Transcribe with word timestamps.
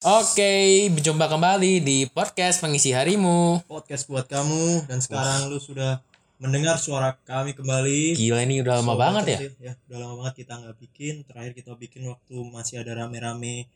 Oke, 0.00 0.88
berjumpa 0.88 1.28
kembali 1.28 1.84
di 1.84 2.08
podcast 2.08 2.64
pengisi 2.64 2.88
harimu. 2.88 3.60
podcast 3.68 4.08
buat 4.08 4.24
kamu 4.24 4.88
dan 4.88 4.96
sekarang 4.96 5.52
lu 5.52 5.60
sudah 5.60 6.00
mendengar 6.40 6.80
suara 6.80 7.20
kami 7.20 7.52
kembali. 7.52 8.16
Gila 8.16 8.40
ini 8.40 8.64
udah 8.64 8.80
lama 8.80 8.96
Sobat 8.96 9.00
banget 9.12 9.24
ya. 9.28 9.38
Ya, 9.60 9.72
udah 9.92 9.98
lama 10.00 10.14
banget 10.24 10.34
kita 10.40 10.56
nggak 10.56 10.76
bikin. 10.80 11.14
Terakhir 11.28 11.52
kita 11.52 11.76
bikin 11.76 12.08
waktu 12.08 12.32
masih 12.48 12.80
ada 12.80 12.96
rame-rame 12.96 13.68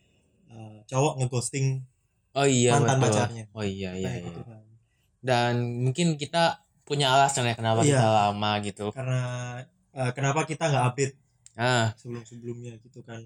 uh, 0.48 0.80
cowok 0.88 1.20
ngeghosting 1.20 1.84
Oh 2.32 2.48
iya 2.48 2.72
mantan 2.72 3.04
betul. 3.04 3.20
pacarnya. 3.20 3.44
Oh 3.52 3.60
iya 3.60 3.90
iya. 3.92 4.08
Iya. 4.16 4.24
gitu 4.24 4.40
kan. 4.48 4.64
Dan 5.20 5.52
mungkin 5.84 6.16
kita 6.16 6.64
punya 6.88 7.12
alasan 7.12 7.52
ya 7.52 7.54
kenapa 7.54 7.84
Iya. 7.84 8.00
kita 8.00 8.08
lama 8.08 8.50
gitu. 8.64 8.86
Karena 8.96 9.20
uh, 9.92 10.10
kenapa 10.16 10.48
kita 10.48 10.72
nggak 10.72 10.84
update 10.88 11.14
Ah, 11.60 11.92
sebelum-sebelumnya 12.00 12.80
gitu 12.80 13.04
kan? 13.04 13.20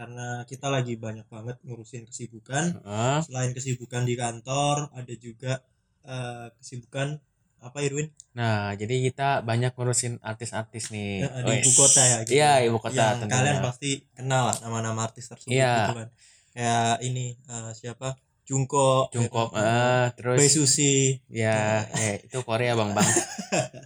Karena 0.00 0.48
kita 0.48 0.72
lagi 0.72 0.96
banyak 0.96 1.28
banget 1.28 1.60
ngurusin 1.60 2.08
kesibukan. 2.08 2.80
ah. 2.88 3.20
Selain 3.20 3.52
kesibukan 3.52 4.08
di 4.08 4.16
kantor, 4.16 4.88
ada 4.96 5.14
juga 5.20 5.60
uh, 6.08 6.48
kesibukan 6.56 7.20
apa 7.60 7.84
Irwin? 7.84 8.08
Nah, 8.32 8.72
jadi 8.72 9.12
kita 9.12 9.44
banyak 9.44 9.76
ngurusin 9.76 10.16
artis-artis 10.24 10.88
nih. 10.88 11.28
Ya, 11.28 11.44
di 11.44 11.52
ibu 11.60 11.72
kota 11.76 12.00
ya 12.00 12.16
gitu. 12.24 12.32
Iya, 12.32 12.52
ibu 12.64 12.78
kota 12.80 12.96
yang 12.96 13.20
tentunya. 13.20 13.36
kalian 13.36 13.58
pasti 13.60 13.90
kenal 14.16 14.48
lah 14.48 14.56
nama-nama 14.64 15.04
artis 15.04 15.28
tersebut 15.28 15.52
Iya. 15.52 15.76
gitu 15.92 15.96
kan 16.00 16.08
kayak 16.50 16.94
ini 17.06 17.38
eh, 17.46 17.70
siapa 17.76 18.18
Jungkook 18.42 19.14
Jungkook, 19.14 19.54
ya 19.54 19.62
ah, 19.62 20.04
terus 20.18 20.40
Bae 20.42 20.50
Susi 20.50 21.14
ya, 21.30 21.86
eh, 21.94 22.26
itu 22.26 22.42
Korea 22.42 22.74
bang 22.74 22.90
bang. 22.90 23.06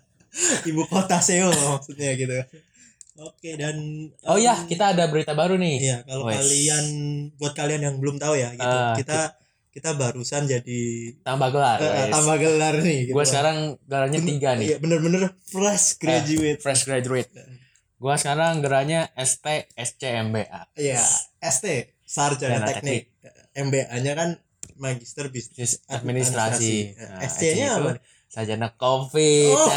ibu 0.73 0.83
kota 0.89 1.21
Seoul 1.21 1.53
maksudnya 1.53 2.17
gitu 2.17 2.33
oke 3.17 3.51
dan 3.55 3.77
Oh 4.23 4.35
em, 4.35 4.43
ya, 4.43 4.55
kita 4.63 4.91
ada 4.91 5.07
berita 5.07 5.33
baru 5.33 5.55
nih. 5.55 5.77
iya 5.81 5.97
kalau 6.03 6.27
Wes. 6.27 6.37
kalian 6.37 6.87
buat 7.35 7.53
kalian 7.53 7.83
yang 7.83 7.97
belum 7.97 8.17
tahu 8.17 8.35
ya 8.35 8.51
gitu 8.53 8.65
Ah, 8.65 8.95
kita 8.95 9.21
kita 9.71 9.91
barusan 9.93 10.45
jadi 10.45 10.83
Tambah 11.21 11.49
gelar. 11.49 11.79
wes. 11.79 12.11
tambah 12.11 12.37
gelar 12.37 12.75
nih 12.79 12.99
gitu 13.05 13.13
Gua 13.13 13.21
kan. 13.21 13.29
sekarang 13.29 13.57
gelarnya 13.85 14.21
tiga 14.21 14.51
nih. 14.55 14.67
iya 14.67 14.77
bener-bener 14.79 15.23
fresh 15.45 15.97
graduate 15.97 16.59
Fresh 16.59 16.83
graduate. 16.85 17.31
Gua 17.97 18.15
sekarang 18.15 18.61
gelarnya 18.61 19.11
ST 19.17 19.47
SCMBA. 19.73 20.75
iya 20.75 20.99
ST 21.41 21.67
sarjana 22.05 22.61
Sarjana 22.61 22.67
teknik 22.69 23.03
MBA-nya 23.53 24.13
kan 24.13 24.31
magister 24.75 25.27
bisnis 25.29 25.79
Bisnis 25.79 25.87
administrasi. 25.87 26.75
Nah, 26.93 27.23
SC-nya 27.23 27.67
itu 27.69 27.79
apa? 27.81 27.91
Sarjana 28.35 28.75
COVID. 28.75 29.55
Oh. 29.55 29.71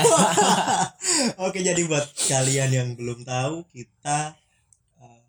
Oke, 1.46 1.62
jadi 1.62 1.78
buat 1.86 2.10
kalian 2.18 2.70
yang 2.74 2.90
belum 2.98 3.22
tahu, 3.22 3.70
kita 3.70 4.34
uh, 4.98 5.22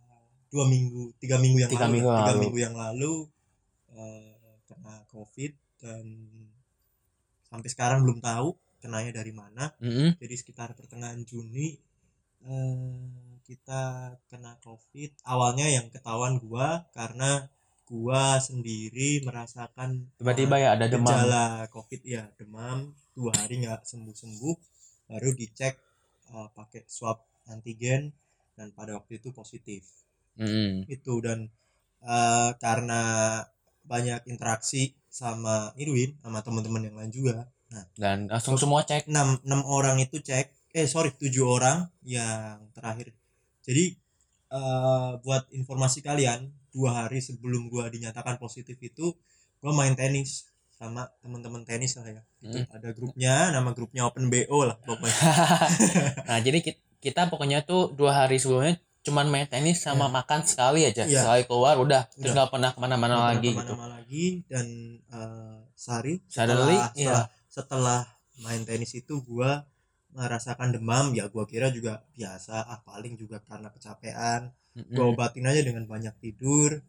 dua 0.48 0.64
minggu, 0.64 1.12
tiga 1.20 1.36
minggu 1.36 1.60
yang 1.60 1.68
Tiga 1.68 1.84
lalu, 1.84 2.00
minggu 2.00 2.08
tiga 2.08 2.24
lalu. 2.32 2.40
minggu 2.40 2.58
yang 2.64 2.72
lalu 2.72 3.12
uh, 3.92 4.32
kena 4.64 4.96
COVID 5.12 5.52
dan 5.84 6.04
sampai 7.52 7.68
sekarang 7.68 8.00
belum 8.08 8.24
tahu 8.24 8.56
kenanya 8.80 9.20
dari 9.20 9.36
mana. 9.36 9.76
Mm-mm. 9.76 10.16
Jadi 10.16 10.34
sekitar 10.40 10.72
pertengahan 10.72 11.20
Juni 11.28 11.76
uh, 12.48 12.96
kita 13.44 14.16
kena 14.32 14.56
COVID. 14.64 15.20
Awalnya 15.28 15.68
yang 15.68 15.92
ketahuan 15.92 16.40
gua 16.40 16.88
karena 16.96 17.44
gua 17.88 18.36
sendiri 18.38 19.24
merasakan 19.24 20.12
Tiba-tiba 20.20 20.60
ya 20.60 20.76
ada 20.76 20.86
demam. 20.86 21.08
gejala 21.08 21.64
covid 21.72 22.00
ya 22.04 22.28
demam 22.36 22.92
dua 23.16 23.32
hari 23.34 23.64
nggak 23.64 23.82
sembuh 23.82 24.14
sembuh 24.14 24.56
baru 25.08 25.30
dicek 25.32 25.74
uh, 26.30 26.48
pakai 26.52 26.84
swab 26.86 27.18
antigen 27.48 28.12
dan 28.54 28.70
pada 28.76 28.92
waktu 29.00 29.18
itu 29.18 29.32
positif 29.32 29.82
Mm-mm. 30.36 30.84
itu 30.86 31.14
dan 31.24 31.48
uh, 32.04 32.52
karena 32.60 33.02
banyak 33.88 34.28
interaksi 34.28 34.92
sama 35.08 35.72
Irwin 35.80 36.12
sama 36.20 36.44
teman-teman 36.44 36.84
yang 36.84 36.96
lain 37.00 37.10
juga 37.10 37.48
Dan 37.96 38.28
langsung 38.32 38.56
semua 38.56 38.84
cek. 38.84 39.08
enam 39.08 39.40
enam 39.44 39.60
orang 39.64 39.96
itu 40.00 40.20
cek 40.20 40.52
eh 40.72 40.84
sorry 40.84 41.12
tujuh 41.16 41.44
orang 41.48 41.88
yang 42.04 42.60
terakhir 42.76 43.12
jadi 43.64 43.96
uh, 44.52 45.16
buat 45.24 45.48
informasi 45.52 46.04
kalian 46.04 46.48
dua 46.78 46.90
hari 47.02 47.18
sebelum 47.18 47.66
gua 47.66 47.90
dinyatakan 47.90 48.38
positif 48.38 48.78
itu 48.78 49.18
gua 49.58 49.74
main 49.74 49.98
tenis 49.98 50.46
sama 50.70 51.10
teman-teman 51.18 51.66
tenis 51.66 51.98
lah 51.98 52.06
ya 52.06 52.22
itu 52.38 52.62
Hmm. 52.62 52.70
ada 52.70 52.88
grupnya 52.94 53.50
nama 53.50 53.74
grupnya 53.74 54.06
Open 54.06 54.30
BO 54.30 54.62
lah 54.62 54.78
pokoknya 54.78 55.10
nah, 56.30 56.38
jadi 56.38 56.58
kita, 56.62 56.78
kita 57.02 57.20
pokoknya 57.26 57.66
tuh 57.66 57.90
dua 57.92 58.14
hari 58.14 58.38
sebelumnya 58.38 58.78
cuman 59.02 59.26
main 59.26 59.48
tenis 59.50 59.82
sama 59.82 60.06
Iya. 60.06 60.14
makan 60.20 60.40
sekali 60.44 60.80
aja. 60.84 61.02
Iya. 61.02 61.22
Sekali 61.24 61.42
keluar 61.48 61.80
udah, 61.80 62.06
terus 62.12 62.34
nggak 62.34 62.50
pernah 62.52 62.70
ke 62.70 62.78
mana-mana 62.78 63.16
lagi 63.32 63.54
pernah 63.56 63.64
gitu. 63.64 63.72
ke 63.72 63.74
mana-mana 63.74 63.94
lagi 63.98 64.24
dan 64.50 64.66
uh, 65.08 65.58
sehari 65.72 66.20
Suddenly, 66.28 66.76
setelah, 66.76 66.92
iya. 66.92 67.06
setelah 67.08 67.24
setelah 67.48 68.00
main 68.38 68.62
tenis 68.62 68.92
itu 68.94 69.14
gua 69.24 69.64
merasakan 70.16 70.72
demam 70.72 71.12
ya 71.12 71.28
gua 71.28 71.44
kira 71.44 71.68
juga 71.68 72.04
biasa 72.16 72.64
ah 72.64 72.80
paling 72.84 73.14
juga 73.20 73.40
karena 73.44 73.68
kecapean. 73.74 74.52
Gua 74.94 75.06
obatin 75.12 75.44
aja 75.50 75.60
dengan 75.66 75.84
banyak 75.90 76.14
tidur 76.22 76.80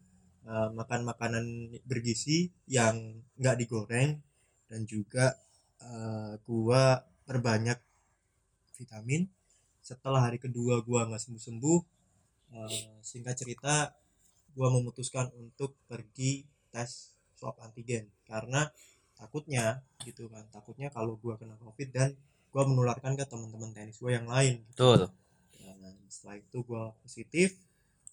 eh, 0.46 0.68
makan 0.72 1.00
makanan 1.04 1.44
bergizi 1.84 2.48
yang 2.70 3.20
nggak 3.36 3.56
digoreng 3.60 4.22
dan 4.70 4.80
juga 4.88 5.36
eh, 5.82 6.34
gua 6.46 7.04
perbanyak 7.28 7.78
vitamin. 8.78 9.28
Setelah 9.84 10.28
hari 10.30 10.38
kedua 10.40 10.80
gua 10.86 11.08
nggak 11.08 11.22
sembuh 11.22 11.44
sembuh 11.48 11.80
singkat 12.98 13.36
cerita 13.46 13.94
gua 14.58 14.74
memutuskan 14.74 15.30
untuk 15.38 15.78
pergi 15.86 16.42
tes 16.72 17.14
swab 17.38 17.58
antigen. 17.62 18.10
Karena 18.26 18.66
takutnya 19.14 19.84
gitu 20.00 20.32
kan 20.32 20.48
takutnya 20.48 20.88
kalau 20.88 21.20
gua 21.20 21.36
kena 21.36 21.54
covid 21.60 21.92
dan 21.92 22.16
gua 22.50 22.62
menularkan 22.64 23.14
ke 23.14 23.24
teman-teman 23.24 23.70
tenis 23.70 23.96
gua 23.96 24.12
yang 24.12 24.26
lain 24.26 24.62
Betul. 24.68 25.08
dan 25.54 25.78
setelah 26.06 26.36
itu 26.36 26.58
gua 26.62 26.94
positif 26.98 27.54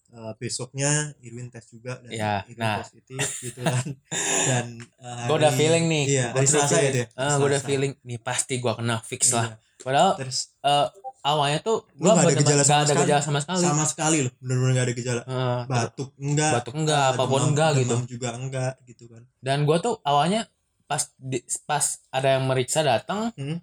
Eh, 0.08 0.32
besoknya 0.38 0.88
Irwin 1.20 1.52
tes 1.52 1.68
juga 1.68 2.00
dan 2.00 2.08
Ya, 2.10 2.40
Irwin 2.42 2.64
nah. 2.64 2.80
positif 2.80 3.20
gitu 3.44 3.60
kan 3.60 3.84
dan 4.48 4.66
eh, 4.80 5.26
Gue 5.28 5.36
udah 5.36 5.52
feeling 5.52 5.84
nih. 5.86 6.04
iya 6.08 6.26
hari 6.32 6.48
udah 6.48 6.52
Selasa 6.56 6.64
ya 6.64 6.80
feeling. 6.80 6.94
dia 6.94 7.06
Ah, 7.14 7.34
gue 7.36 7.44
udah 7.46 7.60
feeling 7.60 7.92
nih 8.00 8.18
pasti 8.18 8.54
gua 8.56 8.72
kena 8.72 8.96
fix 9.00 9.28
lah. 9.30 9.60
Padahal 9.76 10.16
terus 10.16 10.56
eh, 10.64 10.88
awalnya 11.20 11.60
tuh 11.60 11.84
Lu 11.92 12.08
gua 12.08 12.16
nggak 12.16 12.24
ada 12.24 12.40
gejala 12.40 12.62
sama 12.62 12.80
ada 12.80 12.88
sekali? 12.88 13.04
gejala 13.04 13.20
sama 13.20 13.38
sekali. 13.38 13.60
sama 13.60 13.84
sekali 13.84 14.18
loh 14.24 14.32
bener-bener 14.40 14.72
gak 14.72 14.86
ada 14.88 14.94
gejala 14.96 15.20
Eh, 15.20 15.28
ter- 15.28 15.68
batuk 15.68 16.08
enggak 16.16 16.52
batuk 16.56 16.72
enggak, 16.74 16.98
eh, 16.98 17.10
apa 17.10 17.20
pun 17.20 17.28
demam- 17.36 17.48
enggak 17.50 17.70
gitu. 17.74 17.84
demam 17.84 18.04
juga 18.08 18.28
enggak 18.34 18.72
gitu 18.86 19.04
kan 19.06 19.22
Dan 19.38 19.58
gua 19.62 19.76
tuh 19.78 19.94
awalnya 20.00 20.40
pas 20.88 21.02
di, 21.14 21.36
pas 21.62 21.84
ada 22.08 22.28
yang 22.32 22.48
meriksa 22.48 22.80
datang, 22.80 23.28
Hmm. 23.36 23.60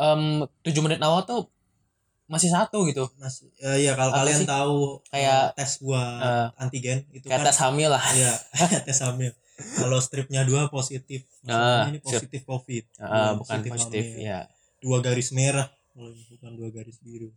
Em, 0.00 0.22
tujuh 0.64 0.80
menit 0.80 1.00
awal 1.00 1.22
tuh 1.22 1.44
masih 2.30 2.46
satu 2.48 2.86
gitu. 2.86 3.10
Mas, 3.18 3.42
eh, 3.58 3.84
ya 3.84 3.98
kalau 3.98 4.14
Apa 4.14 4.22
kalian 4.22 4.40
sih? 4.40 4.48
tahu 4.48 5.02
Kayak, 5.10 5.50
eh, 5.50 5.56
tes 5.58 5.72
gua 5.82 6.02
eh, 6.22 6.46
antigen 6.56 6.98
itu 7.10 7.26
Kayak 7.26 7.42
kan 7.42 7.46
tes 7.50 7.58
hamil 7.58 7.90
lah. 7.90 8.04
ya 8.14 8.32
tes 8.86 8.98
hamil 9.02 9.32
kalau 9.76 9.98
stripnya 10.00 10.40
dua 10.46 10.70
positif 10.70 11.26
Maksudnya 11.44 11.90
ini 11.90 12.00
sip. 12.00 12.06
positif 12.24 12.40
covid 12.44 12.84
Ah, 12.96 13.36
bukan 13.36 13.60
positif 13.68 14.04
hamil. 14.08 14.24
ya. 14.24 14.40
dua 14.80 14.98
garis 15.00 15.28
merah 15.30 15.68
kalau 15.92 16.08
ini 16.08 16.24
bukan 16.30 16.52
dua 16.56 16.68
garis 16.70 16.96
biru 16.98 17.28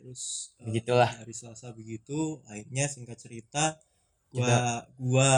terus 0.00 0.54
eh, 0.58 0.70
Begitulah. 0.70 1.10
hari 1.12 1.34
Selasa 1.34 1.74
begitu 1.74 2.40
akhirnya 2.46 2.88
singkat 2.88 3.18
cerita 3.18 3.76
gua 4.32 4.86
gua 4.96 5.30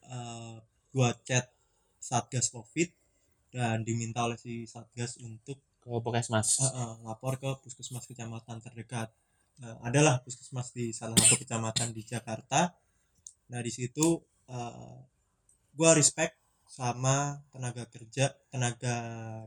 eh, 0.00 0.56
gua 0.90 1.08
chat 1.22 1.50
satgas 2.00 2.48
covid 2.48 2.88
dan 3.50 3.82
diminta 3.82 4.24
oleh 4.24 4.38
si 4.38 4.64
satgas 4.64 5.18
untuk 5.20 5.60
Ke 5.90 5.98
puskesmas. 6.06 6.48
eh, 6.62 6.70
eh, 6.70 6.92
lapor 7.02 7.34
ke 7.42 7.50
puskesmas 7.66 8.06
kecamatan 8.06 8.62
terdekat. 8.62 9.10
Eh, 9.58 9.76
adalah 9.82 10.22
puskesmas 10.22 10.70
di 10.70 10.94
salah 10.94 11.18
satu 11.18 11.34
kecamatan 11.42 11.90
di 11.90 12.02
Jakarta. 12.06 12.60
Nah 13.50 13.60
di 13.66 13.72
situ 13.74 14.22
eh, 14.46 14.98
gua 15.74 15.90
respect 15.98 16.38
sama 16.70 17.42
tenaga 17.50 17.82
kerja 17.90 18.30
tenaga 18.54 18.94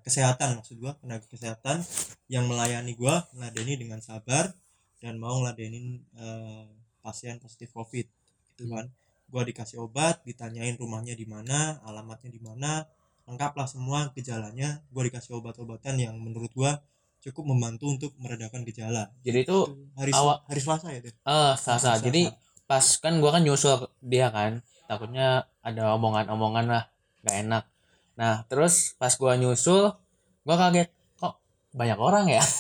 kesehatan 0.04 0.60
maksud 0.60 0.76
gua 0.84 0.92
tenaga 1.00 1.24
kesehatan 1.32 1.80
yang 2.28 2.44
melayani 2.52 2.92
gua 3.00 3.24
meladeni 3.32 3.80
dengan 3.80 4.04
sabar 4.04 4.52
dan 5.00 5.16
mau 5.24 5.40
ngeladenin 5.40 6.04
eh, 6.20 6.68
pasien 7.00 7.40
positif 7.40 7.72
covid 7.72 8.04
gitu 8.52 8.68
kan. 8.68 8.92
Gua 9.32 9.48
dikasih 9.48 9.80
obat 9.80 10.20
ditanyain 10.28 10.76
rumahnya 10.76 11.16
di 11.16 11.24
mana 11.24 11.80
alamatnya 11.88 12.30
di 12.36 12.42
mana 12.44 12.84
lengkap 13.24 13.52
lah 13.56 13.68
semua 13.68 14.12
gejalanya. 14.16 14.84
Gua 14.92 15.04
dikasih 15.08 15.40
obat-obatan 15.40 15.96
yang 16.00 16.16
menurut 16.20 16.52
gua 16.52 16.84
cukup 17.24 17.48
membantu 17.56 17.88
untuk 17.88 18.12
meredakan 18.20 18.68
gejala. 18.68 19.08
Jadi 19.24 19.48
itu 19.48 19.58
hari 19.96 20.12
awal- 20.12 20.44
hari 20.44 20.60
Selasa 20.60 20.88
ya 20.92 21.00
deh 21.00 21.14
eh 21.14 21.54
Selasa. 21.56 22.00
Jadi 22.04 22.28
pas 22.68 22.84
kan 23.00 23.14
gua 23.24 23.32
kan 23.36 23.44
nyusul 23.44 23.88
dia 24.04 24.28
kan 24.32 24.60
takutnya 24.88 25.48
ada 25.64 25.96
omongan-omongan 25.96 26.66
lah 26.68 26.84
gak 27.24 27.36
enak. 27.48 27.64
Nah 28.20 28.44
terus 28.52 28.96
pas 29.00 29.16
gua 29.16 29.40
nyusul 29.40 29.96
gua 30.44 30.56
kaget 30.60 30.92
kok 31.16 31.40
banyak 31.72 32.00
orang 32.00 32.28
ya? 32.28 32.44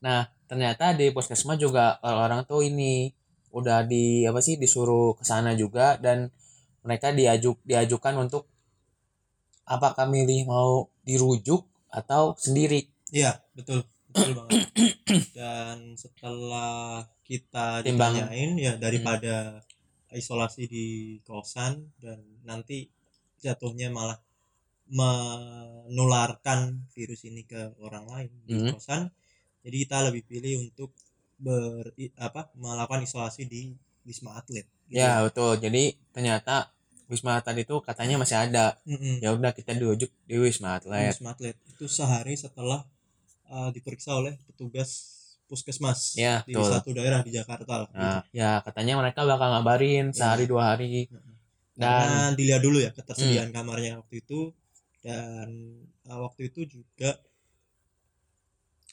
Nah 0.00 0.30
ternyata 0.48 0.96
di 0.96 1.12
puskesmas 1.12 1.60
juga 1.60 2.00
orang-orang 2.02 2.42
tuh 2.48 2.64
ini 2.64 3.12
udah 3.50 3.82
di 3.84 4.24
apa 4.24 4.38
sih 4.38 4.56
disuruh 4.56 5.18
ke 5.18 5.26
sana 5.26 5.52
juga 5.58 5.98
dan 5.98 6.30
mereka 6.86 7.10
diajuk 7.12 7.58
diajukan 7.66 8.14
untuk 8.16 8.46
apakah 9.70 10.04
milih 10.04 10.44
mau 10.44 10.70
dirujuk 11.02 11.62
atau 11.88 12.34
sendiri 12.34 12.90
Iya, 13.10 13.38
betul. 13.54 13.82
Betul 14.10 14.34
banget. 14.36 14.70
Dan 15.38 15.94
setelah 15.94 17.02
kita 17.22 17.82
Timbang. 17.82 18.14
ditanyain 18.14 18.54
ya 18.54 18.72
daripada 18.76 19.62
isolasi 20.10 20.66
di 20.66 20.86
kosan 21.22 21.90
dan 21.98 22.18
nanti 22.42 22.86
jatuhnya 23.38 23.90
malah 23.90 24.18
menularkan 24.90 26.86
virus 26.90 27.22
ini 27.22 27.42
ke 27.42 27.74
orang 27.78 28.06
lain 28.06 28.30
di 28.42 28.52
Hmm. 28.52 28.70
kosan. 28.74 29.02
Jadi 29.62 29.76
kita 29.82 29.98
lebih 30.06 30.22
pilih 30.24 30.54
untuk 30.64 30.90
ber 31.36 31.90
apa 32.16 32.50
melakukan 32.54 33.02
isolasi 33.02 33.46
di 33.46 33.74
Wisma 34.02 34.34
Atlet. 34.34 34.66
gitu. 34.86 34.98
ya 34.98 35.22
betul 35.22 35.54
jadi 35.56 35.94
ternyata 36.10 36.66
wisma 37.10 37.36
atlet 37.36 37.66
itu 37.66 37.76
katanya 37.82 38.16
masih 38.16 38.38
ada 38.38 38.78
Mm-mm. 38.86 39.18
ya 39.18 39.34
udah 39.34 39.50
kita 39.50 39.74
dirujuk 39.74 40.08
di 40.24 40.36
wisma 40.38 40.78
atlet 40.78 41.10
Wisma 41.10 41.34
Atlet 41.34 41.58
itu 41.66 41.84
sehari 41.84 42.34
setelah 42.34 42.86
uh, 43.46 43.68
diperiksa 43.68 44.14
oleh 44.14 44.38
petugas 44.46 45.10
puskesmas 45.44 46.14
Ya, 46.14 46.46
di 46.46 46.54
betul. 46.54 46.70
satu 46.70 46.88
daerah 46.94 47.20
di 47.20 47.34
Jakarta 47.34 47.82
lah. 47.82 47.88
gitu. 47.90 47.98
nah 47.98 48.22
ya 48.30 48.62
katanya 48.62 48.94
mereka 48.96 49.26
bakal 49.26 49.50
ngabarin 49.50 50.14
sehari 50.14 50.46
dua 50.46 50.72
hari 50.72 51.10
Karena 51.74 52.30
dan 52.30 52.38
dilihat 52.38 52.62
dulu 52.62 52.78
ya 52.78 52.94
ketersediaan 52.94 53.50
kamarnya 53.50 53.98
waktu 53.98 54.22
itu 54.22 54.54
dan 55.02 55.48
uh, 56.06 56.20
waktu 56.22 56.48
itu 56.48 56.62
juga 56.70 57.18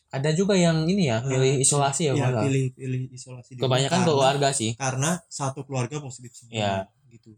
ada 0.08 0.32
juga 0.32 0.56
yang 0.56 0.88
ini 0.88 1.12
ya 1.12 1.20
uh, 1.20 1.28
milih 1.28 1.60
isolasi 1.60 2.08
ya, 2.08 2.14
ya, 2.16 2.32
malah. 2.32 2.44
pilih 2.48 2.72
pilih 2.74 3.12
isolasi 3.12 3.60
kebanyakan 3.60 3.92
karena, 4.02 4.08
keluarga 4.08 4.48
sih 4.56 4.72
karena 4.80 5.20
satu 5.28 5.62
keluarga 5.62 6.00
positif 6.00 6.32
semua 6.34 6.56
Ya. 6.56 6.74
gitu. 7.12 7.36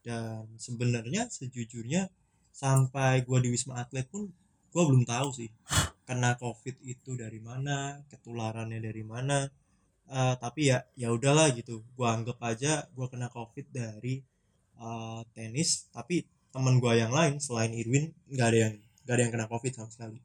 Dan 0.00 0.48
sebenarnya 0.56 1.28
sejujurnya 1.28 2.08
sampai 2.50 3.22
gua 3.24 3.38
di 3.40 3.52
Wisma 3.52 3.80
Atlet 3.80 4.08
pun 4.08 4.28
gua 4.72 4.82
belum 4.88 5.04
tahu 5.04 5.28
sih 5.34 5.50
kena 6.08 6.34
covid 6.40 6.74
itu 6.82 7.14
dari 7.14 7.38
mana, 7.38 8.02
ketularannya 8.10 8.80
dari 8.82 9.04
mana. 9.06 9.46
Uh, 10.10 10.34
tapi 10.42 10.74
ya 10.74 10.82
ya 10.98 11.14
udahlah 11.14 11.54
gitu. 11.54 11.86
Gua 11.94 12.18
anggap 12.18 12.42
aja 12.42 12.88
gua 12.96 13.06
kena 13.06 13.30
covid 13.30 13.70
dari 13.70 14.24
uh, 14.80 15.22
tenis, 15.36 15.86
tapi 15.94 16.26
teman 16.50 16.82
gua 16.82 16.98
yang 16.98 17.14
lain 17.14 17.38
selain 17.38 17.70
Irwin 17.70 18.10
nggak 18.26 18.46
ada 18.50 18.58
yang 18.58 18.74
nggak 19.06 19.14
ada 19.14 19.22
yang 19.22 19.32
kena 19.32 19.46
covid 19.46 19.72
sama 19.76 19.90
sekali. 19.92 20.18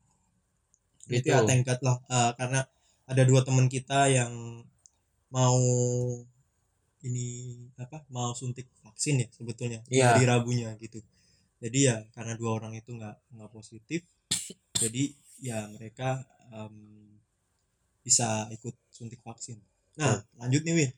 Itu 1.06 1.30
ya 1.30 1.46
thank 1.46 1.70
God 1.70 1.82
lah 1.86 1.98
uh, 2.10 2.32
karena 2.34 2.66
ada 3.06 3.22
dua 3.22 3.46
teman 3.46 3.70
kita 3.70 4.10
yang 4.10 4.66
mau 5.30 5.62
ini 7.06 7.54
apa 7.78 8.02
mau 8.10 8.34
suntik 8.34 8.66
vaksin 8.82 9.22
ya 9.22 9.28
sebetulnya 9.30 9.80
Iya. 9.88 10.18
hari 10.18 10.24
Rabunya 10.26 10.74
gitu. 10.82 11.00
Jadi 11.62 11.80
ya 11.88 11.96
karena 12.12 12.34
dua 12.36 12.58
orang 12.58 12.74
itu 12.74 12.92
nggak 12.92 13.16
nggak 13.32 13.52
positif, 13.54 14.02
jadi 14.76 15.04
ya 15.40 15.70
mereka 15.70 16.26
em, 16.52 16.74
bisa 18.02 18.50
ikut 18.52 18.76
suntik 18.90 19.22
vaksin. 19.22 19.58
Nah 19.98 20.22
lanjut 20.36 20.62
nih 20.62 20.74
Win, 20.76 20.92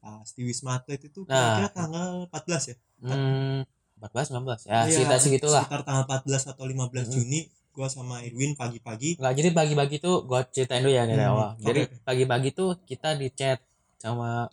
pas 0.00 0.28
di 0.32 0.42
Wisma 0.42 0.78
Atlet 0.78 0.98
itu 1.04 1.22
Nah. 1.28 1.54
kira-kira 1.54 1.68
tanggal 1.70 2.08
14 2.26 2.62
ya? 2.72 2.76
hmm, 3.04 3.60
14 4.00 4.32
19 4.32 4.60
ya 4.64 4.78
Iya, 4.82 4.96
sekitar 4.96 5.18
segitulah 5.20 5.62
Sekitar 5.64 5.80
tanggal 5.84 6.04
14 6.08 6.42
atau 6.48 6.64
15 6.64 7.06
Mm-mm. 7.06 7.14
Juni, 7.14 7.40
gua 7.70 7.86
sama 7.86 8.24
Irwin 8.24 8.56
pagi-pagi 8.56 9.20
nggak 9.20 9.34
jadi 9.36 9.48
pagi-pagi 9.52 9.96
tuh 10.00 10.24
gua 10.24 10.42
ceritain 10.48 10.80
dulu 10.80 10.90
ya 10.90 11.04
dari 11.04 11.20
Hmm, 11.20 11.30
awal 11.30 11.50
jadi 11.60 11.80
pagi-pagi 12.02 12.50
tuh 12.50 12.80
kita 12.82 13.14
di 13.14 13.28
chat 13.30 13.60
sama 13.96 14.48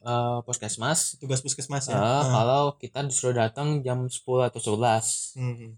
eh, 0.00 0.38
puskesmas 0.42 1.16
tugas 1.16 1.40
puskesmas 1.40 1.86
eh, 1.86 1.92
ya. 1.92 1.98
Nah, 1.98 2.24
kalau 2.24 2.64
kita 2.74 3.02
disuruh 3.02 3.34
datang 3.34 3.80
jam 3.80 4.04
10 4.04 4.14
atau 4.44 4.58
11 4.58 5.36
hmm. 5.36 5.70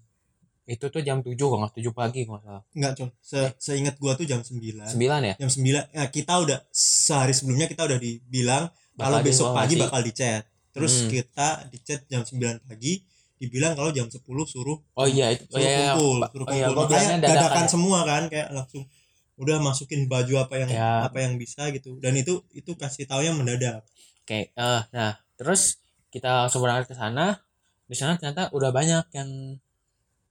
itu 0.67 0.85
tuh 0.87 1.01
jam 1.01 1.19
7 1.19 1.35
kalau 1.35 1.61
nggak 1.61 1.75
7 1.77 1.91
pagi 1.93 2.21
kalau 2.23 2.37
nggak 2.37 2.47
salah 2.47 2.63
Enggak, 2.71 2.93
Con. 2.95 3.11
Se 3.21 3.41
seingat 3.59 3.97
gua 3.97 4.15
tuh 4.15 4.23
jam 4.23 4.39
9. 4.39 4.61
9 4.87 4.95
ya 5.25 5.35
Jam 5.37 5.51
9. 5.51 5.67
Ya, 5.91 6.05
kita 6.07 6.35
udah 6.39 6.59
sehari 6.71 7.33
sebelumnya 7.33 7.67
kita 7.67 7.83
udah 7.83 7.99
dibilang 7.99 8.71
kalau 8.95 9.17
Bakal 9.17 9.27
besok 9.27 9.49
pagi 9.51 9.75
diinformasi. 9.75 9.83
bakal 9.83 10.01
dicat. 10.05 10.43
Terus 10.71 10.93
Hmm. 10.95 11.11
kita 11.11 11.49
dicat 11.69 12.01
jam 12.07 12.23
9 12.23 12.39
pagi 12.63 13.03
dibilang 13.37 13.73
kalau 13.73 13.91
jam 13.91 14.07
10 14.07 14.21
suruh 14.45 14.77
oh 14.77 15.07
iya 15.09 15.33
itu 15.33 15.43
oh, 15.47 15.51
suruh 15.51 15.65
iya, 15.65 15.71
iya. 15.73 15.93
kumpul, 15.97 16.17
Ba- 16.21 16.29
suruh 16.29 16.45
oh 16.45 16.53
iya 16.53 16.67
kumpul. 16.69 16.85
Makanya 16.85 17.01
bilangnya 17.01 17.19
dadakan 17.19 17.35
dadakan 17.41 17.65
ya. 17.65 17.71
semua 17.71 17.99
kan 18.05 18.23
kayak 18.29 18.49
langsung 18.53 18.83
udah 19.35 19.57
masukin 19.59 20.01
baju 20.05 20.35
apa 20.39 20.55
yang 20.55 20.69
Ya. 20.69 20.91
apa 21.03 21.19
yang 21.19 21.35
bisa 21.35 21.63
gitu. 21.73 21.97
Dan 21.99 22.13
itu 22.15 22.45
itu 22.53 22.77
kasih 22.77 23.09
tahu 23.09 23.25
yang 23.25 23.35
mendadak. 23.35 23.81
Oke, 24.31 24.55
eh, 24.55 24.83
nah 24.95 25.19
terus 25.35 25.83
kita 26.07 26.47
langsung 26.47 26.63
berangkat 26.63 26.95
ke 26.95 26.95
sana. 26.95 27.43
Di 27.91 27.99
sana 27.99 28.15
ternyata 28.15 28.47
udah 28.55 28.71
banyak 28.71 29.11
yang 29.11 29.59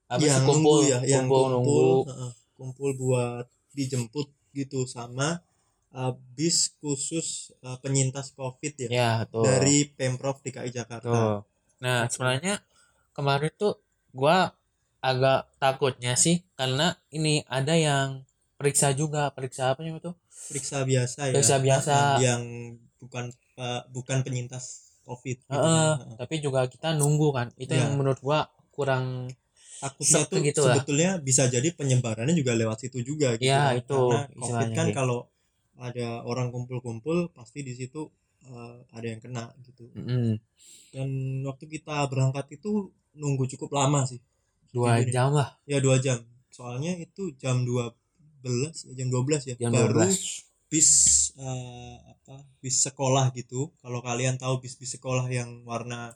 apa 0.08 0.24
sih 0.24 0.32
yang 0.32 0.48
kumpul, 0.48 0.80
nunggu 0.80 0.88
ya, 0.88 1.00
yang 1.04 1.28
kumpul, 1.28 1.44
kumpul, 1.44 1.52
nunggu. 1.52 1.84
heeh, 2.08 2.32
kumpul 2.56 2.90
buat 2.96 3.46
dijemput 3.76 4.32
gitu 4.56 4.88
sama 4.88 5.44
uh, 5.92 6.16
bis 6.32 6.80
khusus 6.80 7.52
uh, 7.60 7.76
penyintas 7.84 8.32
Covid 8.40 8.88
ya. 8.88 8.88
Ya, 8.88 9.12
tuh. 9.28 9.44
dari 9.44 9.92
Pemprov 9.92 10.40
DKI 10.48 10.72
Jakarta. 10.72 11.04
tuh. 11.04 11.44
Nah, 11.84 12.08
sebenarnya 12.08 12.64
kemarin 13.12 13.52
tuh 13.60 13.84
gua 14.16 14.56
agak 15.04 15.52
takutnya 15.60 16.16
sih 16.16 16.40
karena 16.56 16.96
ini 17.12 17.44
ada 17.52 17.76
yang 17.76 18.24
periksa 18.56 18.96
juga, 18.96 19.28
periksa 19.36 19.76
apa 19.76 19.84
namanya 19.84 20.16
tuh? 20.16 20.16
Periksa 20.48 20.88
biasa 20.88 21.20
ya. 21.28 21.34
Periksa 21.36 21.60
biasa. 21.60 21.96
Yang 22.24 22.44
bukan 23.04 23.36
uh, 23.60 23.84
bukan 23.90 24.24
penyintas 24.24 24.88
COVID. 25.04 25.38
gitu 25.42 25.50
kan. 25.50 25.60
Heeh. 25.60 25.94
tapi 26.16 26.36
juga 26.40 26.64
kita 26.66 26.94
nunggu 26.94 27.28
kan. 27.30 27.48
Itu 27.56 27.74
Ya. 27.74 27.86
yang 27.86 28.00
menurut 28.00 28.18
gua 28.20 28.48
kurang 28.72 29.28
Takutnya 29.80 30.20
Sek 30.20 30.28
tuh 30.28 30.40
gitu 30.40 30.60
lah. 30.62 30.76
sebetulnya 30.76 31.10
bisa 31.18 31.48
jadi 31.48 31.72
penyebarannya 31.72 32.32
juga 32.34 32.52
lewat 32.52 32.78
situ 32.82 33.00
juga 33.02 33.36
gitu. 33.36 33.48
Ya, 33.48 33.72
kan. 33.72 33.80
itu 33.80 34.00
Karena 34.12 34.36
COVID 34.36 34.70
kan 34.74 34.86
sih. 34.86 34.94
kalau 34.94 35.20
ada 35.80 36.08
orang 36.22 36.52
kumpul-kumpul 36.52 37.32
pasti 37.32 37.64
di 37.64 37.72
situ 37.72 38.12
uh, 38.44 38.76
ada 38.92 39.08
yang 39.08 39.20
kena 39.20 39.48
gitu. 39.64 39.88
mm, 39.90 40.36
Dan 40.92 41.08
waktu 41.42 41.66
kita 41.70 42.04
berangkat 42.06 42.52
itu 42.54 42.92
nunggu 43.14 43.48
cukup 43.50 43.72
lama 43.74 44.04
sih. 44.04 44.20
dua 44.70 45.00
Sejujurnya. 45.00 45.12
jam 45.12 45.30
lah, 45.32 45.50
Ya 45.64 45.80
dua 45.80 45.96
jam. 45.98 46.20
Soalnya 46.52 46.94
itu 46.94 47.32
jam 47.36 47.64
12 47.64 47.96
jam 48.94 49.08
12 49.08 49.48
ya. 49.48 49.56
jam 49.58 49.72
baru 49.72 49.96
12. 50.06 50.44
bis 50.68 50.90
eh, 51.40 51.96
apa 52.04 52.36
bis 52.60 52.84
sekolah 52.84 53.32
gitu. 53.32 53.72
Kalau 53.80 54.04
kalian 54.04 54.36
tahu 54.36 54.60
bis-bis 54.60 55.00
sekolah 55.00 55.26
yang 55.32 55.64
warna 55.64 56.12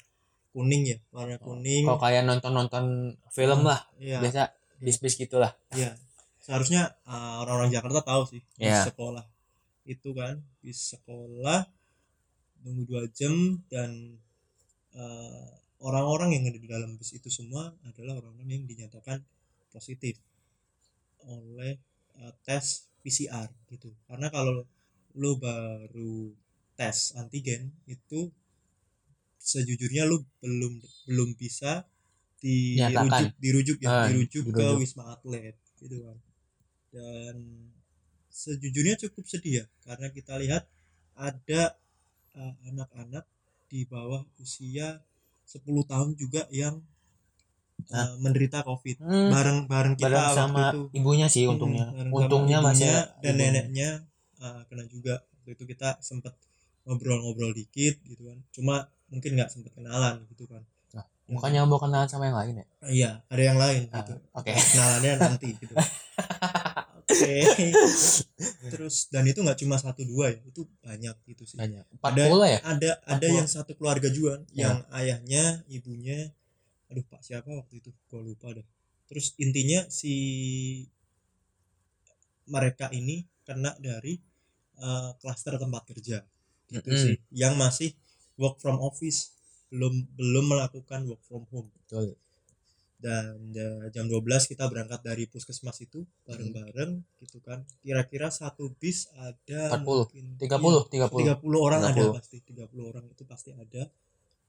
kuning 0.51 0.83
ya 0.85 0.97
warna 1.15 1.39
kuning. 1.39 1.87
Kalau 1.87 1.97
kalian 2.01 2.25
nonton-nonton 2.29 3.15
film 3.31 3.65
lah, 3.65 3.79
ya 3.97 4.19
biasa 4.19 4.51
bis-bis 4.83 5.15
gitulah. 5.15 5.55
ya 5.73 5.95
seharusnya 6.43 6.91
eh, 7.07 7.35
orang-orang 7.39 7.71
Jakarta 7.71 8.03
tahu 8.03 8.23
sih 8.27 8.41
bis 8.59 8.67
Ya. 8.67 8.83
sekolah. 8.83 9.23
Itu 9.87 10.11
kan 10.11 10.43
bis 10.59 10.95
sekolah 10.95 11.63
nunggu 12.63 12.83
dua 12.87 13.03
jam 13.15 13.63
dan 13.71 14.19
eh, 14.95 15.47
orang-orang 15.83 16.35
yang 16.35 16.43
ada 16.51 16.59
di 16.59 16.67
dalam 16.67 16.95
bis 16.99 17.15
itu 17.15 17.27
semua 17.31 17.71
adalah 17.87 18.19
orang-orang 18.19 18.59
yang 18.59 18.65
dinyatakan 18.67 19.23
positif 19.71 20.19
oleh 21.23 21.79
eh, 22.19 22.33
tes 22.43 22.91
PCR 23.03 23.47
gitu. 23.71 23.91
Karena 24.07 24.27
kalau 24.27 24.63
lu 25.15 25.37
baru 25.37 26.33
tes 26.73 27.13
antigen 27.15 27.69
itu 27.85 28.33
sejujurnya 29.39 30.03
lu 30.07 30.23
belum 30.39 30.73
belum 31.05 31.29
bisa 31.35 31.83
dirujuk 32.39 33.31
dirujuk 33.39 33.77
ya 33.79 33.89
Ah, 33.89 34.07
dirujuk 34.07 34.43
ke 34.47 34.51
dirujuk. 34.51 34.79
wisma 34.79 35.03
atlet 35.13 35.55
gitu 35.79 35.97
kan. 36.01 36.17
Dan 36.93 37.35
sejujurnya 38.29 38.95
cukup 38.99 39.23
sedih 39.25 39.53
ya 39.61 39.65
karena 39.83 40.07
kita 40.09 40.33
lihat 40.39 40.63
ada 41.15 41.77
uh, 42.33 42.53
anak-anak 42.65 43.25
di 43.69 43.85
bawah 43.85 44.25
usia 44.39 45.01
10 45.45 45.61
tahun 45.85 46.09
juga 46.15 46.47
yang 46.51 46.81
uh, 47.91 48.13
menderita 48.19 48.63
covid. 48.63 48.97
Hmm, 48.99 49.29
bareng 49.29 49.59
bareng 49.67 49.95
kita 49.95 50.07
bareng 50.09 50.23
waktu 50.23 50.35
sama 50.35 50.63
itu. 50.67 50.79
ibunya 50.93 51.27
sih 51.29 51.43
Hmm, 51.45 51.53
untungnya. 51.53 51.85
sama 51.91 52.09
untungnya 52.17 52.57
masih 52.59 52.87
ibunya 52.87 53.01
dan 53.19 53.33
ibunya. 53.33 53.39
neneknya 53.39 53.89
uh, 54.43 54.61
kena 54.67 54.83
juga 54.85 55.23
waktu 55.33 55.55
itu 55.55 55.63
kita 55.65 55.97
sempat 55.99 56.35
ngobrol-ngobrol 56.83 57.51
dikit 57.51 57.95
gitu 58.03 58.27
kan 58.27 58.37
cuma 58.51 58.75
mungkin 59.07 59.33
nggak 59.33 59.47
sempat 59.47 59.71
kenalan 59.73 60.27
gitu 60.29 60.45
kan 60.45 60.61
Nah, 60.93 61.07
Bukannya 61.31 61.63
mau 61.63 61.79
kenalan 61.79 62.05
sama 62.05 62.27
yang 62.27 62.35
lain 62.35 62.53
ya? 62.59 62.65
Ah, 62.77 62.91
iya 62.91 63.11
ada 63.25 63.41
yang 63.41 63.55
lain 63.55 63.87
Ah, 63.89 63.97
gitu 63.97 64.13
Oke. 64.31 64.51
kenalannya 64.51 65.11
nanti 65.25 65.47
gitu 65.55 65.73
oke 65.73 67.35
terus 68.69 69.07
dan 69.07 69.23
itu 69.23 69.39
nggak 69.39 69.55
cuma 69.57 69.75
satu 69.75 70.03
dua 70.03 70.29
ya 70.29 70.39
itu 70.43 70.61
banyak 70.79 71.15
gitu 71.25 71.43
sih 71.45 71.55
Banyak. 71.55 71.83
Ada- 71.97 72.27
40 72.27 72.45
ya? 72.45 72.59
ada 72.63 72.91
ada 73.05 73.27
40. 73.27 73.37
yang 73.37 73.47
satu 73.47 73.71
keluarga 73.73 74.07
juga 74.07 74.43
Ya. 74.51 74.67
yang 74.67 74.77
ayahnya 74.91 75.43
ibunya 75.67 76.29
aduh 76.87 77.03
pak 77.03 77.21
siapa 77.21 77.47
waktu 77.49 77.79
itu 77.79 77.89
gua 78.07 78.21
lupa 78.21 78.51
dah 78.51 78.65
terus 79.05 79.33
intinya 79.37 79.87
si 79.89 80.13
mereka 82.45 82.91
ini 82.91 83.23
kena 83.41 83.71
dari 83.77 84.19
eh, 84.79 85.09
klaster 85.21 85.55
tempat 85.61 85.83
kerja 85.89 86.23
gitu 86.71 86.89
Mm-mm. 86.89 87.03
sih 87.03 87.15
yang 87.33 87.53
masih 87.59 87.93
work 88.41 88.57
from 88.61 88.81
office 88.81 89.33
belum 89.73 89.93
belum 90.17 90.45
melakukan 90.53 91.05
work 91.09 91.21
from 91.25 91.43
home 91.49 91.69
Betul. 91.85 92.13
dan 93.03 93.35
ya, 93.51 93.67
jam 93.91 94.07
12 94.07 94.47
kita 94.47 94.63
berangkat 94.71 95.03
dari 95.03 95.27
puskesmas 95.27 95.75
itu 95.83 96.07
bareng-bareng 96.23 97.03
gitu 97.19 97.43
kan 97.43 97.59
kira-kira 97.83 98.31
satu 98.31 98.71
bis 98.79 99.11
ada 99.19 99.75
40, 99.75 100.07
mungkin 100.07 100.25
30, 100.39 100.87
30. 100.87 101.27
iya, 101.27 101.35
30 101.35 101.59
orang 101.59 101.81
ada 101.83 101.99
30. 101.99 102.15
pasti 102.15 102.37
30 102.39 102.89
orang 102.89 103.05
itu 103.11 103.23
pasti 103.27 103.51
ada 103.51 103.83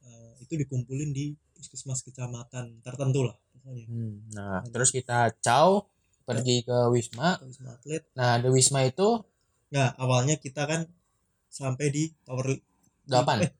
Eh, 0.04 0.32
itu 0.44 0.52
dikumpulin 0.60 1.16
di 1.16 1.32
puskesmas 1.56 2.04
kecamatan 2.04 2.84
tertentu 2.84 3.24
lah 3.24 3.32
pokoknya 3.56 3.88
Hmm, 3.88 4.14
Nah, 4.36 4.60
terus 4.68 4.92
kita 4.92 5.32
caw 5.40 5.80
pergi 6.28 6.60
ke 6.60 6.76
Wisma. 6.92 7.40
Wisma 7.40 7.72
Atlet 7.72 8.04
Nah, 8.12 8.36
di 8.36 8.48
Wisma 8.52 8.84
itu 8.84 9.24
nah 9.74 9.90
awalnya 9.96 10.38
kita 10.38 10.62
kan 10.64 10.86
sampai 11.50 11.90
di 11.90 12.04
tower 12.22 12.54
8. 13.04 13.42
Eh, 13.42 13.50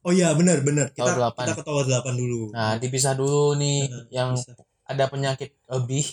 oh 0.00 0.10
iya 0.10 0.32
benar 0.32 0.60
benar 0.60 0.88
kita 0.90 1.04
Tower 1.06 1.16
delapan. 1.20 1.44
kita 1.46 1.54
ke 1.54 1.62
tower 1.62 1.84
8 1.84 2.12
dulu 2.14 2.42
Nah, 2.50 2.74
dipisah 2.76 3.12
dulu 3.12 3.52
nih 3.54 3.84
Nah, 3.84 4.04
yang 4.10 4.28
bisa. 4.32 4.56
ada 4.82 5.04
penyakit 5.06 5.52
lebih 5.68 6.08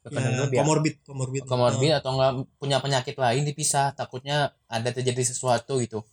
tekanan 0.00 0.28
ya, 0.30 0.38
lebih 0.44 0.56
ya. 0.56 0.62
komorbid 0.62 0.94
komorbid 1.02 1.42
komorbid 1.44 1.92
atau 1.94 2.10
enggak 2.14 2.30
punya 2.56 2.78
penyakit 2.78 3.16
lain 3.16 3.42
dipisah 3.42 3.92
takutnya 3.92 4.36
ada 4.66 4.88
terjadi 4.88 5.24
sesuatu 5.26 5.76
gitu 5.76 6.04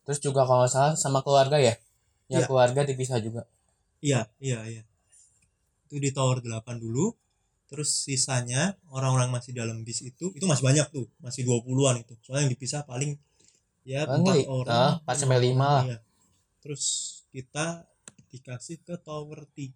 terus 0.00 0.16
juga 0.18 0.44
kalau 0.44 0.62
nggak 0.62 0.70
salah 0.70 0.92
sama 0.94 1.20
keluarga 1.20 1.56
ya 1.56 1.72
yang 2.28 2.40
Iya. 2.40 2.48
keluarga 2.48 2.80
dipisah 2.84 3.16
juga 3.18 3.44
Iya, 4.00 4.28
iya, 4.36 4.60
iya. 4.64 4.82
Itu 5.88 5.96
di 5.96 6.12
tower 6.12 6.40
8 6.40 6.76
dulu. 6.76 7.16
Terus 7.74 7.90
sisanya 7.90 8.78
orang-orang 8.94 9.34
masih 9.34 9.50
dalam 9.50 9.82
bis 9.82 9.98
itu, 10.06 10.30
itu 10.30 10.46
masih 10.46 10.62
banyak 10.62 10.86
tuh, 10.94 11.10
masih 11.18 11.42
20-an 11.42 12.06
itu. 12.06 12.14
Soalnya 12.22 12.46
yang 12.46 12.52
dipisah 12.54 12.86
paling 12.86 13.18
ya 13.82 14.06
empat 14.06 14.46
orang. 14.46 15.02
empat 15.02 15.16
sampai 15.18 15.42
lima. 15.42 15.90
Iya. 15.90 15.98
Terus 16.62 16.84
kita 17.34 17.82
dikasih 18.30 18.78
ke 18.86 18.94
tower 19.02 19.42
3 19.50 19.74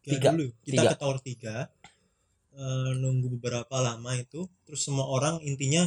Tiga. 0.00 0.32
dulu. 0.32 0.48
Kita 0.64 0.80
Tiga. 0.80 0.90
ke 0.92 0.96
tower 0.96 1.18
3. 1.20 1.68
eh, 2.56 2.92
nunggu 2.96 3.36
beberapa 3.36 3.76
lama 3.84 4.16
itu. 4.16 4.48
Terus 4.64 4.80
semua 4.80 5.04
orang 5.12 5.44
intinya 5.44 5.84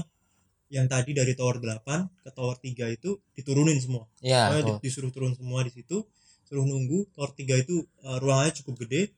yang 0.70 0.86
tadi 0.86 1.18
dari 1.18 1.34
tower 1.34 1.58
8 1.58 2.22
ke 2.22 2.30
tower 2.30 2.62
3 2.62 2.94
itu 2.94 3.18
diturunin 3.34 3.82
semua. 3.82 4.06
ya 4.22 4.54
tuh. 4.62 4.78
disuruh 4.78 5.10
turun 5.10 5.34
semua 5.34 5.66
di 5.66 5.74
situ 5.74 6.06
suruh 6.50 6.66
nunggu 6.66 7.14
tower 7.14 7.30
3 7.34 7.62
itu 7.62 7.86
uh, 8.02 8.18
ruangannya 8.18 8.54
cukup 8.62 8.86
gede 8.86 9.14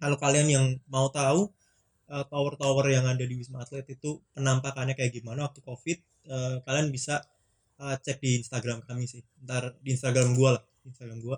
kalau 0.00 0.16
kalian 0.16 0.48
yang 0.48 0.66
mau 0.88 1.12
tahu 1.12 1.52
uh, 2.08 2.24
tower-tower 2.26 2.88
yang 2.88 3.04
ada 3.06 3.22
di 3.22 3.36
Wisma 3.36 3.62
Atlet 3.62 3.86
itu 3.92 4.18
penampakannya 4.34 4.96
kayak 4.96 5.12
gimana 5.20 5.46
waktu 5.46 5.60
covid 5.60 6.00
uh, 6.26 6.58
kalian 6.64 6.88
bisa 6.88 7.20
uh, 7.78 7.94
cek 8.00 8.18
di 8.18 8.40
Instagram 8.40 8.82
kami 8.82 9.04
sih. 9.06 9.20
Ntar 9.44 9.76
di 9.78 9.92
Instagram 9.94 10.34
gua 10.34 10.58
lah 10.58 10.64
Instagram 10.88 11.18
gua. 11.20 11.36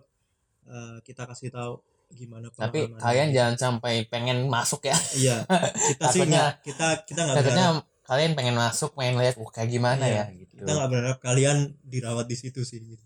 Uh, 0.63 1.03
kita 1.03 1.27
kasih 1.27 1.51
tahu 1.51 1.83
gimana 2.13 2.53
tapi 2.53 2.93
kalian 3.01 3.33
jangan 3.33 3.57
sampai 3.57 4.05
pengen 4.07 4.47
masuk 4.47 4.85
ya. 4.85 4.97
Iya 5.17 5.37
kita 5.97 6.05
sih 6.13 6.21
nggak 6.29 6.51
kita 6.61 6.87
kita 7.09 7.21
nggak 7.25 7.37
berharap. 7.41 7.83
kalian 8.05 8.33
pengen 8.37 8.57
masuk 8.61 8.91
pengen 8.93 9.17
lihat 9.17 9.41
uh 9.41 9.49
kayak 9.49 9.71
gimana 9.73 10.05
Iya, 10.05 10.29
ya 10.29 10.45
gitu. 10.45 10.55
kita 10.61 10.71
nggak 10.77 10.91
berharap 10.93 11.19
kalian 11.25 11.59
dirawat 11.81 12.29
di 12.29 12.37
situ 12.37 12.61
sih 12.69 12.85
gitu. 12.85 13.05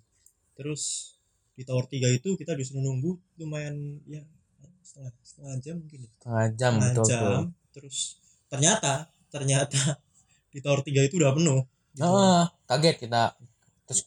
terus 0.58 1.14
di 1.54 1.62
tower 1.62 1.86
3 1.86 2.18
itu 2.18 2.34
kita 2.34 2.52
disuruh 2.58 2.82
nunggu 2.82 3.16
lumayan 3.38 4.02
ya 4.10 4.26
setengah 4.96 5.12
setengah 5.20 5.56
jam 5.60 5.76
mungkin 5.76 5.98
ya. 6.00 6.10
setengah 6.16 6.46
jam 6.56 6.72
setengah 6.72 6.88
betul 6.88 7.04
jam 7.12 7.42
terus 7.76 7.96
ternyata 8.48 8.92
ternyata 9.28 9.80
di 10.56 10.58
tower 10.64 10.80
3 10.80 11.04
itu 11.04 11.20
udah 11.20 11.36
penuh 11.36 11.60
gitu. 11.92 12.08
Ah, 12.08 12.48
kaget 12.68 12.96
kita. 13.08 13.36
Terus 13.88 14.00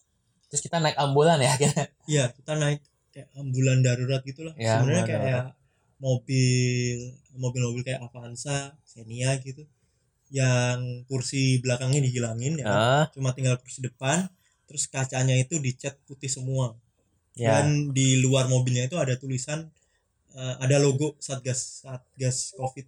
terus 0.50 0.62
kita 0.66 0.82
naik 0.82 0.98
ambulan 0.98 1.38
ya 1.38 1.54
akhirnya. 1.58 1.86
Iya 2.10 2.26
kita 2.34 2.58
naik 2.58 2.82
kayak 3.14 3.30
ambulan 3.38 3.78
darurat 3.86 4.22
gitulah. 4.26 4.54
Iya, 4.58 4.82
sebenarnya 4.82 5.06
kayak 5.06 5.46
mobil 6.00 7.14
mobil-mobil 7.38 7.82
kayak 7.86 8.02
Avanza 8.02 8.74
Xenia 8.88 9.36
gitu 9.42 9.66
yang 10.30 11.06
kursi 11.10 11.62
belakangnya 11.62 12.02
dihilangin 12.06 12.62
ya. 12.62 12.66
Ah. 12.66 13.06
Cuma 13.14 13.34
tinggal 13.34 13.58
kursi 13.62 13.82
depan 13.86 14.30
terus 14.70 14.86
kacanya 14.86 15.34
itu 15.34 15.58
dicat 15.58 15.98
putih 16.06 16.30
semua. 16.30 16.78
Ya 17.38 17.62
dan 17.62 17.94
di 17.94 18.18
luar 18.22 18.50
mobilnya 18.50 18.86
itu 18.90 18.98
ada 18.98 19.18
tulisan 19.18 19.70
eh, 20.40 20.56
ada 20.64 20.78
logo 20.80 21.20
satgas 21.20 21.84
satgas 21.84 22.56
covid 22.56 22.88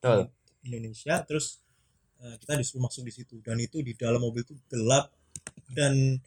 betul. 0.00 0.32
Indonesia. 0.64 1.20
Terus 1.28 1.60
eh, 2.24 2.36
kita 2.40 2.56
disuruh 2.56 2.88
masuk 2.88 3.04
di 3.04 3.12
situ. 3.12 3.36
Dan 3.44 3.60
itu 3.60 3.84
di 3.84 3.92
dalam 3.92 4.20
mobil 4.24 4.42
itu 4.42 4.56
gelap. 4.72 5.12
Dan 5.70 6.18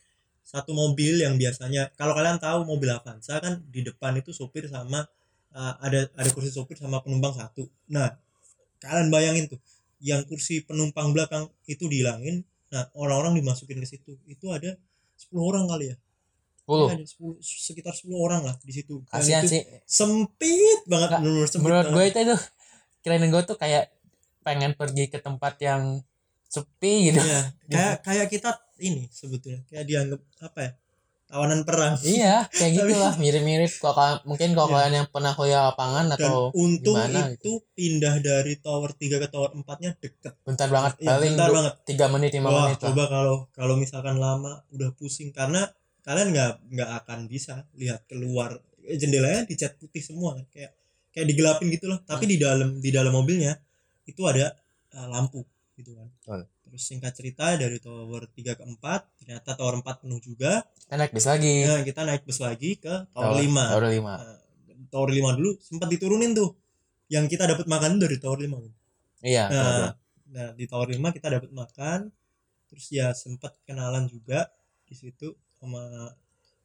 satu 0.43 0.75
mobil 0.75 1.24
yang 1.24 1.39
biasanya 1.39 1.89
kalau 1.95 2.13
kalian 2.13 2.38
tahu 2.38 2.67
mobil 2.67 2.91
Avanza 2.91 3.39
kan 3.39 3.63
di 3.72 3.79
depan 3.81 4.13
itu 4.19 4.36
sopir 4.36 4.69
sama 4.69 5.07
eh, 5.55 5.74
ada 5.81 6.00
ada 6.13 6.29
kursi 6.31 6.53
sopir 6.53 6.77
sama 6.77 7.01
penumpang 7.01 7.33
satu. 7.33 7.65
Nah 7.89 8.13
kalian 8.83 9.10
bayangin 9.10 9.45
tuh 9.50 9.60
yang 10.03 10.27
kursi 10.27 10.62
penumpang 10.67 11.15
belakang 11.15 11.48
itu 11.65 11.88
dihilangin 11.88 12.43
nah 12.74 12.89
orang-orang 12.98 13.39
dimasukin 13.41 13.79
ke 13.81 13.88
situ. 13.88 14.17
Itu 14.29 14.51
ada 14.51 14.75
10 15.17 15.29
orang 15.39 15.65
kali 15.69 15.93
ya 15.93 15.98
10 16.63 16.89
ada 16.89 17.03
10 17.03 17.38
sekitar 17.39 17.91
10 17.91 18.15
orang 18.17 18.41
lah 18.41 18.55
di 18.58 18.72
situ. 18.72 19.03
Dan 19.03 19.12
kasihan 19.13 19.41
itu 19.41 19.51
sih. 19.51 19.62
sempit 19.84 20.79
banget 20.86 21.10
Nggak, 21.10 21.20
bener-bener 21.22 21.48
sempit 21.48 21.63
menurut 21.63 21.86
banget. 21.86 21.93
gue 21.93 22.03
itu 22.05 22.20
tuh 22.29 22.41
kirain 23.01 23.25
gue 23.25 23.43
tuh 23.43 23.58
kayak 23.58 23.84
pengen 24.41 24.72
pergi 24.74 25.05
ke 25.08 25.17
tempat 25.17 25.53
yang 25.60 26.00
sepi 26.46 27.10
gitu. 27.10 27.20
Iya, 27.20 27.41
kayak 27.72 27.96
kayak 28.01 28.27
kita 28.29 28.50
ini 28.79 29.08
sebetulnya 29.10 29.63
kayak 29.65 29.84
dianggap 29.84 30.22
apa 30.41 30.60
ya 30.62 30.72
tawanan 31.25 31.62
perang. 31.63 31.96
Iya 32.00 32.46
kayak 32.48 32.72
gitu 32.77 32.93
lah 32.93 33.13
mirip-mirip 33.15 33.72
kalau 33.75 34.22
mungkin 34.24 34.53
kalau 34.53 34.70
Iya. 34.70 34.75
kalian 34.77 34.93
yang 34.96 35.10
pernah 35.10 35.32
kuliah 35.34 35.62
lapangan 35.65 36.05
dan 36.08 36.17
atau 36.17 36.53
untung 36.53 36.93
gimana 36.96 37.34
itu 37.34 37.51
pindah 37.74 38.15
dari 38.20 38.53
tower 38.58 38.91
3 38.91 39.01
ke 39.17 39.27
tower 39.27 39.50
4 39.51 39.65
nya 39.79 39.91
deket. 39.96 40.34
Bentar 40.41 40.67
banget 40.70 40.93
Iya, 40.98 41.08
paling 41.10 41.32
bentar 41.34 41.48
du- 41.48 41.55
banget. 41.55 41.74
tiga 41.84 42.05
menit 42.08 42.32
lima 42.32 42.48
wah 42.48 42.62
menit 42.63 42.77
lah. 42.77 42.88
coba 42.88 43.03
kalau 43.10 43.36
kalau 43.50 43.75
misalkan 43.75 44.15
lama 44.15 44.63
udah 44.70 44.93
pusing 44.93 45.32
karena 45.32 45.67
kalian 46.03 46.36
nggak 46.36 46.51
nggak 46.75 46.89
akan 47.03 47.19
bisa 47.31 47.65
lihat 47.79 48.03
keluar 48.12 48.60
Eh, 48.83 49.00
jendelanya 49.00 49.48
dicat 49.48 49.79
putih 49.79 50.03
semua 50.03 50.36
kan. 50.36 50.45
Kayak 50.51 50.72
kayak 51.15 51.27
digelapin 51.31 51.67
gitu 51.72 51.86
loh. 51.88 52.00
Tapi 52.03 52.27
Hmm. 52.27 52.31
di 52.31 52.38
dalam 52.38 52.69
di 52.83 52.89
dalam 52.91 53.12
mobilnya 53.15 53.55
itu 54.03 54.22
ada 54.27 54.51
eh, 54.93 55.07
lampu 55.10 55.41
gitu 55.79 55.95
kan. 55.98 56.10
Betul. 56.22 56.43
terus 56.74 56.89
singkat 56.89 57.13
cerita 57.13 57.53
dari 57.53 57.77
tower 57.77 58.25
3 58.33 58.57
ke 58.57 58.65
4 58.65 59.05
ternyata 59.22 59.53
tower 59.53 59.77
4 59.77 60.01
penuh 60.01 60.17
juga. 60.17 60.65
Kita 60.74 60.98
naik 60.98 61.13
bis 61.13 61.25
lagi. 61.29 61.55
Nah, 61.69 61.81
kita 61.86 62.01
naik 62.01 62.25
bus 62.25 62.39
lagi 62.41 62.81
ke 62.81 62.93
tower 63.13 63.38
5 63.38 63.65
tower 63.77 63.86
lima. 63.93 64.13
Nah, 64.17 64.38
tower 64.89 65.10
5 65.13 65.38
dulu 65.38 65.53
sempat 65.62 65.86
diturunin 65.93 66.33
tuh. 66.33 66.57
Yang 67.13 67.38
kita 67.38 67.45
dapat 67.45 67.69
makan 67.69 68.01
dari 68.01 68.17
tower 68.17 68.41
5 68.41 68.57
iya 69.22 69.53
betul, 69.53 69.62
betul. 69.62 69.86
nah, 69.86 69.93
nah 70.33 70.48
di 70.57 70.65
tower 70.65 70.89
5 70.89 71.13
kita 71.13 71.27
dapat 71.29 71.51
makan. 71.53 72.00
Terus 72.74 72.86
ya 72.89 73.07
sempat 73.13 73.53
kenalan 73.69 74.10
juga 74.10 74.50
di 74.89 74.98
situ 74.98 75.29
sama 75.63 76.12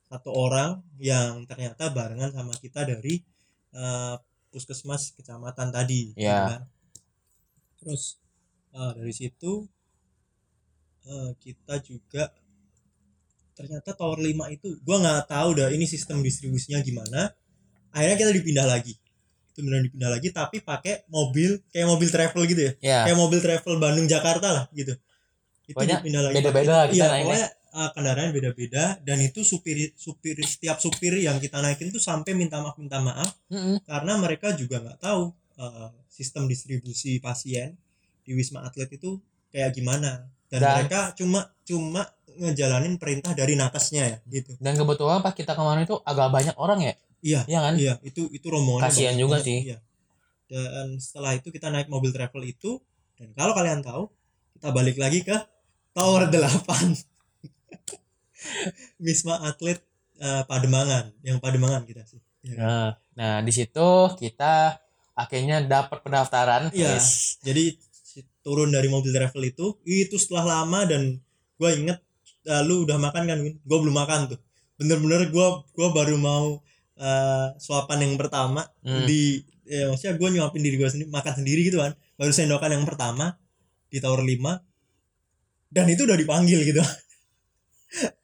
satu 0.09 0.31
orang 0.33 0.83
yang 0.99 1.47
ternyata 1.47 1.87
barengan 1.89 2.35
sama 2.35 2.51
kita 2.57 2.83
dari 2.83 3.23
eh, 3.71 4.15
puskesmas 4.49 5.15
kecamatan 5.15 5.71
tadi 5.71 6.11
gitu 6.11 6.25
Iya. 6.25 6.51
kan. 6.51 6.63
terus 7.79 8.19
eh, 8.73 8.91
dari 8.93 9.15
situ 9.15 9.63
eh, 11.05 11.31
kita 11.39 11.79
juga 11.81 12.27
ternyata 13.55 13.91
tower 13.93 14.19
5 14.19 14.35
itu 14.51 14.79
gua 14.83 14.97
nggak 14.99 15.23
tahu 15.29 15.51
dah 15.57 15.69
ini 15.69 15.83
sistem 15.85 16.23
distribusinya 16.23 16.79
gimana. 16.81 17.31
Akhirnya 17.91 18.17
kita 18.17 18.33
dipindah 18.33 18.63
lagi. 18.65 18.95
Itu 19.51 19.63
benar 19.63 19.83
dipindah 19.83 20.11
lagi 20.11 20.31
tapi 20.31 20.61
pakai 20.61 21.07
mobil 21.09 21.59
kayak 21.69 21.87
mobil 21.87 22.09
travel 22.09 22.43
gitu 22.47 22.63
ya? 22.63 22.73
Ya 22.79 22.99
kayak 23.07 23.19
mobil 23.19 23.39
travel 23.39 23.75
Bandung 23.77 24.07
Jakarta 24.07 24.49
lah 24.53 24.65
gitu. 24.71 24.95
Itu 25.67 25.75
Pokoknya 25.75 25.99
dipindah 25.99 26.23
lagi. 26.23 26.35
beda-beda 26.39 26.73
lah 26.73 26.87
kita 26.87 26.97
iya 26.97 27.09
pokoknya 27.21 27.49
uh, 27.73 27.91
kendaraan 27.93 28.31
beda-beda 28.31 28.97
dan 29.01 29.19
itu 29.19 29.41
supir 29.43 29.93
supir 29.95 30.37
setiap 30.41 30.79
supir 30.79 31.17
yang 31.19 31.37
kita 31.39 31.59
naikin 31.59 31.89
tuh 31.89 32.01
sampai 32.01 32.33
minta 32.33 32.59
maaf 32.59 32.77
minta 32.77 32.99
maaf 32.99 33.31
Mm-mm. 33.49 33.83
karena 33.85 34.13
mereka 34.17 34.53
juga 34.53 34.81
nggak 34.81 34.99
tahu 34.99 35.33
uh, 35.57 35.89
sistem 36.09 36.47
distribusi 36.47 37.19
pasien 37.19 37.77
di 38.23 38.33
Wisma 38.33 38.65
Atlet 38.65 38.89
itu 38.93 39.17
kayak 39.49 39.73
gimana 39.73 40.29
dan, 40.49 40.61
Dan- 40.61 40.75
mereka 40.85 41.01
cuma 41.13 41.49
cuma 41.65 42.03
ngejalanin 42.39 42.95
perintah 42.97 43.35
dari 43.35 43.59
nakesnya 43.59 44.05
ya 44.07 44.19
gitu 44.31 44.55
dan 44.61 44.79
kebetulan 44.79 45.19
pas 45.19 45.35
kita 45.35 45.59
kemarin 45.59 45.83
itu 45.83 45.99
agak 46.07 46.29
banyak 46.31 46.55
orang 46.55 46.79
ya 46.81 46.95
iya 47.19 47.41
iya 47.51 47.59
kan 47.61 47.75
iya 47.75 47.95
itu 48.07 48.31
itu 48.31 48.47
rombongan 48.47 48.87
Kasian 48.87 49.19
juga 49.19 49.43
sih. 49.43 49.75
iya. 49.75 49.83
dan 50.47 50.97
setelah 50.97 51.35
itu 51.35 51.51
kita 51.51 51.69
naik 51.69 51.91
mobil 51.91 52.15
travel 52.15 52.41
itu 52.47 52.79
dan 53.19 53.35
kalau 53.35 53.53
kalian 53.53 53.83
tahu 53.83 54.07
kita 54.55 54.71
balik 54.71 54.97
lagi 54.97 55.27
ke 55.27 55.35
tower 55.93 56.31
8 56.31 57.18
Wisma 58.99 59.43
Atlet 59.43 59.79
eh, 60.17 60.43
Pademangan 60.45 61.13
yang 61.21 61.39
Pademangan 61.39 61.83
kita 61.85 62.03
sih 62.05 62.19
kan? 62.19 62.57
nah, 62.57 62.89
nah 63.13 63.35
di 63.41 63.51
situ 63.51 63.89
kita 64.15 64.79
akhirnya 65.13 65.61
dapat 65.61 65.99
pendaftaran 66.01 66.71
Iya. 66.71 66.97
Yes. 66.97 67.39
jadi 67.43 67.75
turun 68.41 68.71
dari 68.71 68.87
mobil 68.87 69.11
travel 69.11 69.43
itu 69.45 69.77
itu 69.85 70.17
setelah 70.17 70.63
lama 70.63 70.83
dan 70.85 71.21
gue 71.55 71.71
inget 71.75 71.99
lu 72.65 72.83
udah 72.83 72.97
makan 72.97 73.27
kan 73.27 73.39
Win 73.39 73.61
gue 73.61 73.79
belum 73.79 73.93
makan 73.93 74.33
tuh 74.33 74.41
bener-bener 74.75 75.29
gua 75.29 75.61
gua 75.71 75.91
baru 75.93 76.17
mau 76.17 76.63
eh, 76.97 77.49
suapan 77.59 78.09
yang 78.09 78.15
pertama 78.17 78.65
Hmm. 78.81 79.05
di 79.05 79.43
ya 79.63 79.93
maksudnya 79.93 80.17
gue 80.17 80.29
nyuapin 80.33 80.63
diri 80.65 80.81
gue 80.81 80.89
sendiri 80.89 81.11
makan 81.13 81.35
sendiri 81.37 81.61
gitu 81.63 81.77
kan 81.77 81.93
baru 82.17 82.33
sendokan 82.33 82.73
yang 82.73 82.89
pertama 82.89 83.37
di 83.87 84.01
tower 84.01 84.25
5 84.25 84.41
dan 85.69 85.85
itu 85.87 86.09
udah 86.09 86.17
dipanggil 86.17 86.65
gitu 86.65 86.81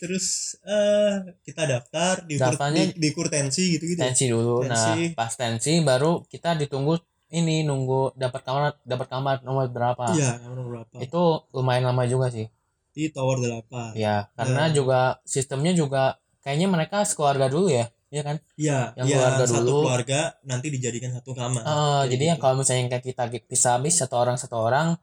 terus 0.00 0.26
eh 0.62 1.12
kita 1.42 1.68
daftar 1.68 2.24
di, 2.24 2.34
Daftarnya- 2.34 2.90
di, 2.90 2.98
di 2.98 3.08
kurtensi 3.10 3.76
gitu 3.76 3.84
gitu 3.86 4.00
tensi 4.00 4.24
dulu 4.26 4.64
nah 4.64 4.72
Tensi. 4.72 5.12
pas 5.12 5.28
tensi 5.30 5.76
baru 5.80 6.24
kita 6.24 6.56
ditunggu 6.56 6.96
ini 7.30 7.62
nunggu 7.62 8.16
dapat 8.16 8.40
kamar 8.40 8.62
dapat 8.82 9.06
kamar 9.06 9.36
nomor 9.40 9.68
berapa 9.68 10.10
iya 10.10 10.40
nomor 10.40 10.66
berapa 10.66 10.98
itu 10.98 11.22
lumayan 11.52 11.86
lama 11.86 12.02
juga 12.04 12.26
sih 12.28 12.48
di 12.90 13.06
tower 13.08 13.38
8 13.38 13.94
ya 13.94 14.26
karena 14.34 14.66
Nah. 14.66 14.72
juga 14.72 15.00
sistemnya 15.22 15.70
juga 15.72 16.16
kayaknya 16.40 16.66
mereka 16.66 17.04
sekeluarga 17.04 17.46
dulu 17.46 17.68
ya 17.68 17.86
Iya 18.10 18.22
kan 18.24 18.36
iya 18.56 18.90
Yang 18.96 19.06
yang 19.06 19.08
keluarga 19.14 19.44
satu 19.46 19.62
dulu. 19.62 19.78
keluarga 19.84 20.20
nanti 20.42 20.66
dijadikan 20.68 21.14
satu 21.14 21.30
kamar 21.30 21.62
Kayak 21.62 22.10
jadi 22.10 22.24
yang 22.24 22.34
gitu. 22.34 22.42
kalau 22.42 22.54
misalnya 22.58 22.84
kayak 22.90 23.04
kita 23.06 23.22
bisa 23.46 23.68
habis 23.72 23.94
satu 23.94 24.14
orang 24.16 24.34
satu 24.34 24.56
orang 24.58 24.98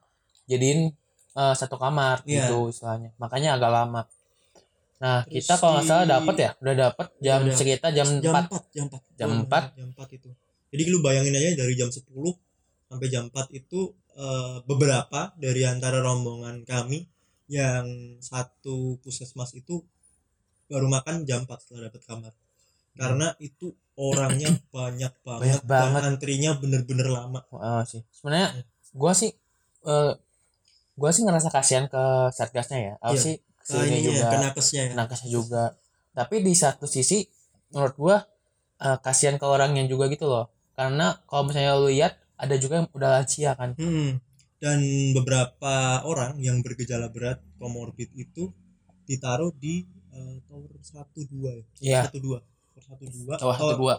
jadiin 0.46 0.92
eh, 1.34 1.54
satu 1.56 1.75
kamar 1.77 2.20
Iya. 2.24 2.50
gitu 2.50 2.68
istilahnya 2.68 3.16
makanya 3.16 3.56
agak 3.56 3.72
lama 3.72 4.01
nah 4.98 5.22
Terus 5.24 5.34
kita 5.39 5.54
kalau 5.56 5.74
nggak 5.75 5.86
salah 5.86 6.06
dapat 6.08 6.36
ya 6.36 6.50
udah 6.58 6.75
dapat 6.75 7.08
jam 7.20 7.39
Udah. 7.39 7.54
sekitar 7.54 7.89
jam, 7.92 8.08
jam 8.18 8.34
4 8.34 8.50
4 8.50 8.74
jam 8.74 8.86
4 8.88 8.98
Jam 9.13 9.27
Oh, 9.30 9.46
4. 9.46 9.77
jam 9.77 9.88
4 9.92 10.18
itu 10.18 10.30
jadi 10.68 10.84
lu 10.88 11.00
bayangin 11.00 11.34
aja 11.34 11.50
dari 11.56 11.74
jam 11.74 11.88
10 11.88 12.01
sampai 12.84 13.08
jam 13.08 13.24
4 13.27 13.36
itu 13.54 13.80
eh, 14.12 14.58
beberapa 14.63 15.32
dari 15.36 15.62
antara 15.63 16.00
rombongan 16.00 16.63
kami 16.63 17.06
yang 17.48 17.86
satu 18.20 18.98
puskesmas 19.00 19.54
itu 19.54 19.80
baru 20.66 20.88
makan 20.88 21.24
jam 21.24 21.44
4 21.44 21.54
setelah 21.58 21.88
dapat 21.88 22.01
kamar 22.04 22.34
karena 22.94 23.27
itu 23.38 23.70
orangnya 23.94 24.50
banyak 24.74 25.13
banget, 25.22 25.42
Banyak 25.46 25.63
banget. 25.63 25.94
dan 25.96 26.10
antrinya 26.10 26.51
bener-bener 26.54 27.08
lama 27.08 27.39
Eh, 27.48 27.84
sih 27.86 28.01
sebenarnya 28.12 28.50
Iya. 28.51 28.63
gua 28.92 29.13
sih 29.13 29.30
eh 29.86 30.13
gua 30.94 31.10
sih 31.12 31.22
ngerasa 31.22 31.48
kasihan 31.48 31.86
ke 31.86 32.04
satgasnya 32.30 32.80
ya 32.82 32.94
apa 32.98 33.13
Iya. 33.13 33.22
sih 33.22 33.36
nah, 33.72 33.84
sini 33.84 33.98
ini 34.00 34.00
ya, 34.00 34.06
juga 34.12 34.26
kenakesnya 34.32 34.82
ya 34.88 34.94
nakesnya 34.96 35.30
juga 35.30 35.64
tapi 36.16 36.36
di 36.42 36.54
satu 36.56 36.86
sisi 36.90 37.28
menurut 37.72 37.96
gua 38.00 38.18
eh, 38.82 38.98
kasihan 39.04 39.36
ke 39.36 39.46
orangnya 39.46 39.84
juga 39.86 40.08
gitu 40.08 40.26
loh 40.28 40.50
karena 40.78 41.20
kalau 41.26 41.50
misalnya 41.50 41.78
lu 41.78 41.90
lihat 41.90 42.18
ada 42.38 42.56
juga 42.56 42.86
yang 42.86 42.88
udah 42.94 43.10
lansia 43.18 43.52
kan 43.58 43.74
Hmm. 43.78 44.22
Dan 44.58 44.82
beberapa 45.14 46.02
orang 46.02 46.42
yang 46.42 46.66
bergejala 46.66 47.14
berat 47.14 47.38
komorbid 47.62 48.10
itu 48.18 48.50
ditaruh 49.06 49.54
di 49.54 49.86
eh, 50.10 50.42
tower 50.50 50.74
1 50.82 51.14
2 51.14 51.46
ya. 51.46 51.66
Iya. 51.78 52.02
Satu 52.10 52.18
dua. 52.18 52.42
Tower 52.74 52.84
satu 52.90 53.06
dua. 53.06 53.34
Tower 53.38 53.54
satu 53.54 53.78
dua 53.78 53.96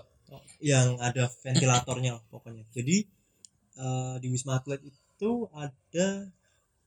yang 0.58 0.98
ada 0.98 1.30
ventilatornya 1.42 2.18
pokoknya. 2.28 2.66
Jadi 2.74 3.06
eh, 3.78 4.14
di 4.18 4.26
Wisma 4.28 4.58
Atlet 4.58 4.82
itu 4.82 5.46
ada 5.54 6.08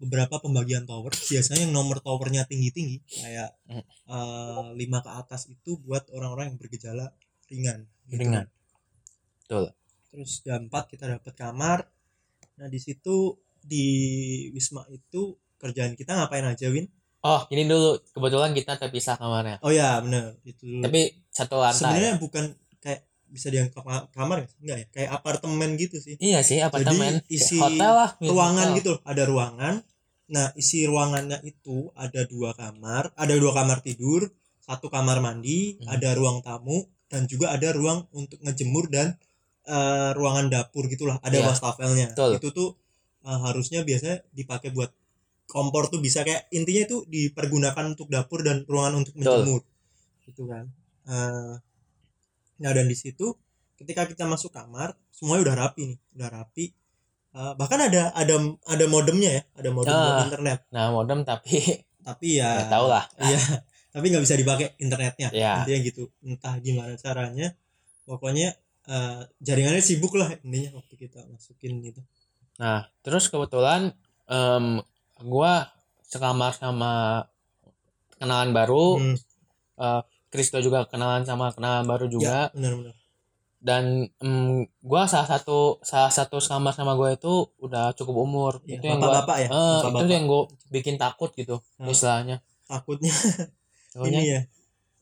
beberapa 0.01 0.41
pembagian 0.41 0.83
tower. 0.83 1.13
Biasanya 1.13 1.69
yang 1.69 1.73
nomor 1.73 2.01
towernya 2.01 2.49
tinggi-tinggi 2.49 3.05
kayak 3.21 3.53
eh, 3.69 4.65
lima 4.73 4.99
ke 4.99 5.11
atas 5.13 5.45
itu 5.47 5.77
buat 5.77 6.09
orang-orang 6.09 6.53
yang 6.53 6.57
bergejala 6.57 7.13
ringan. 7.47 7.85
gitu. 8.09 8.17
Ringan. 8.17 8.45
Betul. 9.45 9.71
Terus 10.09 10.41
jam 10.41 10.67
4 10.67 10.91
kita 10.91 11.05
dapat 11.07 11.33
kamar. 11.37 11.85
Nah, 12.57 12.67
di 12.67 12.81
situ 12.81 13.37
di 13.61 13.85
Wisma 14.51 14.83
itu 14.89 15.37
kerjaan 15.55 15.93
kita 15.93 16.17
ngapain 16.17 16.43
aja, 16.43 16.67
Win? 16.67 16.89
Oh, 17.21 17.45
ini 17.53 17.69
dulu 17.69 18.01
kebetulan 18.11 18.51
kita 18.51 18.81
terpisah 18.81 19.13
kamarnya. 19.13 19.61
Oh 19.61 19.69
ya, 19.69 20.01
bener. 20.01 20.41
Itu 20.41 20.65
dulu. 20.65 20.81
Tapi 20.81 21.01
satu 21.29 21.61
lantai. 21.61 21.77
sebenarnya 21.77 22.13
bukan 22.17 22.45
kayak 22.81 23.05
bisa 23.29 23.47
dianggap 23.53 23.77
ka- 23.77 24.09
kamar 24.11 24.41
ya? 24.41 24.47
Enggak 24.57 24.77
ya? 24.81 24.85
Kayak 24.89 25.09
apartemen 25.21 25.69
gitu 25.77 26.01
sih. 26.01 26.17
Iya 26.17 26.41
sih, 26.41 26.57
apartemen. 26.59 27.21
Kayak 27.21 27.29
isi 27.29 27.61
hotel 27.61 27.91
lah. 27.93 28.09
mirip 28.17 28.33
ruangan 28.33 28.67
hotel. 28.67 28.77
gitu 28.81 28.93
ada 29.05 29.23
ruangan 29.29 29.73
nah 30.31 30.47
isi 30.55 30.87
ruangannya 30.87 31.43
itu 31.43 31.91
ada 31.93 32.23
dua 32.23 32.55
kamar 32.55 33.11
ada 33.13 33.35
dua 33.35 33.51
kamar 33.51 33.83
tidur 33.83 34.31
satu 34.59 34.87
kamar 34.87 35.19
mandi 35.19 35.75
Hmm. 35.77 35.91
ada 35.91 36.15
ruang 36.15 36.39
tamu 36.39 36.77
dan 37.05 37.27
juga 37.27 37.51
ada 37.51 37.69
ruang 37.71 38.07
untuk 38.11 38.39
ngejemur 38.39 38.87
dan 38.87 39.19
eh, 39.63 40.09
ruangan 40.11 40.47
dapur 40.47 40.87
gitulah 40.87 41.19
ada 41.19 41.35
Iya. 41.35 41.45
wastafelnya 41.45 42.07
Betul. 42.11 42.31
itu 42.39 42.47
tuh 42.49 42.69
eh, 43.21 43.39
harusnya 43.41 43.83
biasanya 43.83 44.23
dipakai 44.31 44.71
buat 44.71 44.89
kompor 45.45 45.85
tuh 45.87 45.99
bisa 45.99 46.23
kayak 46.23 46.47
intinya 46.49 46.87
itu 46.87 46.97
dipergunakan 47.05 47.83
untuk 47.89 48.07
dapur 48.07 48.39
dan 48.39 48.63
ruangan 48.65 49.03
untuk 49.03 49.13
Betul. 49.13 49.43
menjemur 49.43 49.61
gitu 50.23 50.47
kan 50.47 50.65
Eh, 51.03 51.53
nah 52.57 52.71
dan 52.71 52.85
di 52.85 52.93
situ 52.93 53.33
ketika 53.75 54.05
kita 54.05 54.23
masuk 54.23 54.49
kamar 54.49 54.93
semuanya 55.11 55.49
udah 55.49 55.55
rapi 55.59 55.81
nih 55.89 55.99
udah 56.13 56.29
rapi 56.31 56.65
Eh, 57.31 57.53
bahkan 57.55 57.79
ada 57.79 58.11
ada 58.11 58.35
ada 58.67 58.85
modemnya 58.85 59.39
ya 59.39 59.43
ada 59.55 59.69
modem 59.71 59.87
buat 59.89 60.13
Ah. 60.13 60.25
internet. 60.25 60.59
Nah, 60.69 60.91
modem 60.91 61.23
tapi 61.23 61.57
tapi 62.07 62.37
ya 62.37 62.49
nggak 62.57 62.69
tahu 62.69 62.85
lah. 62.87 63.03
iya. 63.21 63.39
Tapi 63.89 64.05
nggak 64.07 64.23
bisa 64.23 64.35
dipakai 64.35 64.67
internetnya. 64.77 65.29
Iya. 65.31 65.63
intinya 65.63 65.79
gitu. 65.81 66.03
Entah 66.21 66.55
gimana 66.59 66.93
caranya. 66.95 67.55
Pokoknya 68.03 68.51
eh, 68.83 69.21
jaringannya 69.39 69.79
sibuk 69.79 70.15
lah 70.15 70.27
intinya 70.37 70.75
waktu 70.75 70.93
kita 70.97 71.23
masukin 71.27 71.79
gitu. 71.81 72.03
Nah, 72.57 72.91
terus 72.99 73.27
kebetulan 73.27 73.95
em 74.25 74.83
gua 75.21 75.71
sekamar 76.03 76.51
sama 76.51 77.23
kenalan 78.15 78.51
baru, 78.51 78.99
Hmm, 78.99 79.15
eh, 79.77 80.01
Kristo 80.27 80.59
juga 80.59 80.83
kenalan 80.85 81.23
sama 81.23 81.51
kenalan 81.51 81.85
baru 81.85 82.05
juga. 82.07 82.27
ya 82.27 82.41
benar-benar 82.51 82.95
dan 83.61 84.09
em, 84.19 84.65
gua 84.81 85.05
salah 85.05 85.29
satu 85.29 85.77
salah 85.85 86.09
satu 86.09 86.41
sekamar 86.41 86.73
sama 86.73 86.97
gua 86.97 87.13
itu 87.13 87.45
udah 87.61 87.93
cukup 87.93 88.15
umur. 88.25 88.53
Iya, 88.65 88.81
itu 88.81 88.85
yang 88.89 88.99
bapak-bapak 88.99 89.37
ya? 89.37 89.49
eh, 89.53 89.79
itu 90.01 90.05
yang 90.11 90.25
gua 90.25 90.41
bikin 90.73 90.95
takut 90.97 91.29
gitu 91.37 91.61
Hmm. 91.77 91.93
istilahnya. 91.93 92.41
Takutnya. 92.65 93.13
Soalnya 93.93 94.19
ini 94.19 94.33
ya. 94.33 94.41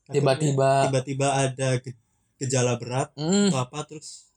Tiba-tiba 0.10 0.90
tiba-tiba 0.90 1.28
ada 1.30 1.70
ge- 1.80 1.96
gejala 2.42 2.76
berat 2.82 3.14
mm, 3.16 3.54
atau 3.54 3.60
apa 3.64 3.80
terus 3.88 4.34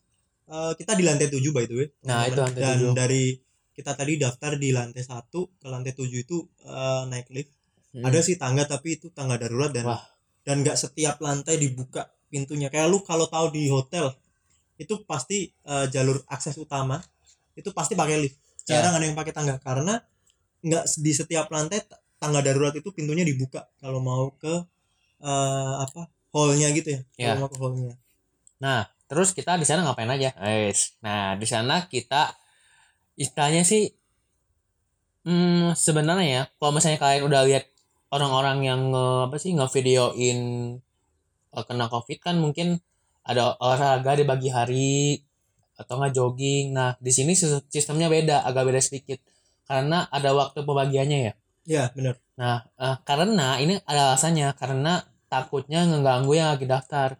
eh, 0.46 0.72
kita 0.78 0.92
di 0.94 1.02
lantai 1.02 1.26
7 1.26 1.50
by 1.50 1.64
the 1.66 1.74
way. 1.74 1.88
Nah, 2.06 2.28
itu 2.28 2.38
lantai 2.38 2.60
dan 2.62 2.76
tujuh. 2.78 2.92
dari 2.94 3.24
kita 3.72 3.96
tadi 3.96 4.20
daftar 4.20 4.60
di 4.60 4.68
lantai 4.70 5.00
satu 5.02 5.48
ke 5.56 5.66
lantai 5.66 5.96
7 5.96 6.12
itu 6.14 6.36
eh, 6.62 7.02
naik 7.10 7.26
lift. 7.34 7.50
Mm, 7.92 8.04
ada 8.06 8.18
sih 8.22 8.36
tangga 8.38 8.64
tapi 8.64 9.00
itu 9.00 9.10
tangga 9.10 9.36
darurat 9.36 9.72
dan 9.72 9.84
Wah. 9.84 10.00
dan 10.44 10.60
nggak 10.62 10.76
setiap 10.76 11.18
lantai 11.20 11.56
dibuka 11.56 12.06
pintunya. 12.32 12.72
Kayak 12.72 12.88
lu 12.88 13.04
kalau 13.04 13.28
tahu 13.28 13.52
di 13.52 13.68
hotel 13.68 14.08
itu 14.80 15.04
pasti 15.04 15.52
eh, 15.52 15.86
jalur 15.92 16.24
akses 16.32 16.56
utama 16.56 16.96
itu 17.52 17.68
pasti 17.76 17.92
pakai 17.92 18.16
lift. 18.24 18.40
Ya. 18.62 18.78
jarang 18.78 18.94
ada 18.96 19.04
yang 19.04 19.18
pakai 19.18 19.34
tangga 19.34 19.58
karena 19.58 19.98
nggak 20.62 20.84
di 21.02 21.12
setiap 21.12 21.50
lantai 21.50 21.82
tangga 22.22 22.40
darurat 22.40 22.70
itu 22.78 22.94
pintunya 22.94 23.26
dibuka 23.26 23.66
kalau 23.82 24.00
mau 24.00 24.32
ke 24.40 24.54
eh, 25.20 25.74
apa 25.84 26.08
hallnya 26.32 26.72
gitu 26.72 26.88
ya. 26.96 27.00
Ya. 27.20 27.26
kalau 27.36 27.44
mau 27.44 27.50
ke 27.52 27.58
hallnya. 27.60 27.94
Nah 28.64 28.88
terus 29.10 29.36
kita 29.36 29.60
di 29.60 29.68
sana 29.68 29.84
ngapain 29.84 30.08
aja? 30.08 30.32
Guys 30.32 30.96
nah 31.04 31.36
di 31.36 31.44
sana 31.44 31.84
kita 31.90 32.32
istilahnya 33.20 33.66
sih 33.66 33.92
hmm, 35.26 35.76
sebenarnya 35.76 36.26
ya 36.26 36.42
kalau 36.56 36.72
misalnya 36.78 36.98
kalian 37.02 37.24
udah 37.28 37.42
lihat 37.44 37.64
orang-orang 38.12 38.58
yang 38.62 38.80
nge, 38.92 39.06
apa 39.28 39.36
sih 39.40 39.52
ngevideoin 39.56 40.38
kena 41.52 41.86
covid 41.92 42.18
kan 42.24 42.40
mungkin 42.40 42.80
ada 43.22 43.54
olahraga 43.60 44.16
di 44.16 44.24
pagi 44.24 44.48
hari 44.48 45.20
atau 45.76 46.00
nggak 46.00 46.12
jogging 46.16 46.72
nah 46.72 46.96
di 46.98 47.12
sini 47.12 47.36
sis- 47.36 47.68
sistemnya 47.68 48.08
beda 48.08 48.42
agak 48.48 48.64
beda 48.72 48.80
sedikit 48.80 49.20
karena 49.68 50.08
ada 50.08 50.32
waktu 50.32 50.64
pembagiannya 50.64 51.18
ya 51.28 51.32
ya 51.68 51.84
benar 51.92 52.16
Nah, 52.32 52.64
eh, 52.80 52.96
karena 53.04 53.60
ini 53.60 53.76
ada 53.84 54.12
alasannya 54.12 54.56
karena 54.56 55.04
takutnya 55.28 55.84
ngeganggu 55.84 56.32
yang 56.32 56.48
lagi 56.56 56.66
daftar. 56.66 57.14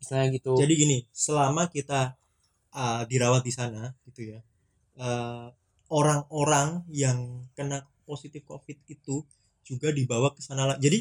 Misalnya 0.00 0.26
gitu. 0.38 0.54
jadi 0.54 0.72
gini 0.76 0.98
selama 1.10 1.66
kita 1.72 2.14
uh, 2.76 3.02
dirawat 3.08 3.42
di 3.42 3.50
sana 3.50 3.96
gitu 4.04 4.36
ya 4.36 4.40
uh, 5.00 5.48
orang-orang 5.88 6.84
yang 6.92 7.48
kena 7.56 7.82
positif 8.04 8.44
covid 8.44 8.76
itu 8.86 9.24
juga 9.64 9.90
dibawa 9.90 10.36
ke 10.36 10.44
sana 10.44 10.68
lah. 10.68 10.76
jadi 10.78 11.00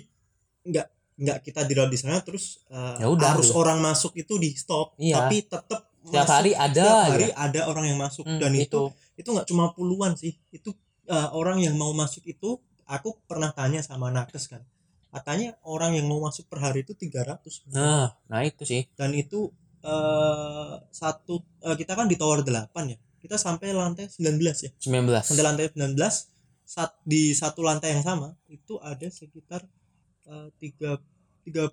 nggak 0.65 0.88
nggak 1.15 1.38
kita 1.41 1.63
dirawat 1.63 1.88
di 1.88 1.97
sana 1.97 2.19
terus 2.19 2.60
uh, 2.67 2.95
Ya 2.97 3.08
udah, 3.08 3.34
harus 3.34 3.47
gitu. 3.47 3.58
orang 3.58 3.80
masuk 3.80 4.12
itu 4.13 4.36
di 4.36 4.51
stop 4.54 4.93
Iya. 4.97 5.15
tapi 5.21 5.43
tetap 5.43 5.82
Setiap 6.01 6.28
hari 6.30 6.51
ada 6.54 6.69
setiap 6.78 6.99
aja. 7.01 7.10
hari 7.10 7.28
ada 7.32 7.62
orang 7.65 7.86
yang 7.88 7.97
masuk 7.97 8.23
Hmm, 8.23 8.38
dan 8.38 8.51
itu 8.54 8.62
itu. 8.62 8.82
itu 9.17 9.30
nggak 9.32 9.47
cuma 9.47 9.65
puluhan 9.71 10.13
sih 10.13 10.36
itu 10.49 10.69
uh, 11.06 11.32
orang 11.32 11.58
yang 11.58 11.73
mau 11.73 11.89
masuk 11.91 12.21
itu 12.23 12.60
aku 12.86 13.17
pernah 13.23 13.49
tanya 13.49 13.80
sama 13.80 14.08
nakes 14.08 14.45
kan 14.45 14.62
katanya 15.10 15.56
orang 15.63 15.95
yang 15.95 16.06
mau 16.06 16.19
masuk 16.19 16.45
per 16.45 16.60
hari 16.62 16.82
itu 16.82 16.91
300 16.91 17.71
Nah, 17.71 18.12
nah 18.25 18.41
itu 18.41 18.62
sih. 18.63 18.84
dan 18.93 19.12
itu 19.13 19.49
eh 19.82 20.73
satu 20.91 21.34
eh, 21.62 21.73
kita 21.73 21.93
kan 21.93 22.06
di 22.06 22.15
tower 22.15 22.41
8 22.41 22.69
ya 22.86 22.97
kita 23.17 23.38
sampai 23.38 23.71
lantai 23.71 24.06
19 24.06 24.38
ya 24.60 24.71
19. 24.75 25.10
sampai 25.23 25.43
lantai 25.43 25.65
19 25.71 25.97
saat 26.65 26.91
di 27.04 27.32
satu 27.32 27.62
lantai 27.62 27.93
yang 27.93 28.04
sama 28.04 28.34
itu 28.45 28.78
ada 28.80 29.06
sekitar 29.08 29.62
eh, 30.25 30.47
tiga 30.55 30.91
tiga 31.41 31.63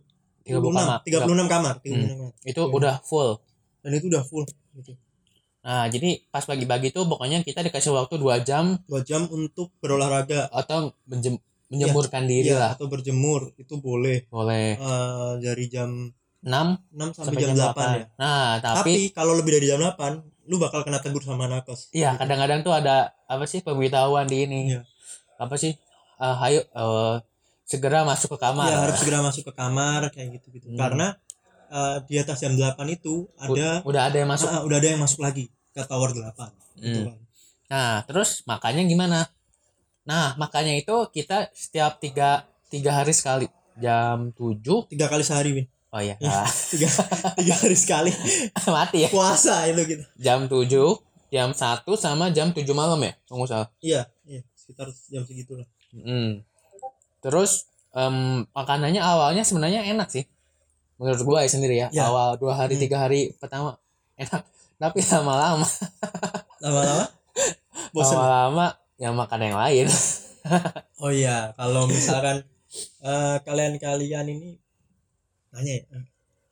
30 0.42 0.58
puluh 0.60 0.74
kamar. 0.74 0.98
tiga 1.02 1.18
puluh 1.20 1.34
enam 1.34 1.46
kamar, 1.46 1.74
36 1.78 2.08
kamar. 2.10 2.30
Itu 2.42 2.60
Iya. 2.60 2.72
udah 2.72 2.94
full. 3.00 3.30
dan 3.78 3.90
itu 3.92 4.06
udah 4.06 4.22
full 4.22 4.46
gitu. 4.72 4.94
Nah, 5.60 5.86
jadi 5.86 6.22
pas 6.28 6.42
pagi-pagi 6.42 6.90
tuh 6.90 7.02
pokoknya 7.04 7.40
kita 7.40 7.62
dikasih 7.62 7.90
waktu 7.92 8.14
2 8.16 8.38
jam 8.40 8.78
dua 8.84 9.00
jam 9.00 9.26
untuk 9.26 9.74
berolahraga 9.76 10.46
atau 10.48 10.90
menjem- 11.04 11.42
menjemurkan 11.68 12.22
diri 12.24 12.46
Iya, 12.48 12.58
lah. 12.60 12.70
atau 12.72 12.86
berjemur 12.86 13.50
itu 13.56 13.74
boleh 13.76 14.26
Boleh. 14.28 14.74
Eh, 14.76 15.32
dari 15.40 15.66
jam 15.66 15.90
6 16.40 16.78
6 16.90 17.10
sampai, 17.12 17.26
sampai 17.32 17.42
jam, 17.44 17.54
8 17.56 17.86
ya. 17.92 18.06
Nah, 18.16 18.46
Tapi, 18.58 18.76
tapi, 18.76 18.92
kalau 19.12 19.34
lebih 19.34 19.50
dari 19.52 19.66
jam 19.66 19.80
8, 19.80 20.18
lu 20.44 20.58
bakal 20.58 20.82
kena 20.82 20.98
tegur 20.98 21.22
sama 21.22 21.46
nakes. 21.46 21.90
iya 21.90 22.12
Gitu. 22.12 22.18
kadang-kadang 22.18 22.60
tuh 22.60 22.70
ada 22.72 22.96
apa 23.24 23.42
sih 23.44 23.60
pemberitahuan 23.60 24.26
di 24.26 24.38
ini. 24.40 24.60
Iya. 24.68 24.82
Apa 25.38 25.54
sih? 25.56 25.74
Eh, 26.16 26.34
hayo 26.36 26.62
eh, 26.64 27.14
segera 27.62 28.02
masuk 28.02 28.34
ke 28.34 28.38
kamar. 28.38 28.66
Iya, 28.66 28.76
harus 28.80 28.96
segera 28.98 29.18
masuk 29.20 29.42
ke 29.48 29.52
kamar 29.52 30.00
kayak 30.10 30.28
gitu-gitu. 30.36 30.70
Hmm. 30.70 30.78
Karena 30.78 31.06
eh, 31.68 31.96
di 32.04 32.16
atas 32.16 32.38
jam 32.38 32.52
8 32.52 32.76
itu 32.90 33.24
U- 33.24 33.56
ada 33.56 33.80
udah 33.82 34.02
ada 34.06 34.16
yang 34.16 34.28
masuk. 34.28 34.46
Ah, 34.46 34.60
udah 34.60 34.76
ada 34.76 34.88
yang 34.88 35.00
masuk 35.00 35.20
lagi 35.20 35.48
ke 35.70 35.80
tower 35.82 36.10
8. 36.10 36.52
Gitu 36.76 37.00
Hmm. 37.00 37.06
kan. 37.08 37.18
Nah, 37.68 37.94
terus 38.04 38.44
makanya 38.44 38.84
gimana? 38.84 39.18
Nah, 40.02 40.34
makanya 40.34 40.74
itu 40.74 40.92
kita 41.08 41.48
setiap 41.52 41.96
tiga, 41.96 42.44
tiga 42.68 42.92
hari 42.92 43.10
sekali 43.10 43.46
jam 43.74 44.28
7 44.30 44.84
Tiga 44.86 45.06
kali 45.06 45.22
sehari, 45.22 45.50
Win. 45.54 45.66
Oh 45.88 46.00
iya, 46.00 46.16
salah. 46.18 46.48
Tiga, 46.72 46.88
tiga 47.34 47.54
hari 47.54 47.76
sekali 47.76 48.10
mati 48.68 49.04
ya. 49.04 49.08
puasa 49.08 49.64
itu 49.64 49.80
gitu. 49.86 50.04
Jam 50.16 50.44
7, 50.44 50.68
jam 51.28 51.48
1 51.50 51.56
sama 51.94 52.28
jam 52.28 52.48
7 52.48 52.64
malam 52.72 52.96
ya, 52.98 53.12
kalau 53.22 53.40
nggak 53.40 53.50
salah. 53.50 53.68
Iya, 53.78 54.08
iya, 54.24 54.40
sekitar 54.52 54.88
jam 55.06 55.22
segitulah. 55.22 55.68
Mm. 55.92 56.40
Terus 57.22 57.70
em, 57.94 58.42
makanannya 58.50 58.98
awalnya 58.98 59.46
sebenarnya 59.46 59.86
enak 59.86 60.10
sih. 60.10 60.26
Menurut 60.98 61.22
gua 61.22 61.38
ya 61.46 61.50
sendiri 61.50 61.78
ya. 61.78 61.88
Ya. 61.94 62.10
Awal 62.10 62.36
dua 62.36 62.54
hari 62.58 62.74
Hmm. 62.76 62.82
tiga 62.82 62.96
hari 63.06 63.32
pertama 63.38 63.78
enak. 64.18 64.42
Tapi 64.76 64.98
lama-lama, 65.06 65.66
Lama-lama 66.58 67.04
lama-lama 67.94 68.66
yang 68.98 69.14
makan 69.14 69.40
yang 69.40 69.56
lain. 69.56 69.86
Oh 70.98 71.10
iya, 71.10 71.54
kalau 71.54 71.86
misalkan 71.86 72.42
eh, 73.02 73.36
kalian-kalian 73.46 74.26
ini 74.26 74.58
nanya 75.54 75.72
ya, 75.78 75.84
"Eh, 75.98 76.04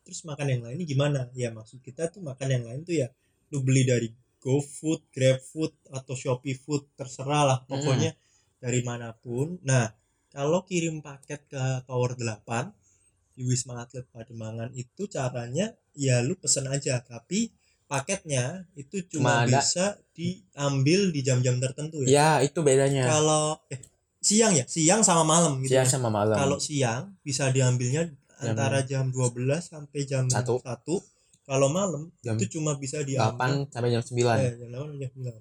terus 0.06 0.22
makan 0.22 0.46
yang 0.46 0.62
lain 0.62 0.78
ini 0.78 0.86
gimana? 0.86 1.26
Ya 1.34 1.50
maksud 1.50 1.82
kita 1.82 2.06
tuh 2.06 2.22
makan 2.22 2.48
yang 2.50 2.64
lain 2.70 2.86
tuh 2.86 2.94
ya 2.94 3.10
lu 3.50 3.66
beli 3.66 3.82
dari 3.82 4.10
GoFood, 4.38 5.10
GrabFood 5.10 5.90
atau 5.90 6.14
Shopee 6.14 6.54
Food 6.54 6.94
terserah 6.94 7.42
lah 7.46 7.58
pokoknya 7.66 8.14
dari 8.58 8.80
mana 8.86 9.10
pun. 9.14 9.58
Nah, 9.66 9.90
kalau 10.30 10.62
kirim 10.62 10.98
paket 11.00 11.42
ke 11.44 11.58
Tower 11.84 12.14
8 12.14 12.70
di 13.32 13.42
Wisma 13.42 13.80
Atlet 13.80 14.06
Pademangan 14.06 14.70
itu 14.72 15.06
caranya 15.06 15.68
ya 15.92 16.20
lu 16.20 16.34
pesen 16.34 16.66
aja 16.66 17.00
tapi 17.00 17.50
paketnya 17.84 18.66
itu 18.72 19.02
cuma, 19.08 19.42
Cuma 19.42 19.44
ada- 19.44 19.58
bisa 19.58 19.86
diambil 20.14 21.10
di 21.10 21.20
jam-jam 21.20 21.58
tertentu 21.58 22.02
ya 22.02 22.38
ya, 22.38 22.46
itu 22.46 22.60
bedanya. 22.60 23.02
kalau 23.04 23.58
eh, 23.66 23.80
siang 24.18 24.52
ya 24.52 24.62
siang 24.64 25.00
sama 25.00 25.24
malam 25.24 25.58
gitu 25.58 25.72
Siang 25.72 25.84
ya. 25.84 25.90
sama 25.90 26.08
malam. 26.08 26.36
kalau 26.36 26.56
siang 26.56 27.16
bisa 27.20 27.48
diambilnya 27.48 28.06
Jam- 28.06 28.54
antara 28.54 28.80
jam 28.82 29.08
12 29.08 29.34
sampai 29.60 30.00
jam 30.04 30.24
Satu. 30.26 30.60
1 30.60 30.86
kalau 31.42 31.66
malam 31.68 32.14
Jam 32.20 32.36
itu 32.36 32.46
cuma 32.52 32.78
bisa 32.78 33.02
diambil 33.02 33.66
8 33.66 33.74
sampai 33.74 33.90
jam 33.90 34.02
9. 34.02 34.38
eh, 34.38 34.52
jam 34.54 34.68
8 34.70 34.86
sampai 34.86 34.98
jam 34.98 35.10
9 35.10 35.34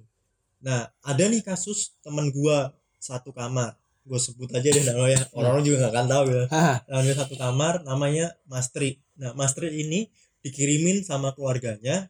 nah 0.60 0.82
ada 1.02 1.24
nih 1.24 1.40
kasus 1.42 1.94
teman 2.00 2.28
gua 2.30 2.74
satu 2.98 3.30
kamar 3.30 3.78
gue 4.10 4.20
sebut 4.20 4.50
aja 4.50 4.66
deh 4.74 4.84
namanya 4.90 5.22
orang-orang 5.38 5.64
juga 5.70 5.78
nggak 5.86 5.94
akan 5.94 6.08
tahu 6.10 6.26
ya. 6.34 6.44
Namanya 6.90 7.16
satu 7.22 7.36
kamar 7.38 7.74
namanya 7.86 8.26
Mas 8.50 8.74
Tri 8.74 8.98
nah 9.22 9.38
Mas 9.38 9.54
Tri 9.54 9.70
ini 9.70 10.10
dikirimin 10.42 11.06
sama 11.06 11.38
keluarganya 11.38 12.10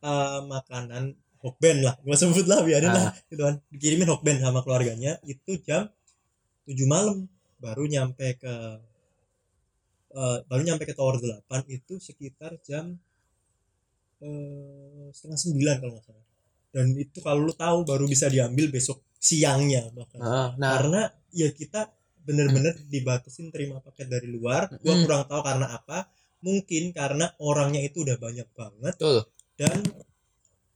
eh, 0.00 0.40
makanan 0.48 1.12
hokben 1.44 1.84
lah. 1.84 2.00
Gue 2.00 2.16
sebut 2.16 2.48
lah 2.48 2.64
biarin 2.64 2.88
lah. 2.88 3.12
Gitu 3.28 3.42
kan. 3.44 3.60
Dikirimin 3.68 4.08
hokben 4.08 4.40
sama 4.40 4.64
keluarganya 4.64 5.20
itu 5.28 5.60
jam 5.60 5.92
7 6.64 6.72
malam. 6.88 7.28
Baru 7.60 7.84
nyampe 7.84 8.40
ke 8.40 8.54
eh, 10.16 10.38
baru 10.48 10.62
nyampe 10.64 10.88
ke 10.88 10.96
tower 10.96 11.20
8 11.20 11.44
itu 11.68 12.00
sekitar 12.00 12.56
jam 12.64 12.96
eh, 14.24 15.06
setengah 15.12 15.36
sembilan 15.36 15.76
kalau 15.84 15.92
nggak 16.00 16.06
salah 16.08 16.35
dan 16.76 16.92
itu 16.92 17.24
kalau 17.24 17.48
lu 17.48 17.54
tahu 17.56 17.88
baru 17.88 18.04
bisa 18.04 18.28
diambil 18.28 18.68
besok 18.68 19.00
siangnya 19.16 19.88
bahkan. 19.96 20.20
Heeh, 20.20 20.48
Nah, 20.60 20.70
karena 20.76 21.00
ya 21.32 21.48
kita 21.56 21.88
bener-bener 22.26 22.76
dibatasin 22.84 23.48
terima 23.48 23.80
paket 23.80 24.12
dari 24.12 24.28
luar. 24.28 24.68
Gua 24.84 24.92
Hmm. 24.92 25.02
kurang 25.08 25.22
tahu 25.24 25.40
karena 25.40 25.66
apa. 25.72 25.98
Mungkin 26.44 26.92
karena 26.92 27.32
orangnya 27.40 27.80
itu 27.80 28.04
udah 28.04 28.20
banyak 28.20 28.48
banget. 28.52 28.94
Betul. 29.00 29.24
dan 29.56 29.80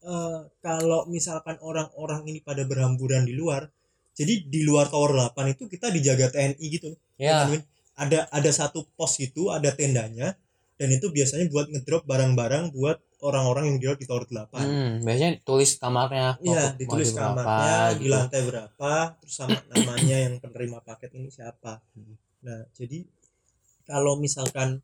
eh, 0.01 0.41
kalau 0.65 1.05
misalkan 1.13 1.61
orang-orang 1.61 2.25
ini 2.33 2.41
pada 2.41 2.65
berhamburan 2.65 3.29
di 3.29 3.37
luar 3.37 3.69
jadi 4.17 4.41
di 4.49 4.61
luar 4.65 4.89
tower 4.89 5.13
8 5.17 5.53
itu 5.55 5.65
kita 5.69 5.89
dijaga 5.93 6.29
TNI 6.33 6.67
gitu. 6.73 6.93
Ya, 7.17 7.45
kan, 7.49 7.61
ada 7.97 8.19
ada 8.33 8.51
satu 8.53 8.85
pos 8.97 9.17
gitu 9.21 9.49
ada 9.53 9.69
tendanya. 9.73 10.37
Dan 10.77 10.89
itu 10.97 11.13
biasanya 11.13 11.45
buat 11.53 11.69
ngedrop 11.69 12.09
barang-barang 12.09 12.73
buat 12.73 12.97
orang-orang 13.21 13.65
yang 13.69 13.79
di 13.79 13.87
di 13.95 14.07
tower 14.07 14.25
8 14.25 14.49
hmm, 14.51 14.93
biasanya 15.05 15.31
tulis 15.41 15.77
kamarnya. 15.77 16.41
Iya, 16.41 16.73
mau- 16.73 16.77
ditulis 16.77 17.09
di 17.09 17.15
berapa, 17.15 17.29
kamarnya 17.37 17.77
di 17.91 17.99
gitu. 18.01 18.13
lantai 18.13 18.41
berapa, 18.43 18.93
terus 19.21 19.35
sama 19.35 19.59
namanya 19.73 20.17
yang 20.19 20.35
penerima 20.39 20.79
paket 20.81 21.11
ini 21.15 21.29
siapa. 21.29 21.85
Hmm. 21.93 22.15
Nah, 22.41 22.65
jadi 22.73 23.05
kalau 23.85 24.17
misalkan 24.17 24.81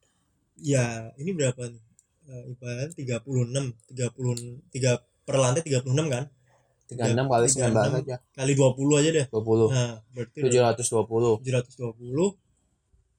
ya 0.57 1.11
ini 1.17 1.33
berapa 1.33 1.69
nih? 1.69 1.83
Uh, 2.27 2.43
ibarat 2.51 2.91
36, 2.91 3.23
30 3.23 3.95
3 3.95 4.99
per 5.23 5.37
lantai 5.39 5.63
36 5.63 5.87
kan? 6.11 6.25
36 6.87 7.19
kali 7.19 7.47
36. 7.47 7.71
19 7.71 8.01
aja. 8.03 8.17
Kali 8.31 8.53
20 8.55 9.01
aja 9.01 9.11
deh. 9.11 9.27
20. 9.31 9.71
Nah, 9.71 9.95
berarti 10.11 10.39
720. 10.39 11.43
720 11.43 12.35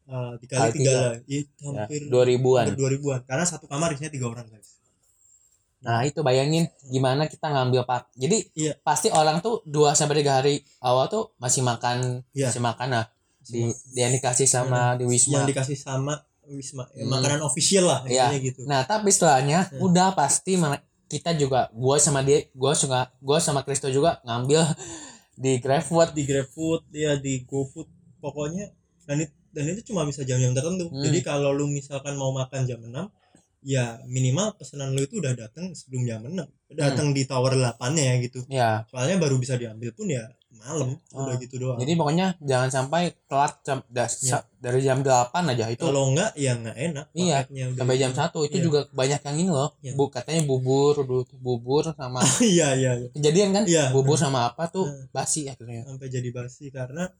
uh, 0.07 0.33
dikali 0.39 0.59
Kali 0.59 0.71
3 0.71 0.75
tiga. 0.75 0.91
lah. 0.93 1.15
Iya, 1.23 1.41
Ya, 1.43 1.67
hampir 1.83 1.99
2000-an. 2.07 2.65
hampir 2.65 2.79
2000-an. 2.79 3.21
Karena 3.23 3.43
satu 3.43 3.65
kamar 3.67 3.91
isinya 3.91 4.11
3 4.11 4.23
orang, 4.23 4.47
guys. 4.47 4.76
Nah, 5.87 6.03
itu 6.03 6.19
bayangin 6.19 6.67
gimana 6.85 7.25
kita 7.25 7.47
ngambil 7.47 7.87
pak. 7.87 8.11
Jadi 8.13 8.51
Iya. 8.53 8.75
pasti 8.83 9.07
orang 9.07 9.39
tuh 9.39 9.63
2 9.63 9.95
sampai 9.95 10.19
3 10.19 10.43
hari 10.43 10.55
awal 10.79 11.07
tuh 11.07 11.31
masih 11.37 11.63
makan, 11.63 12.27
Iya. 12.35 12.51
masih 12.51 12.59
makan 12.59 12.87
nah 12.91 13.05
di 13.41 13.71
yang 13.95 14.11
dikasih 14.11 14.43
sama 14.43 14.99
di 14.99 15.07
yang 15.07 15.11
Wisma. 15.15 15.47
dikasih 15.47 15.79
sama 15.79 16.19
Wisma, 16.45 16.83
ya, 16.91 17.03
Hmm. 17.03 17.11
makanan 17.11 17.39
official 17.41 17.87
lah 17.87 17.99
Iya. 18.03 18.27
intinya 18.27 18.39
gitu. 18.41 18.61
Nah, 18.63 18.83
tapi 18.83 19.07
setelahnya 19.07 19.67
Hmm. 19.67 19.87
udah 19.87 20.11
pasti 20.11 20.59
kita 21.07 21.31
juga 21.33 21.71
gua 21.71 21.95
sama 21.97 22.19
dia, 22.19 22.43
gua 22.51 22.75
suka 22.75 23.07
gua 23.19 23.39
sama 23.39 23.63
Kristo 23.63 23.87
juga 23.87 24.19
ngambil 24.23 24.59
di 25.33 25.55
GrabFood. 25.57 26.11
di 26.11 26.23
GrabFood 26.25 26.81
ya 26.91 27.15
di 27.15 27.43
GoFood 27.43 27.87
pokoknya 28.17 28.67
dan 29.03 29.21
itu 29.21 29.31
dan 29.47 29.63
itu 29.67 29.81
cuma 29.87 30.03
bisa 30.03 30.21
jam-jam 30.21 30.51
tertentu 30.51 30.87
Hmm. 30.87 30.99
jadi 30.99 31.19
kalau 31.21 31.49
lu 31.49 31.65
misalkan 31.65 32.13
mau 32.13 32.29
makan 32.31 32.61
jam 32.63 32.77
6 32.77 33.07
ya 33.67 33.99
minimal 34.07 34.55
pesanan 34.55 34.95
lu 34.95 35.03
itu 35.03 35.19
udah 35.19 35.35
datang 35.35 35.75
sebelum 35.75 36.07
jam 36.07 36.23
6 36.23 36.39
datang 36.71 37.11
di 37.11 37.23
tower 37.23 37.51
8 37.51 37.75
ya 37.93 38.15
gitu 38.17 38.39
Ya, 38.47 38.87
soalnya 38.87 39.19
baru 39.19 39.35
bisa 39.35 39.55
diambil 39.55 39.91
pun 39.91 40.07
ya 40.07 40.23
malam 40.57 40.95
udah 41.11 41.35
Ah. 41.35 41.37
gitu 41.37 41.55
doang 41.57 41.77
jadi 41.77 41.93
pokoknya 41.93 42.27
jangan 42.41 42.69
sampai 42.69 43.01
telat 43.25 43.59
jam, 43.61 43.83
da- 43.87 44.07
Iya. 44.09 44.39
dari 44.57 44.79
jam 44.79 44.99
8 44.99 45.43
aja 45.47 45.67
itu 45.67 45.79
kalau 45.81 46.09
enggak 46.09 46.31
ya 46.33 46.55
nggak 46.55 46.77
enak 46.81 47.05
Iya, 47.13 47.37
udah 47.45 47.77
sampai 47.77 47.97
jam 47.97 48.11
gitu. 48.11 48.19
1 48.23 48.37
itu 48.41 48.57
Iya. 48.57 48.63
juga 48.63 48.79
banyak 48.91 49.21
yang 49.21 49.37
ini 49.37 49.49
loh. 49.49 49.69
Iya. 49.77 49.93
Bu 49.93 50.03
katanya 50.07 50.41
bubur 50.43 50.95
bubur 51.37 51.83
sama 51.91 52.19
iya 52.43 52.71
iya 52.73 52.91
iya. 52.95 53.07
kejadian 53.11 53.51
kan 53.51 53.63
Iya. 53.63 53.91
bubur 53.91 54.15
sama 54.15 54.47
apa 54.47 54.65
tuh 54.67 54.87
Hmm. 54.87 55.11
basi 55.11 55.45
akhirnya. 55.45 55.83
sampai 55.83 56.07
jadi 56.07 56.29
basi 56.31 56.67
karena 56.69 57.11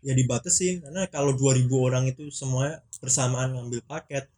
ya 0.00 0.12
dibatasin 0.12 0.74
karena 0.80 1.08
kalau 1.08 1.32
2000 1.32 1.80
orang 1.80 2.04
itu 2.04 2.28
semua 2.30 2.68
bersamaan 3.00 3.52
ngambil 3.52 3.80
paket 3.82 4.28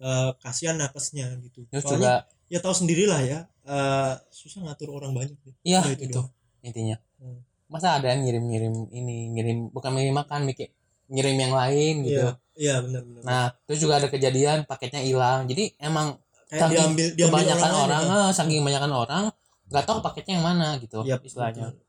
eh, 0.00 0.30
kasihan 0.40 0.76
nakesnya 0.76 1.36
gitu 1.44 1.68
Terus 1.68 1.82
soalnya 1.84 2.24
juga 2.26 2.48
ya 2.48 2.58
tahu 2.58 2.74
sendirilah 2.74 3.20
ya 3.22 3.38
eh, 3.62 4.14
susah 4.32 4.64
ngatur 4.64 4.90
orang 4.90 5.12
banyak 5.12 5.36
iya 5.62 5.84
Udah 5.84 5.94
itu, 5.94 6.08
doang. 6.10 6.28
intinya. 6.60 6.96
Hmm. 7.20 7.40
Masa 7.70 8.02
ada 8.02 8.10
yang 8.10 8.26
ngirim-ngirim 8.26 8.74
ini, 8.90 9.30
ngirim 9.30 9.58
bukan 9.70 9.94
ngirim 9.94 10.16
makan, 10.16 10.42
mikir 10.42 10.74
ngirim 11.06 11.36
yang 11.36 11.54
lain 11.54 11.94
gitu. 12.02 12.22
iya 12.26 12.34
iya 12.58 12.74
benar 12.82 13.02
benar 13.06 13.22
Nah, 13.22 13.44
terus 13.62 13.78
juga 13.78 14.02
ada 14.02 14.08
kejadian 14.08 14.64
paketnya 14.64 14.98
hilang. 15.00 15.46
Jadi 15.46 15.78
emang 15.78 16.18
kayak 16.48 16.60
saking 16.60 16.74
diambil 16.74 17.06
diambil 17.14 17.30
kebanyakan 17.30 17.72
orang, 17.76 18.04
aja. 18.04 18.18
eh, 18.18 18.30
saking 18.34 18.58
kebanyakan 18.58 18.92
orang 18.92 19.24
nggak 19.70 19.84
tahu 19.86 19.98
paketnya 20.02 20.32
yang 20.34 20.46
mana 20.46 20.68
gitu 20.82 20.98
Yap, 21.06 21.22
istilahnya. 21.22 21.70
betul. 21.70 21.86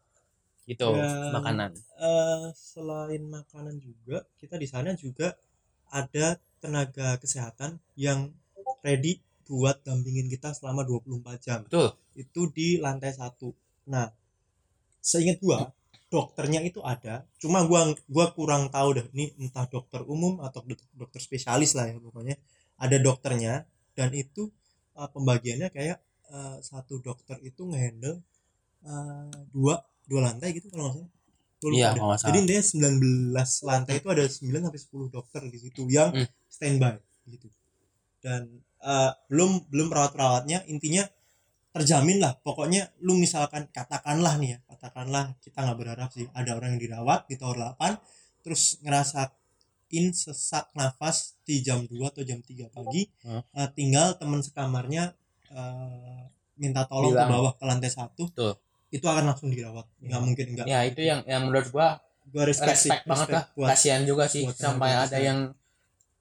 Gitu, 0.69 0.87
Dan- 0.87 1.33
makanan. 1.33 1.69
Eh, 1.97 2.45
selain 2.53 3.23
makanan 3.25 3.75
juga 3.77 4.21
kita 4.37 4.55
di 4.55 4.67
sana 4.69 4.93
juga 4.93 5.33
ada 5.89 6.37
tenaga 6.61 7.17
kesehatan 7.17 7.81
yang 7.97 8.31
ready 8.85 9.19
buat 9.49 9.83
dampingin 9.83 10.31
kita 10.31 10.55
selama 10.55 10.87
24 10.87 11.43
jam 11.43 11.59
Betul. 11.67 11.91
itu 12.15 12.41
di 12.53 12.67
lantai 12.79 13.11
satu. 13.11 13.51
Nah, 13.91 14.07
seingat 15.03 15.41
gua 15.41 15.73
dokternya 16.11 16.61
itu 16.61 16.83
ada 16.83 17.23
cuma 17.41 17.63
gua 17.63 17.91
gua 18.11 18.35
kurang 18.35 18.67
tahu 18.67 18.99
deh 18.99 19.07
ini 19.15 19.31
entah 19.39 19.65
dokter 19.65 20.03
umum 20.03 20.43
atau 20.43 20.61
dokter, 20.61 20.87
dokter 20.93 21.19
spesialis 21.23 21.71
lah 21.73 21.87
ya 21.87 21.97
pokoknya 21.97 22.35
ada 22.77 22.97
dokternya 22.99 23.63
dan 23.95 24.11
itu 24.11 24.51
uh, 24.99 25.07
pembagiannya 25.07 25.71
kayak 25.71 26.03
uh, 26.29 26.59
satu 26.59 26.99
dokter 26.99 27.39
itu 27.41 27.63
ngehandle 27.63 28.19
uh, 28.83 29.31
dua 29.55 29.79
dua 30.05 30.19
lantai 30.31 30.51
gitu 30.51 30.67
kalau 30.67 30.91
nggak 30.91 30.95
salah 30.99 31.11
Iya, 31.69 31.93
kalau 31.93 32.15
jadi 32.17 32.39
dia 32.41 32.61
19 32.63 33.37
lantai 33.61 33.93
itu 34.01 34.07
ada 34.09 34.23
9 34.25 34.65
sampai 34.65 34.81
10 34.81 35.13
dokter 35.13 35.41
di 35.45 35.59
situ 35.61 35.81
yang 35.85 36.09
Hmm. 36.09 36.27
standby 36.49 36.97
gitu 37.27 37.47
dan 38.19 38.49
uh, 38.81 39.13
belum 39.29 39.69
belum 39.69 39.87
perawat-perawatnya 39.87 40.65
intinya 40.65 41.05
terjamin 41.71 42.17
lah 42.19 42.33
pokoknya 42.41 42.89
lu 42.99 43.13
misalkan 43.15 43.69
katakanlah 43.69 44.35
nih 44.35 44.57
ya 44.57 44.59
katakanlah 44.67 45.37
kita 45.39 45.61
nggak 45.61 45.77
berharap 45.77 46.09
sih 46.11 46.25
ada 46.33 46.57
orang 46.57 46.75
yang 46.75 46.81
dirawat 46.81 47.29
di 47.29 47.37
tower 47.37 47.55
8 47.55 47.97
terus 48.41 48.81
ngerasain 48.81 50.05
sesak 50.11 50.73
nafas 50.73 51.37
di 51.45 51.61
jam 51.61 51.85
2 51.85 51.93
atau 52.03 52.23
jam 52.25 52.41
3 52.41 52.67
pagi 52.69 53.05
Hmm. 53.21 53.41
uh, 53.53 53.69
tinggal 53.71 54.17
teman 54.17 54.41
sekamarnya 54.41 55.13
uh, 55.53 56.25
minta 56.57 56.85
tolong 56.85 57.13
ke 57.13 57.17
Bilang. 57.17 57.31
bawah 57.31 57.53
ke 57.57 57.63
lantai 57.65 57.89
satu. 57.89 58.29
Itu 58.91 59.05
akan 59.07 59.23
langsung 59.31 59.49
dirawat. 59.49 59.87
Nggak 60.03 60.19
Ya. 60.19 60.25
mungkin 60.25 60.45
enggak 60.51 60.65
ya 60.67 60.79
itu 60.83 61.01
yang 61.01 61.19
yang 61.23 61.41
menurut 61.47 61.67
gua 61.71 61.97
gua 62.31 62.43
respect, 62.47 62.75
sih, 62.77 62.91
respect 62.91 63.03
banget 63.07 63.27
lah. 63.27 63.43
respect 63.43 63.55
buat 63.57 63.69
kasihan 63.73 64.01
juga 64.03 64.23
sih 64.27 64.43
buat 64.45 64.55
sampai 64.55 64.91
ada 64.93 65.17
yang 65.17 65.39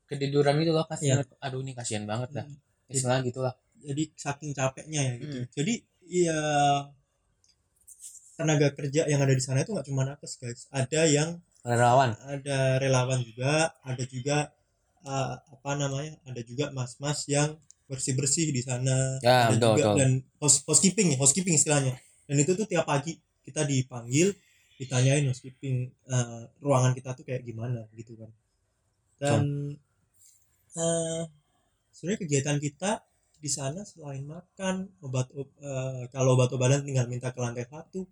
ketiduran 0.06 0.54
gitu 0.58 0.72
loh 0.72 0.86
kasihan 0.86 1.22
Iya. 1.22 1.36
aduh 1.38 1.60
nih 1.62 1.74
kasihan 1.74 2.04
banget 2.06 2.28
dah. 2.32 2.44
Hmm. 2.46 2.90
istilah 2.90 3.18
gitu 3.22 3.40
lah. 3.42 3.54
jadi 3.80 4.02
saking 4.12 4.52
capeknya 4.52 5.00
ya 5.02 5.12
gitu. 5.16 5.36
Hmm. 5.40 5.46
jadi 5.54 5.74
ya 6.04 6.38
tenaga 8.34 8.68
kerja 8.72 9.04
yang 9.04 9.20
ada 9.20 9.30
di 9.30 9.40
sana 9.40 9.60
itu 9.60 9.70
nggak 9.70 9.86
cuma 9.86 10.02
nakes 10.08 10.40
guys. 10.40 10.64
Ada 10.72 11.04
yang 11.06 11.38
relawan. 11.60 12.16
Ada 12.24 12.80
relawan 12.80 13.20
juga 13.20 13.68
ada 13.84 14.04
juga 14.08 14.48
uh, 15.04 15.36
apa 15.36 15.70
namanya 15.76 16.16
ada 16.24 16.40
juga 16.40 16.72
mas-mas 16.72 17.28
yang 17.28 17.54
bersih 17.84 18.16
bersih 18.16 18.48
di 18.48 18.62
sana. 18.64 19.20
Ya, 19.20 19.50
ada 19.50 19.58
betul, 19.58 19.76
juga 19.76 19.84
betul. 19.84 19.96
dan 20.00 20.10
house, 20.40 20.58
housekeeping 20.64 21.06
ya 21.12 21.16
housekeeping 21.20 21.54
istilahnya 21.54 21.94
dan 22.30 22.36
itu 22.38 22.54
tuh 22.54 22.62
tiap 22.70 22.86
pagi 22.86 23.18
kita 23.42 23.66
dipanggil 23.66 24.30
ditanyain 24.78 25.26
housekeeping 25.26 25.90
uh, 26.06 26.46
ruangan 26.62 26.94
kita 26.94 27.10
tuh 27.18 27.26
kayak 27.26 27.42
gimana 27.42 27.84
gitu 27.98 28.14
kan. 28.14 28.30
Dan 29.18 29.42
uh, 30.78 31.22
sebenarnya 31.90 32.20
kegiatan 32.22 32.56
kita 32.56 33.02
di 33.40 33.50
sana 33.50 33.82
selain 33.82 34.22
makan 34.22 34.88
obat 35.00 35.32
ob- 35.32 35.56
eh, 35.64 36.04
kalau 36.12 36.36
obat-obatan 36.36 36.84
tinggal 36.84 37.08
minta 37.08 37.32
ke 37.32 37.40
lantai 37.40 37.64
satu. 37.66 38.04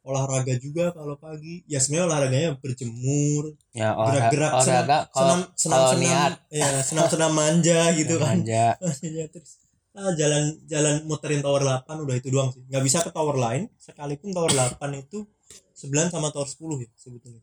Olahraga 0.00 0.56
juga 0.56 0.96
kalau 0.96 1.20
pagi. 1.20 1.60
Ya 1.68 1.76
sebenarnya 1.76 2.08
olahraganya 2.08 2.50
berjemur 2.56 3.52
ya 3.76 3.92
olahraga, 3.92 4.32
gerak-gerak 4.32 4.50
olahraga 4.56 4.98
kalau 5.12 5.12
senam 5.12 5.40
senam 5.52 5.80
senam 5.84 6.00
niat. 6.00 6.32
ya 6.48 6.68
senam 6.80 7.06
senam 7.12 7.32
manja 7.36 7.78
gitu 7.92 8.14
kan. 8.16 8.40
manja. 8.40 8.66
Ya, 9.04 9.24
terus 9.28 9.60
ah, 9.92 10.12
jalan 10.14 10.42
jalan 10.64 11.02
muterin 11.04 11.40
tower 11.40 11.60
8 11.60 11.86
udah 11.98 12.14
itu 12.14 12.28
doang 12.28 12.50
sih 12.50 12.62
nggak 12.62 12.82
bisa 12.82 12.98
ke 13.00 13.10
tower 13.10 13.34
lain 13.34 13.66
sekalipun 13.76 14.30
tower 14.30 14.48
8 14.48 14.78
itu 14.96 15.26
sebelah 15.72 16.06
sama 16.06 16.30
tower 16.30 16.46
10 16.46 16.58
ya 16.78 16.88
sebetulnya 16.94 17.42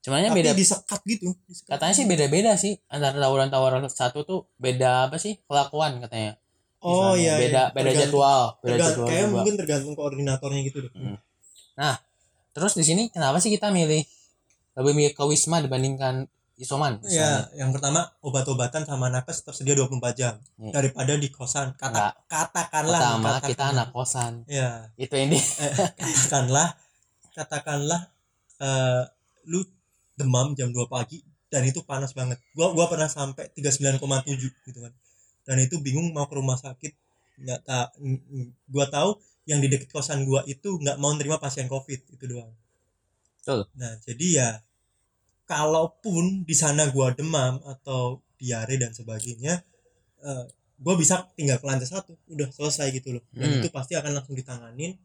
cuman 0.00 0.22
tapi 0.24 0.38
beda 0.38 0.52
disekat 0.52 1.00
gitu 1.04 1.34
disekat. 1.44 1.70
katanya 1.72 1.94
sih 1.94 2.06
beda-beda 2.06 2.52
sih 2.54 2.78
antara 2.86 3.16
tawuran 3.16 3.48
tawuran 3.48 3.82
satu 3.86 4.22
tuh 4.22 4.46
beda 4.56 5.06
apa 5.06 5.18
sih 5.18 5.38
kelakuan 5.42 5.98
katanya 5.98 6.38
oh 6.78 7.12
Misalnya. 7.12 7.18
iya 7.18 7.32
beda 7.36 7.42
iya. 7.42 7.64
beda 7.66 7.74
Tergantung- 7.82 8.00
jadwal 8.04 8.42
beda 8.56 8.70
tergan- 8.70 8.86
jadwal 8.88 9.08
kayak 9.08 9.26
mungkin 9.28 9.54
tergantung 9.56 9.94
koordinatornya 9.94 10.60
gitu 10.62 10.78
deh 10.80 10.92
Hmm. 10.94 11.18
terus 12.50 12.72
di 12.72 12.82
sini 12.82 13.02
kenapa 13.10 13.36
sih 13.36 13.50
kita 13.50 13.68
milih 13.68 14.00
lebih 14.74 14.92
milih 14.94 15.12
ke 15.12 15.22
wisma 15.22 15.58
dibandingkan 15.58 16.24
isoman 16.56 16.96
Ya, 17.04 17.52
yang 17.52 17.68
pertama 17.68 18.08
obat-obatan 18.20 18.82
sama 18.82 19.06
nakes 19.06 19.44
tersedia 19.44 19.76
24 19.76 20.16
jam 20.16 20.34
Iya. 20.56 20.72
daripada 20.72 21.12
di 21.14 21.28
kosan. 21.28 21.72
Kata, 21.74 21.88
Enggak. 21.90 22.12
katakanlah 22.26 23.00
pertama 23.00 23.28
katakan- 23.30 23.50
kita 23.50 23.64
anak 23.70 23.88
kosan 23.90 24.32
Ya, 24.48 24.88
itu 24.96 25.14
ini 25.14 25.36
eh, 25.36 25.72
katakanlah 25.94 26.68
katakanlah 27.32 28.00
eh, 28.56 29.02
lu 29.44 29.60
demam 30.14 30.56
jam 30.56 30.72
2 30.72 30.86
pagi 30.86 31.20
dan 31.46 31.62
itu 31.62 31.84
panas 31.84 32.10
banget. 32.10 32.40
Gua 32.52 32.72
gua 32.72 32.88
pernah 32.88 33.06
sampai 33.06 33.52
39,7 33.52 34.48
gitu 34.64 34.80
kan. 34.80 34.92
Dan 35.44 35.60
itu 35.60 35.78
bingung 35.78 36.10
mau 36.10 36.24
ke 36.24 36.34
rumah 36.34 36.56
sakit 36.56 36.92
nggak 37.36 37.60
tak 37.62 37.92
gua 38.66 38.88
tahu 38.88 39.20
yang 39.44 39.60
di 39.60 39.68
dekat 39.68 39.92
kosan 39.92 40.24
gua 40.24 40.40
itu 40.44 40.74
nggak 40.74 40.96
mau 40.96 41.12
nerima 41.12 41.36
pasien 41.36 41.68
covid 41.68 42.00
itu 42.02 42.24
doang. 42.24 42.48
Betul. 43.38 43.68
Nah, 43.74 43.94
jadi 44.02 44.26
ya 44.32 44.48
kalaupun 45.46 46.42
di 46.42 46.52
sana 46.52 46.86
gua 46.88 47.10
demam 47.10 47.58
atau 47.64 48.18
diare 48.36 48.76
dan 48.76 48.90
sebagainya 48.90 49.62
eh, 50.20 50.44
gua 50.76 50.94
bisa 50.94 51.24
tinggal 51.32 51.56
ke 51.56 51.64
lantai 51.64 51.86
satu 51.86 52.12
udah 52.28 52.48
selesai 52.48 52.92
gitu 52.92 53.14
loh. 53.14 53.24
Dan 53.30 53.48
Hmm. 53.48 53.58
itu 53.58 53.70
pasti 53.70 53.94
akan 53.94 54.12
langsung 54.12 54.34
ditanganin 54.34 54.98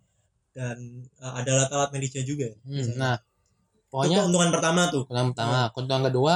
dan 0.51 0.77
eh, 1.15 1.33
ada 1.33 1.49
alat-alat 1.55 1.89
medisnya 1.91 2.21
juga 2.21 2.43
ya 2.45 2.57
Hmm, 2.61 2.91
nah 2.95 3.15
itu 3.15 3.87
pokoknya 3.89 4.17
keuntungan 4.19 4.49
pertama 4.51 4.81
tuh. 4.87 5.03
keuntungan 5.05 5.31
pertama. 5.31 5.59
Keuntungan 5.71 6.03
kedua 6.05 6.33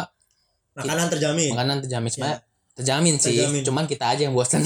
makanan 0.73 1.05
terjamin. 1.09 1.49
makanan 1.51 1.77
terjamin. 1.81 2.07
Ya. 2.07 2.13
sebenarnya 2.13 2.39
terjamin 2.73 3.15
sih 3.15 3.31
Terjamin. 3.33 3.61
cuman 3.63 3.85
kita 3.85 4.05
aja 4.07 4.21
yang 4.21 4.33
bosan 4.33 4.59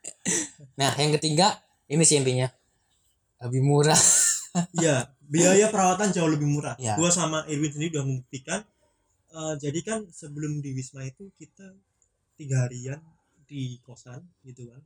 nah 0.80 0.92
yang 0.94 1.12
ketiga 1.14 1.56
ini 1.86 2.02
sih 2.02 2.16
intinya. 2.16 2.48
Lebih 3.38 3.62
murah. 3.62 4.00
Iya, 4.74 5.12
biaya 5.28 5.66
perawatan 5.68 6.08
jauh 6.10 6.26
lebih 6.26 6.46
murah. 6.46 6.74
Ya. 6.76 6.94
Gua 6.94 7.10
sama 7.10 7.42
Irwin 7.46 7.68
sendiri 7.68 7.98
udah 7.98 8.04
membuktikan. 8.04 8.60
eh, 9.28 9.54
jadi 9.58 9.80
kan 9.82 9.98
sebelum 10.10 10.58
di 10.58 10.72
Wisma 10.72 11.04
itu 11.04 11.28
kita 11.36 11.68
tiga 12.34 12.64
harian 12.64 12.96
di 13.44 13.76
kosan 13.80 14.24
gitu 14.42 14.64
kan. 14.66 14.80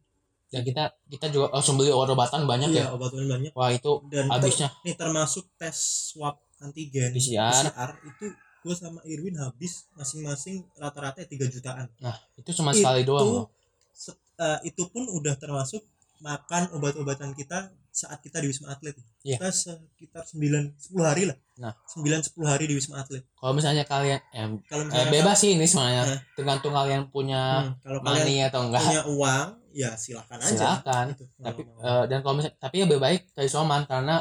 dan 0.51 0.67
kita 0.67 0.83
kita 1.07 1.27
juga 1.31 1.47
langsung 1.55 1.79
beli 1.79 1.89
obat-obatan 1.89 2.43
banyak 2.43 2.69
Iya, 2.69 2.83
ya 2.83 2.87
obat-obatan 2.91 3.31
banyak. 3.31 3.53
wah 3.55 3.71
itu 3.71 4.03
Dan 4.05 4.27
ter- 4.27 4.33
habisnya 4.33 4.69
nih 4.83 4.97
termasuk 4.97 5.47
tes 5.55 5.77
swab 6.11 6.35
antigen 6.59 7.15
PCR. 7.15 7.95
itu 8.03 8.27
gue 8.61 8.75
sama 8.75 8.99
Irwin 9.05 9.39
habis 9.39 9.87
masing-masing 9.95 10.67
rata-rata 10.75 11.23
3 11.23 11.47
jutaan. 11.47 11.87
nah 11.97 12.19
itu 12.35 12.51
cuma 12.53 12.75
sekali 12.75 13.07
doang 13.07 13.29
loh 13.31 13.47
se- 13.95 14.19
eh, 14.37 14.59
itu 14.65 14.83
pun 14.85 15.07
udah 15.07 15.33
termasuk 15.35 15.87
makan 16.19 16.75
obat-obatan 16.75 17.31
kita 17.33 17.71
saat 17.93 18.19
kita 18.19 18.39
di 18.39 18.47
Wisma 18.47 18.71
Atlet. 18.71 18.95
Iya. 19.21 19.37
Kita 19.37 19.49
sekitar 19.51 20.23
9 20.25 20.75
10 20.75 21.03
hari 21.03 21.23
lah. 21.25 21.37
Nah. 21.57 21.75
9 21.87 22.07
10 22.25 22.41
hari 22.43 22.65
di 22.65 22.75
Wisma 22.75 22.99
Atlet. 22.99 23.23
kalau 23.33 23.53
misalnya 23.53 23.85
kalian 23.85 24.21
eh, 24.29 24.47
Kalau 24.65 24.83
eh, 24.83 24.87
misalnya 24.87 25.11
bebas 25.11 25.37
sih 25.37 25.51
ini 25.53 25.65
sebenarnya 25.65 26.05
Eh. 26.07 26.19
tergantung 26.33 26.73
kalian 26.73 27.03
punya 27.09 27.43
Hmm, 27.63 27.73
kalau 27.81 28.01
kalian 28.01 28.23
money 28.23 28.37
atau 28.43 28.61
enggak 28.63 28.83
punya 28.83 29.03
uang, 29.07 29.47
ya 29.73 29.91
silakan 29.95 30.39
aja. 30.39 30.49
silakan 30.49 31.05
Gitu, 31.11 31.25
tapi 31.37 31.61
mau. 31.63 31.79
eh, 31.79 32.05
dan 32.07 32.19
kalau 32.21 32.35
misalnya 32.35 32.57
tapi 32.59 32.77
lebih 32.81 32.99
baik 32.99 33.21
ke 33.31 33.41
isoman 33.43 33.83
karena 33.85 34.17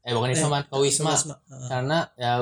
eh 0.00 0.12
bukan 0.12 0.30
Eh, 0.30 0.34
isoman 0.34 0.62
ke 0.62 0.76
wisma 0.76 1.12
Heeh. 1.12 1.68
karena 1.68 1.98
ya 2.14 2.32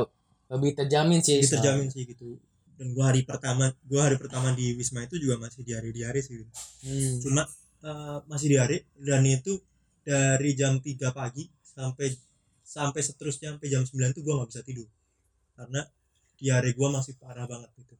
lebih 0.46 0.70
terjamin 0.74 1.18
sih 1.18 1.38
Wisma. 1.38 1.58
terjamin 1.58 1.88
sih 1.88 2.04
gitu. 2.04 2.36
Dan 2.74 2.90
gua 2.90 3.08
hari 3.08 3.22
pertama, 3.22 3.70
gua 3.82 4.02
hari 4.04 4.16
pertama 4.16 4.50
di 4.50 4.74
Wisma 4.74 5.00
itu 5.00 5.14
juga 5.16 5.38
masih 5.38 5.62
diare-diare 5.62 6.18
sih. 6.18 6.42
Hmm. 6.82 7.14
Cuma 7.18 7.42
eh, 7.80 8.18
masih 8.24 8.48
diare 8.50 8.76
dan 8.96 9.22
itu 9.22 9.60
dari 10.04 10.50
jam 10.52 10.78
3 10.78 10.84
pagi 11.10 11.48
sampai 11.64 12.12
sampai 12.62 13.00
seterusnya 13.00 13.56
sampai 13.56 13.68
jam 13.68 13.82
9 13.82 14.12
itu 14.12 14.20
gua 14.20 14.34
nggak 14.38 14.50
bisa 14.50 14.62
tidur. 14.62 14.88
Karena 15.54 15.80
diare 16.34 16.70
gua 16.72 16.88
masih 16.92 17.16
parah 17.16 17.44
banget 17.44 17.72
gitu. 17.74 17.94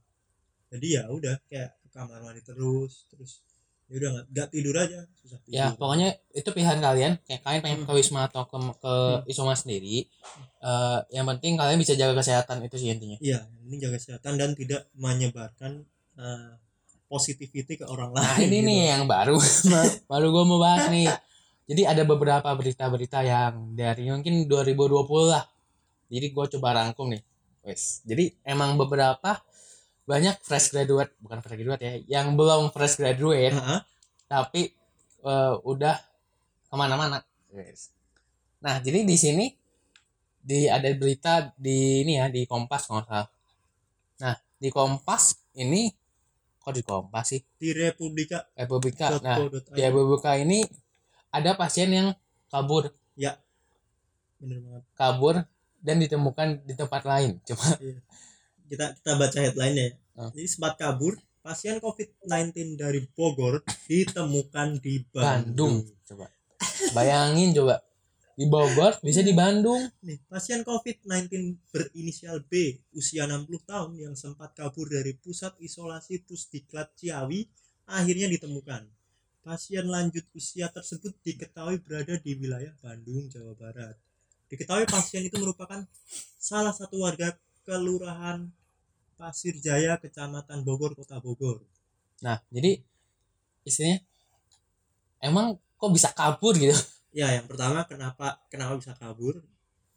Jadi 0.68 0.86
ya 0.92 1.08
udah 1.08 1.34
kayak 1.44 1.70
ke 1.78 1.88
kamar 1.90 2.20
mandi 2.20 2.42
terus 2.42 3.06
terus 3.08 3.40
ya 3.84 4.00
udah 4.00 4.10
nggak 4.26 4.48
tidur 4.48 4.74
aja 4.74 5.04
susah 5.14 5.38
tidur. 5.38 5.54
ya 5.54 5.66
pokoknya 5.70 6.08
itu 6.32 6.48
pilihan 6.50 6.80
kalian 6.80 7.12
kayak 7.22 7.40
kalian 7.40 7.60
pengen 7.60 7.78
Hmm. 7.78 7.86
ke 7.86 7.92
wisma 7.94 8.20
atau 8.24 8.42
ke 8.42 8.56
ke 8.80 8.94
isoman 9.28 9.52
sendiri 9.54 10.08
eh 10.58 10.98
yang 11.12 11.28
penting 11.28 11.54
kalian 11.54 11.76
bisa 11.76 11.92
jaga 11.92 12.16
kesehatan 12.16 12.64
itu 12.64 12.74
sih 12.74 12.88
intinya 12.88 13.20
Iya, 13.20 13.44
ini 13.62 13.76
jaga 13.76 13.94
kesehatan 13.94 14.32
dan 14.34 14.50
tidak 14.52 14.88
menyebarkan 14.96 15.84
eh, 16.16 16.52
positivity 17.06 17.76
ke 17.76 17.84
orang 17.84 18.10
nah 18.10 18.24
lain. 18.34 18.48
ini 18.48 18.56
gitu. 18.56 18.66
nih 18.66 18.78
yang 18.90 19.04
baru 19.04 19.36
baru 20.10 20.26
gue 20.32 20.44
mau 20.44 20.58
bahas 20.58 20.88
nih 20.88 21.06
jadi 21.64 21.82
ada 21.96 22.02
beberapa 22.04 22.48
berita-berita 22.52 23.24
yang 23.24 23.72
dari 23.72 24.12
mungkin 24.12 24.44
2020 24.44 25.32
lah. 25.32 25.44
Jadi 26.12 26.26
gue 26.30 26.44
coba 26.56 26.68
rangkum 26.76 27.08
nih. 27.08 27.24
Wes 27.64 28.04
jadi 28.04 28.28
emang 28.44 28.76
beberapa 28.76 29.40
banyak 30.04 30.36
fresh 30.44 30.76
graduate 30.76 31.16
bukan 31.16 31.40
fresh 31.40 31.56
graduate 31.56 31.82
ya 31.82 32.20
yang 32.20 32.36
belum 32.36 32.68
fresh 32.68 33.00
graduate 33.00 33.56
Heeh. 33.56 33.80
tapi 34.28 34.68
eh, 35.24 35.54
udah 35.64 35.96
ke 36.68 36.74
mana-mana. 36.76 37.24
Yes. 37.54 37.94
nah 38.60 38.82
jadi 38.84 39.06
di 39.06 39.16
sini 39.16 39.46
di 40.44 40.68
ada 40.68 40.92
berita 40.92 41.54
di 41.56 42.04
ini 42.04 42.20
ya 42.20 42.28
di 42.28 42.44
Kompas 42.44 42.84
kalau 42.84 43.00
nggak 43.00 43.08
salah. 43.08 43.28
Nah 44.20 44.34
di 44.60 44.68
Kompas 44.68 45.40
ini 45.56 45.88
kok 46.60 46.76
di 46.76 46.84
Kompas 46.84 47.32
sih? 47.32 47.40
Di 47.56 47.72
Republika. 47.72 48.44
Republika. 48.52 49.08
Nah 49.24 49.40
di 49.48 49.80
Republika 49.80 50.36
ini 50.36 50.60
ada 51.34 51.58
pasien 51.58 51.90
yang 51.90 52.08
kabur 52.46 52.94
bener 54.44 54.60
banget. 54.60 54.84
kabur 54.94 55.34
dan 55.80 55.96
ditemukan 56.00 56.48
di 56.62 56.74
tempat 56.76 57.02
lain 57.02 57.40
coba 57.42 57.66
kita 58.68 58.86
kita 58.96 59.12
baca 59.20 59.38
headline-nya 59.38 59.84
ya. 59.92 59.94
Ah. 60.14 60.30
Jadi 60.30 60.46
sempat 60.46 60.78
kabur, 60.78 61.18
pasien 61.42 61.82
COVID-19 61.82 62.78
dari 62.78 63.02
Bogor 63.12 63.66
ditemukan 63.90 64.78
di 64.78 65.02
Bandung. 65.10 65.84
Bandung 65.84 66.06
coba 66.06 66.26
bayangin 66.96 67.52
coba 67.52 67.82
di 68.34 68.46
Bogor 68.50 68.98
bisa 69.02 69.22
di 69.22 69.30
Bandung 69.30 69.78
Nih, 70.02 70.18
pasien 70.26 70.66
COVID-19 70.66 71.30
berinisial 71.70 72.42
B, 72.46 72.82
usia 72.96 73.30
60 73.30 73.46
tahun 73.62 73.92
yang 73.94 74.14
sempat 74.18 74.54
kabur 74.58 74.90
dari 74.90 75.14
pusat 75.14 75.54
isolasi 75.60 76.24
Pusdiklat 76.24 76.94
Ciawi 76.98 77.46
akhirnya 77.84 78.26
ditemukan. 78.32 78.88
Pasien 79.44 79.84
lanjut 79.84 80.24
usia 80.32 80.72
tersebut 80.72 81.12
diketahui 81.20 81.76
berada 81.84 82.16
di 82.16 82.32
wilayah 82.32 82.72
Bandung, 82.80 83.28
Jawa 83.28 83.52
Barat. 83.52 83.92
Diketahui 84.48 84.88
pasien 84.88 85.20
itu 85.20 85.36
merupakan 85.36 85.84
salah 86.40 86.72
satu 86.72 87.04
warga 87.04 87.36
kelurahan 87.68 88.48
Pasir 89.20 89.52
Jaya, 89.60 90.00
Kecamatan 90.00 90.64
Bogor, 90.64 90.96
Kota 90.96 91.20
Bogor. 91.20 91.60
nah 92.24 92.40
jadi 92.48 92.80
istilahnya 93.68 94.00
emang 95.20 95.60
kok 95.76 95.92
bisa 95.92 96.08
kabur 96.14 96.56
gitu 96.56 96.72
Ya, 97.14 97.30
yang 97.30 97.46
pertama 97.46 97.86
kenapa 97.86 98.42
kenapa 98.50 98.74
bisa 98.74 98.90
kabur? 98.98 99.38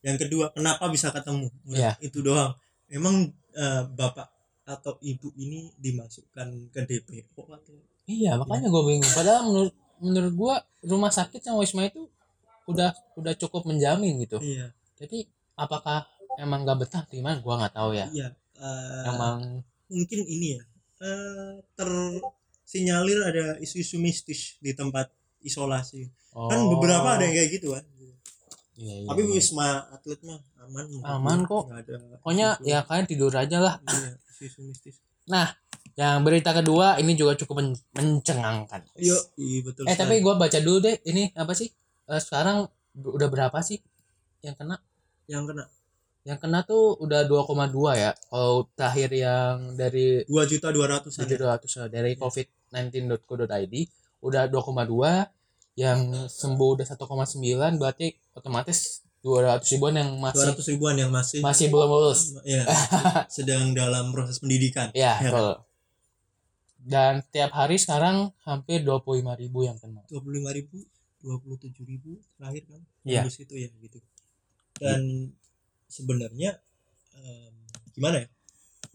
Yang 0.05 0.27
kedua 0.27 0.53
kenapa 0.53 0.85
bisa 0.91 1.09
ketemu? 1.09 1.49
Udah, 1.65 1.73
Iya. 1.73 1.91
Itu 1.97 2.21
doang. 2.21 2.53
Emang 2.93 3.33
eh, 3.57 3.83
bapak 3.89 4.29
atau 4.69 5.01
ibu 5.01 5.33
ini 5.33 5.73
dimasukkan 5.81 6.69
ke 6.69 6.81
DPO 6.85 7.41
atau 7.47 7.73
iya 8.07 8.39
makanya 8.39 8.71
gue 8.71 8.83
bingung. 8.87 9.13
Padahal 9.13 9.41
menurut 9.45 9.73
menurut 9.99 10.33
gue 10.33 10.55
rumah 10.87 11.11
sakit 11.11 11.43
sama 11.43 11.61
wisma 11.61 11.85
itu 11.85 12.07
udah 12.65 12.95
udah 13.19 13.33
cukup 13.35 13.67
menjamin 13.67 14.17
gitu. 14.23 14.39
Iya. 14.39 14.71
Tapi 14.97 15.27
apakah 15.59 16.07
emang 16.39 16.63
nggak 16.63 16.87
betah? 16.87 17.03
Gimana? 17.11 17.43
Gue 17.43 17.53
nggak 17.53 17.75
tahu 17.75 17.91
ya. 17.93 18.07
Iya 18.09 18.27
eh, 18.57 19.03
emang 19.05 19.61
mungkin 19.87 20.19
ini 20.25 20.57
ya 20.57 20.63
eh 20.97 21.53
tersinyalir 21.77 23.21
ada 23.21 23.45
isu-isu 23.61 24.01
mistis 24.01 24.57
di 24.57 24.73
tempat 24.73 25.13
isolasi. 25.45 26.09
Kan 26.33 26.59
oh, 26.65 26.77
beberapa 26.77 27.17
ada 27.17 27.23
yang 27.25 27.35
kayak 27.37 27.49
gitu 27.53 27.77
kan? 27.77 27.85
Iya, 28.77 28.93
iya, 29.05 29.09
tapi 29.09 29.25
iya. 29.25 29.33
wisma 29.33 29.89
atlet 29.89 30.21
mah 30.21 30.37
aman 30.69 30.85
Aman 31.01 31.39
kok. 31.49 31.65
Ada 31.69 31.97
pokoknya 32.21 32.47
ya 32.61 32.85
kalian 32.85 33.07
tidur 33.09 33.33
aja 33.33 33.57
lah. 33.57 33.75
Iya, 33.85 34.11
isu-isu 34.33 34.61
mistis 34.65 35.01
yang 35.97 36.21
berita 36.21 36.53
kedua 36.53 37.01
ini 37.01 37.17
juga 37.17 37.33
cukup 37.33 37.55
men- 37.57 37.81
mencengangkan. 37.91 38.85
Yo, 38.95 39.17
iya 39.35 39.65
betul 39.65 39.83
eh 39.83 39.97
sekali. 39.97 39.99
tapi 39.99 40.15
gue 40.21 40.33
baca 40.37 40.57
dulu 40.61 40.77
deh 40.79 40.95
ini 41.03 41.33
apa 41.33 41.51
sih? 41.51 41.67
Eh, 42.05 42.21
sekarang 42.21 42.69
udah 42.95 43.27
berapa 43.27 43.57
sih 43.59 43.81
yang 44.39 44.53
kena? 44.53 44.77
Yang 45.25 45.43
kena. 45.49 45.63
Yang 46.21 46.37
kena 46.43 46.59
tuh 46.61 46.99
udah 46.99 47.23
2,2 47.23 47.95
ya 47.95 48.11
kalau 48.27 48.69
terakhir 48.75 49.09
yang 49.09 49.73
dari 49.73 50.21
dua 50.27 50.43
juta 50.43 50.69
dua 50.69 50.85
ratus 50.87 51.17
700 51.17 51.65
eh, 51.65 51.89
dari 51.89 52.11
covid19.co.id 52.13 53.75
udah 54.21 54.43
2,2 54.45 55.33
yang 55.77 55.99
sembuh 56.25 56.69
udah 56.75 56.85
1,9 56.85 57.77
berarti 57.77 58.07
otomatis 58.33 59.01
200 59.21 59.65
ribuan 59.73 59.93
yang 59.95 60.09
dua 60.13 60.23
masih 60.29 60.47
ratus 60.51 60.65
ribuan 60.67 60.95
yang 60.95 61.11
masih 61.11 61.39
masih 61.41 61.65
belum 61.69 61.89
lulus. 61.89 62.37
Ya 62.43 62.63
sedang 63.27 63.73
dalam 63.73 64.13
proses 64.13 64.37
pendidikan. 64.37 64.89
Ya 64.93 65.17
Ya. 65.17 65.31
betul 65.31 65.66
dan 66.87 67.19
tiap 67.35 67.51
hari 67.51 67.75
sekarang 67.75 68.31
hampir 68.47 68.79
25 68.87 69.03
ribu 69.43 69.67
yang 69.67 69.75
kena. 69.75 69.99
dua 70.07 70.23
puluh 70.23 70.39
lima 70.39 70.55
ribu 70.55 70.79
dua 71.19 71.35
puluh 71.43 71.59
tujuh 71.59 71.83
ribu 71.83 72.15
terakhir 72.39 72.63
kan 72.71 72.81
Iya. 73.03 73.27
Tembus 73.27 73.37
itu 73.43 73.53
ya 73.59 73.67
gitu. 73.83 73.99
Dan 74.79 75.31
sebenarnya 75.91 76.55
em, 77.19 77.53
gimana 77.91 78.23
ya? 78.23 78.27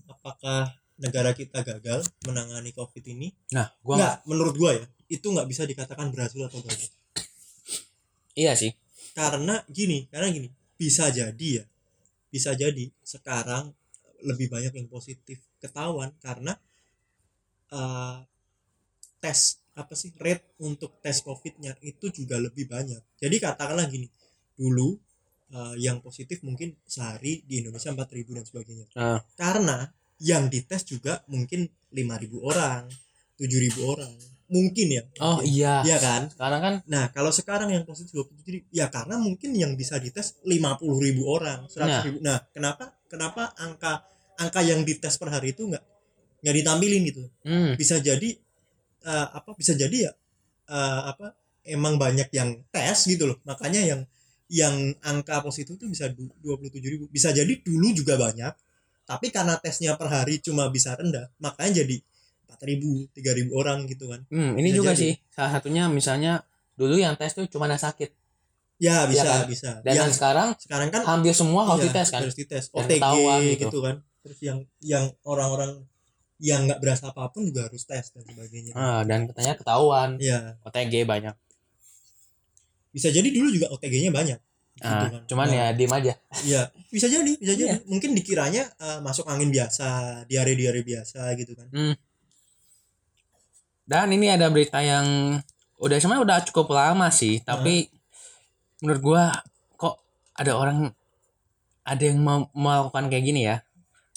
Apakah 0.08 0.72
negara 0.96 1.36
kita 1.36 1.60
gagal 1.60 2.08
menangani 2.24 2.72
covid 2.72 3.04
ini? 3.12 3.28
Nah 3.52 3.68
gua 3.84 3.94
nggak 4.00 4.14
nggak. 4.16 4.28
menurut 4.28 4.54
gua 4.56 4.70
ya 4.72 4.84
itu 5.12 5.26
nggak 5.28 5.48
bisa 5.52 5.68
dikatakan 5.68 6.08
berhasil 6.08 6.40
atau 6.48 6.64
gagal. 6.64 6.88
Iya 8.32 8.56
sih. 8.56 8.72
Karena 9.12 9.60
gini 9.68 10.08
karena 10.08 10.32
gini 10.32 10.48
bisa 10.80 11.12
jadi 11.12 11.48
ya 11.60 11.64
bisa 12.32 12.56
jadi 12.56 12.88
sekarang 13.04 13.68
lebih 14.24 14.48
banyak 14.48 14.72
yang 14.72 14.88
positif 14.88 15.44
ketahuan 15.60 16.16
karena 16.24 16.56
eh, 17.72 18.16
tes 19.18 19.40
apa 19.72 19.94
sih 19.96 20.12
rate 20.14 20.52
untuk 20.60 21.00
tes 21.00 21.20
covidnya 21.20 21.72
itu 21.80 22.12
juga 22.12 22.36
lebih 22.36 22.68
banyak 22.68 23.00
jadi 23.16 23.36
katakanlah 23.40 23.88
gini 23.88 24.06
dulu 24.52 25.00
eh, 25.50 25.74
yang 25.78 25.98
positif 25.98 26.40
mungkin 26.42 26.76
sehari 26.84 27.40
di 27.42 27.60
Indonesia 27.60 27.88
4000 27.88 28.36
dan 28.36 28.44
sebagainya 28.44 28.86
Ah. 28.94 29.20
karena 29.34 29.88
yang 30.20 30.46
dites 30.46 30.84
juga 30.84 31.24
mungkin 31.26 31.66
5000 31.90 32.38
orang 32.40 32.84
7000 33.34 33.80
orang 33.82 34.12
mungkin 34.46 34.86
ya 34.92 35.02
oh 35.18 35.40
Mungkin. 35.40 35.48
iya 35.48 35.74
Iya 35.82 35.96
kan 35.98 36.22
sekarang 36.28 36.60
kan 36.60 36.74
Nah, 36.84 37.08
kalau 37.08 37.32
sekarang 37.32 37.72
yang 37.72 37.82
positif 37.82 38.12
27 38.12 38.52
ribu, 38.52 38.66
ya 38.70 38.86
karena 38.86 39.16
mungkin 39.16 39.56
yang 39.56 39.72
bisa 39.72 39.96
dites 39.96 40.36
50 40.44 40.76
ribu 41.00 41.24
orang, 41.26 41.64
100 41.66 41.80
Nah. 41.80 42.02
ribu. 42.04 42.18
Nah, 42.20 42.38
kenapa 42.52 42.84
kenapa 43.08 43.56
angka 43.56 44.04
angka 44.36 44.60
yang 44.60 44.84
dites 44.84 45.16
per 45.16 45.32
hari 45.32 45.56
itu 45.56 45.64
nggak 45.64 45.80
nggak 46.42 46.54
ditampilin 46.58 47.02
gitu? 47.06 47.22
hmm, 47.42 47.74
Bisa 47.74 47.98
jadi 47.98 48.28
eh, 49.02 49.26
apa? 49.30 49.54
Bisa 49.54 49.72
jadi 49.72 50.10
ya 50.10 50.12
eh, 50.68 51.02
apa? 51.08 51.32
Emang 51.62 51.94
banyak 51.94 52.26
yang 52.30 52.58
tes 52.68 53.06
gitu 53.06 53.24
loh. 53.24 53.38
Makanya 53.42 53.80
yang 53.80 54.00
yang 54.50 54.74
angka 55.00 55.40
positif 55.40 55.74
itu 55.74 55.86
bisa 55.86 56.10
du- 56.10 56.34
27 56.42 56.82
ribu. 56.84 57.04
Bisa 57.08 57.30
jadi 57.30 57.54
dulu 57.56 57.94
juga 57.94 58.18
banyak, 58.18 58.52
tapi 59.02 59.30
karena 59.30 59.56
tesnya 59.56 59.94
per 59.94 60.06
hari 60.06 60.38
cuma 60.38 60.68
bisa 60.68 60.92
rendah, 60.92 61.30
makanya 61.38 61.80
jadi 61.80 61.96
4 62.44 62.60
ribu, 62.68 63.08
3 63.10 63.32
ribu 63.32 63.56
orang 63.56 63.86
gitu 63.86 64.12
kan. 64.12 64.20
hmm, 64.28 64.60
ini 64.60 64.68
Bisa 64.68 64.76
juga 64.76 64.90
jadi. 64.92 65.00
sih 65.00 65.12
salah 65.30 65.50
satunya 65.54 65.88
misalnya 65.88 66.44
dulu 66.74 66.94
yang 66.96 67.16
tes 67.16 67.32
tuh 67.32 67.46
cuma 67.46 67.64
ada 67.64 67.78
sakit 67.78 68.12
Ya 68.76 69.06
bisa 69.06 69.22
kan? 69.24 69.46
bisa. 69.46 69.70
dan 69.80 69.94
yang 69.94 70.10
sekarang 70.10 70.48
sekarang 70.58 70.88
kan 70.90 71.00
hampir 71.06 71.32
semua 71.32 71.62
harus 71.64 71.86
Iya, 71.86 71.94
dites 71.94 72.08
kan 72.10 72.20
harus 72.20 72.34
dites 72.34 72.64
OTG 72.68 72.98
ketahuan 72.98 73.40
gitu. 73.46 73.60
gitu. 73.62 73.78
kan 73.78 73.94
terus 74.20 74.38
yang 74.42 74.58
yang 74.82 75.04
orang-orang 75.22 75.86
yang 76.38 76.66
nggak 76.66 76.80
berasa 76.80 77.12
apa 77.12 77.28
pun 77.30 77.46
juga 77.46 77.68
harus 77.68 77.84
tes 77.84 78.10
dan 78.14 78.22
sebagainya. 78.24 78.72
Ah, 78.72 79.02
dan 79.04 79.28
katanya 79.30 79.54
ketahuan. 79.58 80.16
Iya. 80.18 80.56
OTG 80.64 81.04
banyak. 81.06 81.34
Bisa 82.92 83.08
jadi 83.08 83.28
dulu 83.28 83.48
juga 83.52 83.72
OTG-nya 83.72 84.12
banyak. 84.12 84.38
Gitu 84.72 84.88
ah, 84.88 85.04
kan. 85.04 85.22
cuman 85.28 85.46
Nah, 85.52 85.54
ya 85.54 85.66
diem 85.76 85.92
aja. 85.92 86.14
iya. 86.48 86.62
Bisa 86.88 87.06
jadi 87.06 87.32
bisa 87.36 87.52
jadi. 87.52 87.76
Iya. 87.76 87.84
mungkin 87.84 88.16
dikiranya 88.16 88.64
eh, 88.72 89.00
masuk 89.04 89.28
angin 89.28 89.52
biasa 89.52 90.22
diare 90.26 90.56
diare 90.56 90.80
biasa 90.80 91.36
gitu 91.36 91.52
kan. 91.52 91.68
Dan 93.86 94.08
ini 94.16 94.32
ada 94.32 94.48
berita 94.48 94.80
yang 94.80 95.36
udah 95.76 95.96
sebenarnya 95.98 96.24
udah 96.24 96.38
cukup 96.48 96.78
lama 96.78 97.10
sih 97.10 97.42
tapi 97.42 97.90
menurut 98.80 99.02
gua 99.02 99.22
kok 99.74 99.98
ada 100.38 100.54
orang 100.54 100.94
ada 101.82 102.02
yang 102.02 102.22
mau 102.22 102.46
melakukan 102.54 103.10
kayak 103.10 103.24
gini 103.26 103.42
ya. 103.46 103.62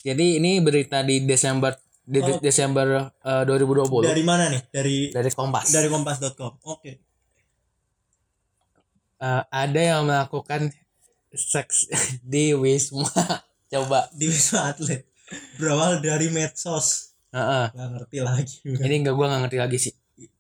Jadi 0.06 0.38
ini 0.38 0.62
berita 0.62 1.02
di 1.02 1.26
Desember 1.26 1.74
di 2.06 2.22
Oh. 2.22 2.38
Desember 2.38 3.10
eh, 3.10 3.44
2020 3.50 4.06
dari 4.06 4.22
mana 4.22 4.46
nih? 4.54 4.62
Dari 4.70 4.98
dari 5.10 5.30
Kompas. 5.34 5.74
Dari 5.74 5.90
kompas.com 5.90 6.54
oke. 6.62 6.92
Eh, 9.16 9.44
ada 9.50 9.82
yang 9.82 10.06
melakukan 10.06 10.70
seks 11.34 11.90
di 12.24 12.54
Wisma. 12.54 13.10
Coba. 13.74 14.08
Di 14.14 14.30
wisma 14.30 14.70
atlet. 14.72 15.10
Berawal 15.58 16.00
dari 16.00 16.30
medsos. 16.30 17.18
Heeh. 17.34 17.66
nggak 17.74 17.90
ngerti 17.98 18.18
lagi. 18.22 18.56
Ini 18.64 18.96
enggak 19.04 19.16
gua 19.18 19.28
nggak 19.34 19.42
ngerti 19.50 19.58
lagi 19.60 19.78
sih. 19.82 19.94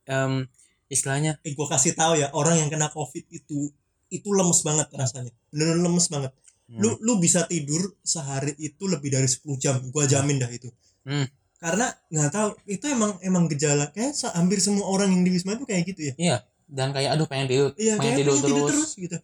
Em, 0.06 0.45
istilahnya 0.88 1.41
eh, 1.41 1.58
gue 1.58 1.67
kasih 1.67 1.97
tahu 1.97 2.21
ya 2.21 2.30
orang 2.38 2.62
yang 2.62 2.69
kena 2.69 2.93
covid 2.93 3.25
itu 3.34 3.73
itu 4.13 4.30
lemes 4.30 4.62
banget 4.62 4.88
rasanya. 4.93 5.34
Bener 5.49 5.82
lemes 5.82 6.08
banget. 6.08 6.32
Hmm. 6.65 6.82
lu 6.82 6.97
lu 7.01 7.21
bisa 7.21 7.45
tidur 7.45 7.93
sehari 8.01 8.54
itu 8.58 8.86
lebih 8.89 9.10
dari 9.12 9.25
10 9.27 9.42
jam. 9.58 9.75
Gua 9.89 10.06
jamin 10.06 10.37
dah 10.39 10.50
itu. 10.54 10.69
Hmm. 11.04 11.25
Karena 11.65 11.85
nggak 12.13 12.29
tahu 12.29 12.49
itu 12.69 12.85
emang 12.85 13.11
emang 13.25 13.43
gejala 13.49 13.89
kayak 13.89 14.13
hampir 14.31 14.61
semua 14.61 14.85
orang 14.85 15.09
yang 15.09 15.25
di 15.25 15.33
wisma 15.33 15.57
itu 15.57 15.65
kayak 15.65 15.83
gitu 15.89 16.01
ya 16.01 16.13
iya 16.15 16.37
dan 16.69 16.93
kayak 16.93 17.17
aduh 17.17 17.25
pengen 17.25 17.49
tidur 17.49 17.71
iya 17.75 17.97
pengen 17.97 18.21
tidur 18.21 18.33
pengen 18.33 18.45
terus. 18.45 18.53
tidur 18.53 18.67
terus 18.69 18.91
gitu 18.95 19.17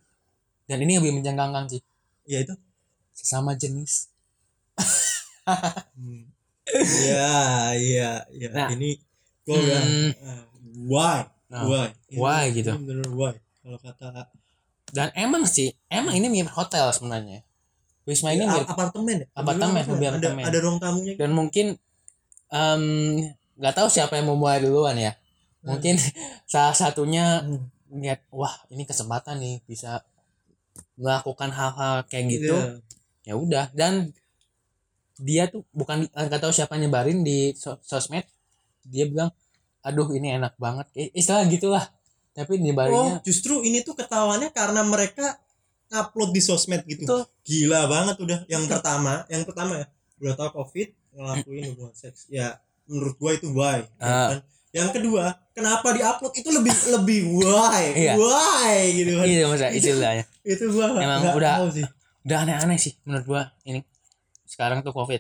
dan 0.66 0.78
ini 0.82 0.98
lebih 0.98 1.22
mencengangkan 1.22 1.64
sih 1.70 1.82
ya 2.26 2.42
itu 2.42 2.54
sesama 3.14 3.54
jenis 3.54 4.10
Hmm. 5.92 6.30
Iya, 6.70 7.34
iya, 7.76 8.12
iya. 8.32 8.50
Nah. 8.54 8.70
ini 8.72 8.96
udah 9.44 9.82
Hmm. 9.82 10.12
ah, 10.24 10.44
why? 10.86 11.20
Nah, 11.50 11.62
why? 11.68 11.88
Ini- 12.08 12.20
why 12.22 12.44
gitu. 12.54 12.72
ini 12.72 12.86
Bener 12.86 13.10
why? 13.12 13.34
Kalau 13.60 13.78
kata 13.78 14.30
dan 14.92 15.10
emang 15.16 15.44
sih 15.46 15.74
emang 15.88 16.14
ini 16.14 16.28
mirip 16.28 16.52
hotel 16.52 16.92
sebenarnya 16.92 17.42
Wisma 18.02 18.34
ini 18.34 18.44
ya, 18.44 18.54
mirip 18.54 18.70
apartemen 18.70 19.16
ya? 19.24 19.28
Apartemen, 19.34 19.82
Bener, 19.82 19.92
lebih 19.94 20.08
ada, 20.08 20.18
apartemen. 20.18 20.44
ada 20.46 20.58
ruang 20.60 20.78
tamunya. 20.82 21.14
dan 21.16 21.30
mungkin 21.32 21.66
nggak 22.52 23.74
tahu 23.74 23.88
siapa 23.88 24.16
yang 24.16 24.28
mau 24.28 24.38
mulai 24.38 24.60
duluan 24.60 24.94
ya 24.94 25.16
mungkin 25.62 25.96
salah 26.52 26.74
satunya 26.74 27.42
Hmm. 27.42 27.68
lihat 27.92 28.24
wah 28.30 28.56
ini 28.68 28.84
kesempatan 28.84 29.36
nih 29.38 29.60
bisa 29.66 30.00
melakukan 30.96 31.52
hal-hal 31.52 32.08
kayak 32.08 32.26
gitu 32.30 32.56
Iya. 32.56 32.80
ya 33.24 33.34
udah 33.36 33.66
dan 33.72 34.16
dia 35.18 35.46
tuh 35.46 35.68
bukan 35.72 36.08
di- 36.08 36.12
nggak 36.12 36.40
tahu 36.40 36.50
siapa 36.50 36.76
nyebarin 36.76 37.22
di 37.22 37.52
so- 37.54 37.78
sosmed 37.82 38.24
dia 38.84 39.06
bilang 39.06 39.30
aduh 39.82 40.08
ini 40.10 40.32
enak 40.32 40.56
banget 40.56 40.88
Eh, 40.94 41.12
istilah 41.12 41.44
gitulah 41.46 41.86
tapi 42.32 42.56
Oh, 42.56 42.64
nyebarinnya 42.64 43.20
justru 43.22 43.60
ini 43.60 43.84
tuh 43.84 43.94
ketahuannya 43.94 44.50
karena 44.52 44.82
mereka 44.82 45.36
upload 45.92 46.32
di 46.32 46.40
sosmed 46.40 46.88
gitu. 46.88 47.04
Betul. 47.04 47.28
Gila 47.44 47.92
banget 47.92 48.16
udah. 48.16 48.40
Yang 48.48 48.72
pertama, 48.72 49.28
yang 49.28 49.44
pertama 49.44 49.84
ya, 49.84 49.86
udah 50.24 50.34
tahu 50.40 50.50
Covid 50.64 50.88
ngelakuin 51.14 51.64
hubungan 51.70 51.94
seks. 51.94 52.28
Ya, 52.28 52.58
menurut 52.86 53.16
gua 53.16 53.32
itu 53.32 53.48
why. 53.50 53.84
Ah. 53.98 54.32
kan? 54.32 54.40
Yang 54.72 54.90
kedua, 54.96 55.24
kenapa 55.52 55.92
diupload 55.92 56.34
itu 56.34 56.50
lebih 56.50 56.72
lebih 56.90 57.20
why? 57.34 57.84
Iya. 57.94 58.14
Why 58.16 58.76
gitu 58.94 59.12
kan. 59.14 59.26
iya 59.26 59.44
masa 59.46 59.68
istilahnya 59.70 60.24
Itu 60.48 60.72
gua 60.72 60.96
Emang 60.96 61.20
nggak 61.22 61.36
udah- 61.36 61.58
tahu 61.60 61.68
sih. 61.74 61.86
udah 62.22 62.38
aneh-aneh 62.40 62.78
sih 62.78 62.94
menurut 63.02 63.26
gua 63.26 63.42
ini 63.64 63.82
sekarang 64.46 64.80
tuh 64.80 64.92
covid 64.92 65.20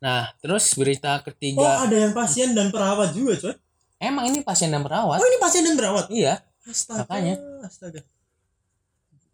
nah 0.00 0.32
terus 0.36 0.72
berita 0.72 1.14
Oh, 1.14 1.22
ketiga 1.22 1.84
ada 1.84 1.94
yang 1.94 2.10
pasien 2.10 2.50
dan 2.50 2.68
perawat 2.68 3.12
juga, 3.12 3.36
coy. 3.38 3.54
emang 3.98 4.26
ini 4.26 4.40
pasien 4.40 4.68
dan 4.68 4.80
perawat 4.80 5.16
Oh, 5.16 5.26
ini 5.26 5.38
pasien 5.38 5.62
dan 5.62 5.74
perawat. 5.74 6.08
iya 6.08 6.40
Astaga. 6.64 7.04
Makanya. 7.04 7.36
Astaga. 7.60 8.00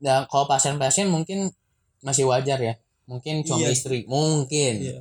Nah, 0.00 0.26
kalau 0.26 0.44
pasien-pasien 0.44 1.06
mungkin 1.06 1.54
masih 2.00 2.26
wajar 2.26 2.58
ya. 2.58 2.74
Mungkin 3.04 3.42
suami 3.42 3.64
Iya. 3.64 3.70
istri, 3.70 3.98
mungkin. 4.04 4.72
Iya. 4.82 5.00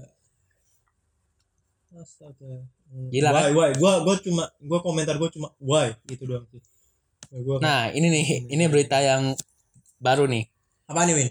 Astaga. 1.89 2.69
Gila, 3.09 3.29
why, 3.33 3.49
why? 3.51 3.69
Gua 3.73 4.01
gua 4.01 4.15
cuma 4.17 4.43
gua 4.61 4.79
komentar 4.79 5.17
gua 5.17 5.29
cuma 5.29 5.49
why 5.59 5.89
gitu 6.05 6.25
doang 6.25 6.45
sih. 6.47 6.61
Ya, 7.29 7.39
gua 7.41 7.57
Nah, 7.57 7.89
ini 7.89 8.07
nih, 8.07 8.25
ini 8.47 8.63
berita 8.67 8.97
yang 8.99 9.33
baru 9.97 10.25
nih 10.25 10.45
apa 10.85 11.05
nih, 11.05 11.15
Win? 11.15 11.29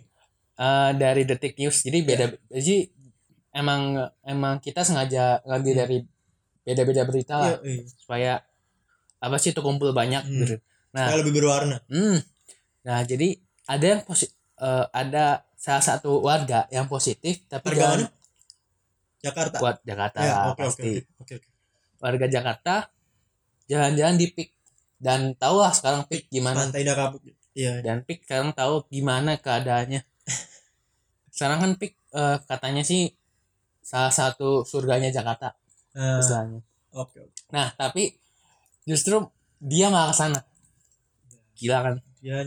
Eh, 0.55 0.91
dari 0.95 1.23
Detik 1.23 1.55
News. 1.57 1.83
Jadi 1.83 1.99
beda 2.03 2.25
jadi 2.49 2.91
emang 3.51 3.83
emang 4.23 4.59
kita 4.59 4.83
sengaja 4.83 5.43
ngambil 5.43 5.73
Hmm. 5.73 5.81
dari 5.81 5.99
beda-beda 6.63 7.03
berita 7.03 7.35
lah 7.35 7.51
Iya, 7.57 7.59
iya. 7.65 7.83
supaya 7.97 8.33
apa 9.19 9.37
sih 9.37 9.51
itu 9.51 9.61
kumpul 9.61 9.91
banyak 9.91 10.23
Hmm. 10.23 10.39
gitu. 10.43 10.57
Nah, 10.91 11.07
Supaya 11.07 11.19
lebih 11.23 11.33
berwarna. 11.35 11.77
hmm. 11.87 12.19
Nah, 12.83 12.99
jadi 13.03 13.39
ada 13.65 13.87
yang 13.89 14.03
posi- 14.03 14.31
eh, 14.59 14.87
ada 14.91 15.25
salah 15.55 15.83
satu 15.83 16.19
warga 16.21 16.67
yang 16.69 16.87
positif 16.87 17.47
tapi 17.47 17.73
Warga 17.73 17.87
mana? 17.97 18.07
Jakarta. 19.19 19.57
buat 19.59 19.77
Jakarta 19.83 20.19
Ya, 20.21 20.35
oke 20.49 20.63
oke 20.63 20.63
pasti. 20.65 20.91
oke 21.19 21.35
oke. 21.35 21.35
oke. 21.37 21.49
warga 21.99 22.27
Jakarta 22.27 22.75
jalan-jalan 23.67 24.17
di 24.17 24.27
PIK 24.31 24.51
dan 24.99 25.35
tahu 25.35 25.61
lah 25.61 25.75
sekarang 25.75 26.07
PIK 26.07 26.31
gimana 26.31 26.67
Pantai. 26.67 26.83
Iya. 27.53 27.83
dan 27.83 28.03
PIK 28.03 28.23
sekarang 28.25 28.51
tahu 28.55 28.87
gimana 28.87 29.35
keadaannya 29.37 30.01
sekarang 31.35 31.59
kan 31.59 31.73
PIK 31.75 31.93
eh, 32.15 32.37
katanya 32.45 32.83
sih 32.83 33.11
salah 33.83 34.11
satu 34.11 34.63
surganya 34.63 35.11
Jakarta 35.11 35.53
istilahnya 36.23 36.61
oke 36.93 37.19
oke. 37.19 37.35
nah 37.51 37.75
tapi 37.75 38.15
justru 38.85 39.19
dia 39.59 39.91
malah 39.91 40.11
ke 40.11 40.17
sana 40.17 40.41
gila 41.55 41.79
kan 41.83 41.95
Dia 42.19 42.43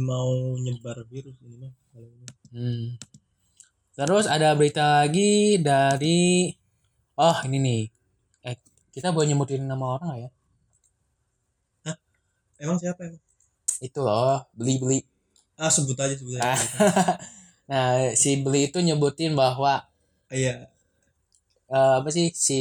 mau 0.00 0.28
nyebar 0.56 1.02
virus 1.04 1.34
ini 1.40 1.56
mah. 1.58 1.72
kalau 1.90 2.08
ini. 2.08 2.26
hmm. 2.52 2.84
Terus 3.94 4.26
ada 4.26 4.52
berita 4.54 5.02
lagi 5.02 5.58
dari 5.58 6.50
oh 7.16 7.36
ini 7.46 7.58
nih 7.58 7.82
eh 8.44 8.56
kita 8.90 9.10
boleh 9.10 9.30
nyebutin 9.30 9.62
nama 9.64 9.86
orang 9.94 10.06
nggak 10.08 10.20
ya 10.20 10.30
Emang 12.54 12.78
siapa 12.78 13.02
emang? 13.02 13.18
itu 13.82 13.98
loh 14.00 14.46
beli 14.54 14.78
beli 14.78 14.98
Ah, 15.54 15.70
sebut 15.70 15.94
aja 15.94 16.14
sebut 16.14 16.34
aja. 16.34 16.42
Ah. 16.50 16.58
nah 17.70 17.86
si 18.14 18.38
beli 18.38 18.70
itu 18.70 18.78
nyebutin 18.78 19.34
bahwa 19.34 19.86
Iya. 20.30 20.66
eh, 21.68 21.92
apa 21.98 22.08
sih 22.10 22.30
si 22.34 22.60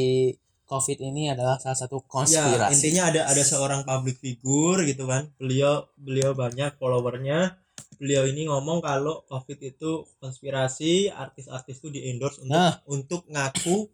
covid 0.65 0.97
ini 0.99 1.29
adalah 1.29 1.57
salah 1.57 1.77
satu 1.77 2.01
Ya, 2.01 2.09
konspirasi 2.09 2.73
intinya 2.73 3.03
ada 3.13 3.21
ada 3.29 3.43
seorang 3.45 3.81
public 3.85 4.17
figure 4.17 4.81
gitu 4.85 5.05
kan. 5.05 5.29
Beliau 5.37 5.85
beliau 5.97 6.33
banyak 6.33 6.77
followernya. 6.77 7.57
Beliau 7.99 8.27
ini 8.27 8.47
ngomong 8.47 8.83
kalau 8.83 9.23
Covid 9.27 9.59
itu 9.61 10.03
konspirasi, 10.19 11.11
artis-artis 11.11 11.79
itu 11.79 11.89
di 11.93 12.09
endorse 12.09 12.41
untuk 12.43 12.51
Nah. 12.53 12.73
untuk 12.89 13.21
ngaku 13.29 13.87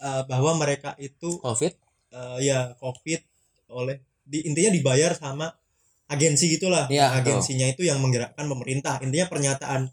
uh, 0.00 0.22
bahwa 0.28 0.56
mereka 0.58 0.96
itu 1.00 1.40
covid 1.40 1.74
uh, 2.14 2.38
ya 2.40 2.76
Covid 2.78 3.20
oleh 3.72 4.00
di 4.24 4.44
intinya 4.44 4.70
dibayar 4.72 5.12
sama 5.16 5.52
agensi 6.08 6.52
gitulah. 6.52 6.88
Nah, 6.88 7.16
agensinya 7.20 7.66
itu 7.68 7.84
yang 7.84 8.00
menggerakkan 8.00 8.44
pemerintah. 8.44 9.00
Intinya 9.00 9.26
pernyataan 9.28 9.88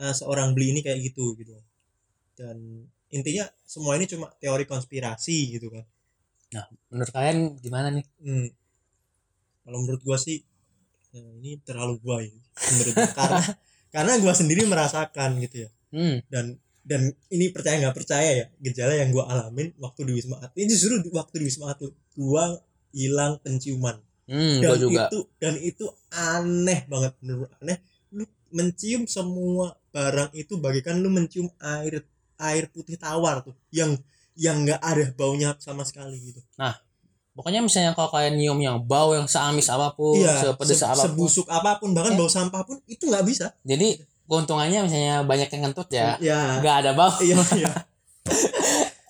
uh, 0.00 0.14
seorang 0.14 0.54
beli 0.54 0.74
ini 0.74 0.80
kayak 0.82 1.02
gitu 1.02 1.34
gitu. 1.38 1.54
Dan 2.38 2.86
intinya 3.10 3.46
semua 3.62 3.94
ini 3.98 4.06
cuma 4.10 4.30
teori 4.38 4.66
konspirasi 4.66 5.58
gitu 5.58 5.70
kan. 5.70 5.84
menurut 6.88 7.10
kalian 7.12 7.58
gimana 7.60 7.92
nih 7.92 8.06
Hmm. 8.22 8.48
Kalau 9.66 9.82
menurut 9.82 10.02
gua 10.06 10.14
sih 10.14 10.40
ya 10.40 10.55
ini 11.20 11.60
terlalu 11.64 11.94
gua 12.00 12.16
ya. 12.22 12.32
Menurut 12.72 12.94
gua. 12.94 13.12
karena 13.16 13.44
karena 13.94 14.12
gua 14.20 14.32
sendiri 14.36 14.62
merasakan 14.68 15.40
gitu 15.40 15.66
ya. 15.66 15.70
hmm 15.94 16.16
Dan 16.28 16.58
dan 16.86 17.10
ini 17.34 17.50
percaya 17.50 17.82
nggak 17.82 17.96
percaya 17.98 18.30
ya 18.30 18.46
gejala 18.62 18.94
yang 18.94 19.10
gua 19.10 19.26
alamin 19.26 19.74
waktu 19.82 20.06
di 20.06 20.12
wisma 20.22 20.38
atlet 20.38 20.62
ini 20.62 20.70
justru 20.70 21.02
waktu 21.10 21.42
di 21.42 21.44
wisma 21.50 21.74
atlet 21.74 21.90
gua 22.14 22.62
hilang 22.94 23.42
penciuman 23.42 23.98
hmm 24.30 24.62
dan 24.62 24.70
gua 24.70 24.78
juga 24.78 25.02
itu 25.10 25.18
dan 25.42 25.54
itu 25.58 25.84
aneh 26.14 26.86
banget 26.86 27.12
menurut 27.18 27.50
aneh 27.58 27.82
lu 28.14 28.22
mencium 28.54 29.10
semua 29.10 29.74
barang 29.90 30.30
itu 30.38 30.54
bagikan 30.62 31.02
lu 31.02 31.10
mencium 31.10 31.50
air 31.58 32.06
air 32.38 32.70
putih 32.70 32.94
tawar 32.94 33.42
tuh 33.42 33.58
yang 33.74 33.98
yang 34.38 34.62
nggak 34.62 34.78
ada 34.78 35.10
baunya 35.18 35.58
sama 35.58 35.82
sekali 35.82 36.22
gitu 36.22 36.40
pokoknya 37.36 37.60
misalnya 37.60 37.92
kalau 37.92 38.08
kalian 38.08 38.34
nyium 38.34 38.56
yang 38.58 38.76
bau 38.80 39.12
yang 39.12 39.24
seamis 39.24 39.68
apa 39.68 39.92
pun 39.92 40.16
iya 40.16 40.40
sepedes 40.40 40.74
se- 40.74 40.84
apa 40.84 40.96
pun. 40.96 41.04
sebusuk 41.06 41.46
apa 41.48 41.76
pun 41.76 41.92
bahkan 41.92 42.12
Eh. 42.12 42.16
bau 42.16 42.26
sampah 42.26 42.62
pun 42.62 42.80
itu 42.86 43.04
nggak 43.04 43.22
bisa. 43.22 43.52
Jadi 43.62 44.00
keuntungannya 44.24 44.80
misalnya 44.82 45.22
banyak 45.22 45.48
yang 45.48 45.62
kentut 45.66 45.88
ya 45.88 46.16
ya 46.18 46.58
nggak 46.58 46.76
ada 46.80 46.90
bau. 46.92 47.12
Iya 47.18 47.36
iya. 47.60 47.72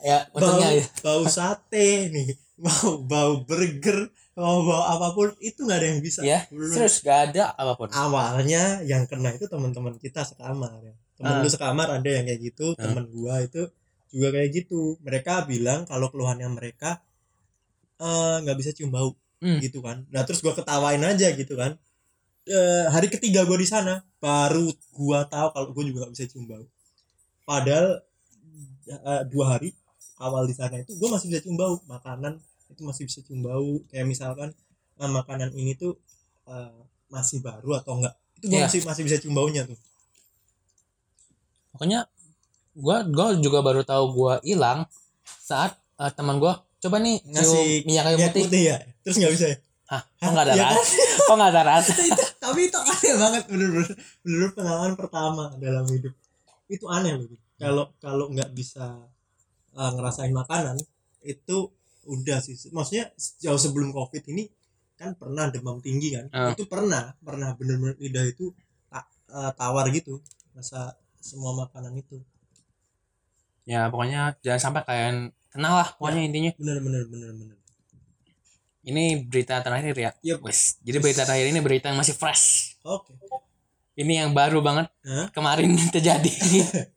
Ya 0.02 0.18
bau 0.26 0.36
untungnya 0.36 0.68
ya. 0.72 0.84
bau 1.00 1.22
sate 1.26 1.86
nih 2.08 2.28
bau 2.56 3.00
bau 3.00 3.32
burger 3.40 4.06
bau 4.32 4.60
bau 4.62 4.84
apa 4.86 5.12
pun 5.12 5.32
itu 5.40 5.62
nggak 5.62 5.78
ada 5.78 5.86
yang 5.88 6.00
bisa. 6.00 6.20
Ya 6.22 6.44
terus 6.50 7.00
nggak 7.00 7.20
ada 7.30 7.42
apa 7.52 7.72
pun. 7.74 7.88
Awalnya 7.88 8.82
yang 8.82 9.06
kena 9.06 9.30
itu 9.30 9.46
teman-teman 9.46 9.96
kita 9.96 10.22
sekamar 10.22 10.74
ya. 10.80 10.94
Temen 11.16 11.32
Ah. 11.32 11.40
lu 11.40 11.48
sekamar 11.48 11.88
ada 11.90 12.04
yang 12.06 12.24
kayak 12.24 12.40
gitu 12.44 12.74
Ah. 12.74 12.84
temen 12.84 13.08
gua 13.08 13.40
itu 13.40 13.64
juga 14.08 14.28
kayak 14.30 14.50
gitu. 14.54 15.00
Mereka 15.00 15.46
bilang 15.46 15.84
kalau 15.84 16.08
keluhannya 16.08 16.46
mereka 16.48 17.00
eh, 17.98 18.36
nggak 18.44 18.56
bisa 18.60 18.70
cium 18.76 18.90
bau 18.90 19.12
Hmm. 19.36 19.60
gitu 19.60 19.84
kan. 19.84 20.08
Nah 20.08 20.24
terus 20.24 20.40
gua 20.40 20.56
ketawain 20.56 21.00
aja 21.04 21.28
gitu 21.36 21.54
kan. 21.60 21.76
Eh, 22.48 22.84
hari 22.88 23.12
ketiga 23.12 23.44
gua 23.44 23.60
di 23.60 23.68
sana 23.68 24.00
baru 24.16 24.72
gua 24.96 25.28
tahu 25.28 25.48
kalau 25.52 25.68
gua 25.76 25.84
juga 25.84 25.98
nggak 26.08 26.12
bisa 26.16 26.24
cium 26.24 26.48
bau. 26.48 26.64
Padahal 27.44 28.00
eh, 28.88 29.22
dua 29.28 29.44
hari 29.58 29.76
awal 30.16 30.48
di 30.48 30.56
sana 30.56 30.80
itu 30.80 30.96
gua 30.96 31.20
masih 31.20 31.28
bisa 31.28 31.44
cium 31.44 31.60
bau. 31.60 31.76
Makanan 31.84 32.40
itu 32.72 32.80
masih 32.80 33.04
bisa 33.04 33.20
cium 33.20 33.44
bau. 33.44 33.84
Kayak 33.92 34.06
misalkan 34.08 34.48
eh, 34.96 35.10
makanan 35.10 35.52
ini 35.52 35.76
tuh 35.76 36.00
eh, 36.48 36.80
masih 37.12 37.44
baru 37.44 37.76
atau 37.76 38.00
enggak 38.00 38.16
itu 38.40 38.48
gua 38.48 38.56
Iya. 38.56 38.66
masih 38.72 38.80
masih 38.88 39.02
bisa 39.04 39.16
cium 39.20 39.36
baunya 39.36 39.68
tuh. 39.68 39.76
Pokoknya 41.76 42.08
gua 42.72 43.04
gua 43.04 43.36
juga 43.36 43.60
baru 43.60 43.84
tahu 43.84 44.04
gua 44.16 44.34
hilang 44.40 44.88
saat 45.22 45.76
eh, 46.00 46.12
teman 46.12 46.40
gua 46.40 46.64
coba 46.78 46.96
nih 46.98 47.16
ngasih 47.24 47.66
minyak 47.82 48.04
kayu 48.04 48.16
putih 48.20 48.42
putih 48.42 48.62
ya 48.64 48.76
terus 49.00 49.16
nggak 49.16 49.32
bisa 49.32 49.46
ya 49.48 49.58
Hah, 49.86 50.02
kok 50.12 50.28
nggak 50.28 50.44
ada 50.44 50.52
Iya 50.52 50.64
kan? 50.64 50.74
rasa? 50.74 50.98
Kok 51.22 51.34
nggak 51.36 51.50
ada 51.52 51.62
rasa? 51.64 51.92
tapi 52.42 52.60
itu 52.64 52.74
aneh 52.76 53.12
banget 53.14 53.42
bener-bener 53.46 53.90
bener 54.20 54.48
pengalaman 54.50 54.94
pertama 54.94 55.44
dalam 55.56 55.86
hidup 55.86 56.10
itu 56.66 56.84
aneh 56.88 57.14
loh 57.14 57.22
gitu. 57.24 57.38
kalau 57.56 57.84
kalau 57.96 58.26
nggak 58.28 58.50
bisa 58.50 58.82
uh, 59.72 59.90
ngerasain 59.92 60.32
makanan 60.32 60.74
itu 61.22 61.70
udah 62.04 62.38
sih 62.40 62.58
maksudnya 62.70 63.14
jauh 63.38 63.54
sebelum 63.56 63.90
covid 63.90 64.26
ini 64.26 64.50
kan 64.94 65.14
pernah 65.14 65.46
demam 65.48 65.78
tinggi 65.78 66.10
kan 66.12 66.26
Ah. 66.30 66.50
itu 66.50 66.66
pernah 66.66 67.14
pernah 67.20 67.54
bener-bener 67.54 67.94
lidah 67.96 68.26
itu 68.26 68.50
ta- 68.86 69.06
uh, 69.28 69.52
tawar 69.52 69.86
gitu 69.88 70.18
rasa 70.50 70.94
semua 71.16 71.54
makanan 71.56 71.94
itu 71.94 72.18
Ya 73.62 73.86
pokoknya 73.86 74.38
jangan 74.40 74.62
sampai 74.62 74.82
kalian 74.82 75.16
kenal 75.56 75.74
lah 75.80 75.88
pokoknya 75.96 76.22
intinya. 76.22 76.52
bener-bener 76.60 77.02
bener-bener 77.08 77.56
Ini 78.86 79.26
berita 79.26 79.58
terakhir 79.64 79.96
ya. 79.98 80.10
Yep. 80.22 80.46
Wes. 80.46 80.78
Jadi 80.78 80.96
berita 81.02 81.26
terakhir 81.26 81.50
ini 81.50 81.58
berita 81.58 81.90
yang 81.90 81.98
masih 81.98 82.14
fresh. 82.14 82.76
oke 82.86 83.10
Ini 83.96 84.22
yang 84.22 84.30
baru 84.30 84.62
banget 84.62 84.86
Hah? 85.02 85.32
kemarin 85.32 85.72
terjadi. 85.96 86.30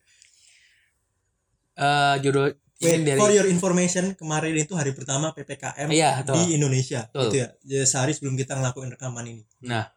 Eh 1.79 2.15
judul 2.19 2.51
Wait, 2.79 3.03
dari 3.03 3.19
for 3.19 3.27
your 3.31 3.43
information, 3.47 4.15
kemarin 4.15 4.55
itu 4.55 4.71
hari 4.71 4.95
pertama 4.95 5.35
PPKM 5.35 5.91
Iya, 5.91 6.23
betul. 6.23 6.35
di 6.39 6.55
Indonesia, 6.55 7.07
Betul. 7.11 7.23
gitu 7.27 7.35
ya. 7.43 7.47
Ya, 7.67 7.83
Sehari 7.83 8.15
sebelum 8.15 8.39
kita 8.39 8.55
ngelakuin 8.55 8.95
rekaman 8.95 9.27
ini. 9.27 9.43
Nah, 9.67 9.91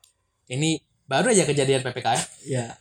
ini 0.50 0.82
baru 1.06 1.30
aja 1.30 1.46
kejadian 1.46 1.78
PPKM. 1.78 2.18
Ya, 2.42 2.74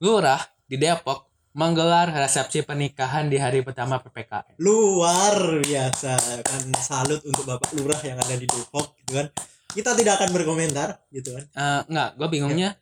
Lurah 0.00 0.44
di 0.68 0.76
Depok 0.76 1.29
menggelar 1.50 2.14
resepsi 2.14 2.62
pernikahan 2.62 3.26
di 3.26 3.38
hari 3.38 3.66
pertama 3.66 3.98
PPKM. 3.98 4.54
luar 4.62 5.60
biasa. 5.62 6.12
Kan 6.46 6.62
salut 6.78 7.20
untuk 7.26 7.42
bapak 7.42 7.74
lurah 7.74 7.98
yang 8.06 8.18
ada 8.22 8.34
di 8.38 8.46
Depok 8.46 8.94
gitu 9.02 9.18
kan. 9.18 9.26
Kita 9.70 9.94
tidak 9.94 10.18
akan 10.18 10.30
berkomentar 10.34 11.02
gitu 11.10 11.34
kan. 11.34 11.44
Eh, 11.46 11.80
enggak, 11.90 12.08
gue 12.18 12.28
bingungnya 12.30 12.78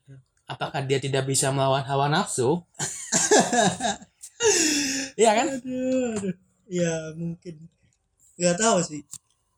apakah 0.48 0.80
dia 0.84 0.96
tidak 0.96 1.28
bisa 1.28 1.52
melawan 1.52 1.84
hawa 1.84 2.08
nafsu? 2.08 2.56
Iya 5.18 5.34
kan? 5.34 5.46
aduh, 5.50 6.14
aduh. 6.14 6.34
ya 6.70 7.10
mungkin. 7.18 7.58
Nggak 8.38 8.54
tahu 8.54 8.78
sih. 8.86 9.02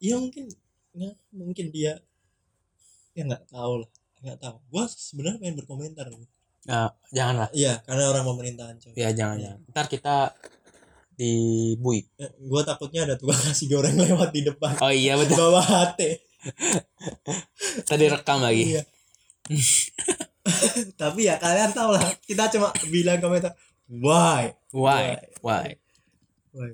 Ya 0.01 0.17
mungkin. 0.17 0.49
Ya, 0.97 1.13
mungkin 1.37 1.69
dia. 1.69 2.01
Ya 3.13 3.29
nggak 3.29 3.45
tahu 3.53 3.85
lah. 3.85 3.91
Nggak 4.25 4.41
tahu. 4.41 4.57
Gua 4.73 4.89
sebenarnya 4.89 5.37
pengen 5.37 5.61
berkomentar 5.61 6.09
Nah, 6.63 6.93
janganlah. 7.09 7.49
iya 7.53 7.81
karena 7.83 8.05
orang 8.09 8.25
pemerintahan 8.27 8.77
coy 8.77 8.93
Ya 8.93 9.09
jangan 9.11 9.37
jangan. 9.37 9.59
Ntar 9.69 9.87
kita 9.87 10.17
dibui. 11.15 12.05
Eh, 12.17 12.31
gua 12.43 12.61
takutnya 12.63 13.05
ada 13.05 13.15
tukang 13.15 13.37
nasi 13.39 13.65
goreng 13.65 13.97
lewat 14.01 14.29
di 14.31 14.41
depan 14.43 14.77
Oh 14.81 14.89
iya 14.89 15.17
betul. 15.17 15.37
bawa 15.39 15.61
hati 15.61 16.17
Tadi 17.89 18.05
rekam 18.07 18.41
lagi. 18.41 18.77
iya 18.77 18.83
tapi 20.97 21.27
ya 21.27 21.37
kalian 21.37 21.71
tahu 21.71 21.91
lah 21.91 22.07
kita 22.23 22.47
cuma 22.49 22.71
bilang 22.87 23.19
komentar 23.19 23.51
why 23.89 24.55
Why? 24.71 25.19
Why? 25.43 25.75
why 26.55 26.71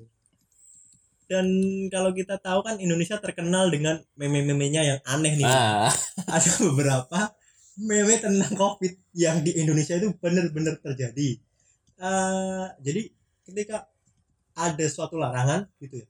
dan 1.27 1.47
kalau 1.89 2.13
kita 2.13 2.39
tahu 2.39 2.63
kan 2.63 2.77
Indonesia 2.77 3.17
terkenal 3.17 3.67
dengan 3.67 3.99
meme-memenya 4.15 4.83
yang 4.85 5.01
aneh 5.03 5.35
nih 5.35 5.43
Ah, 5.43 5.91
ada 6.29 6.51
beberapa 6.63 7.33
meme 7.79 8.17
tentang 8.17 8.53
covid 8.53 8.93
yang 9.13 9.41
di 9.41 9.53
Indonesia 9.55 9.95
itu 9.95 10.13
benar-benar 10.17 10.81
terjadi. 10.81 11.37
Eh, 11.97 12.67
jadi 12.81 13.03
ketika 13.45 13.89
ada 14.53 14.87
suatu 14.87 15.17
larangan 15.17 15.69
gitu 15.79 16.01
ya 16.01 16.07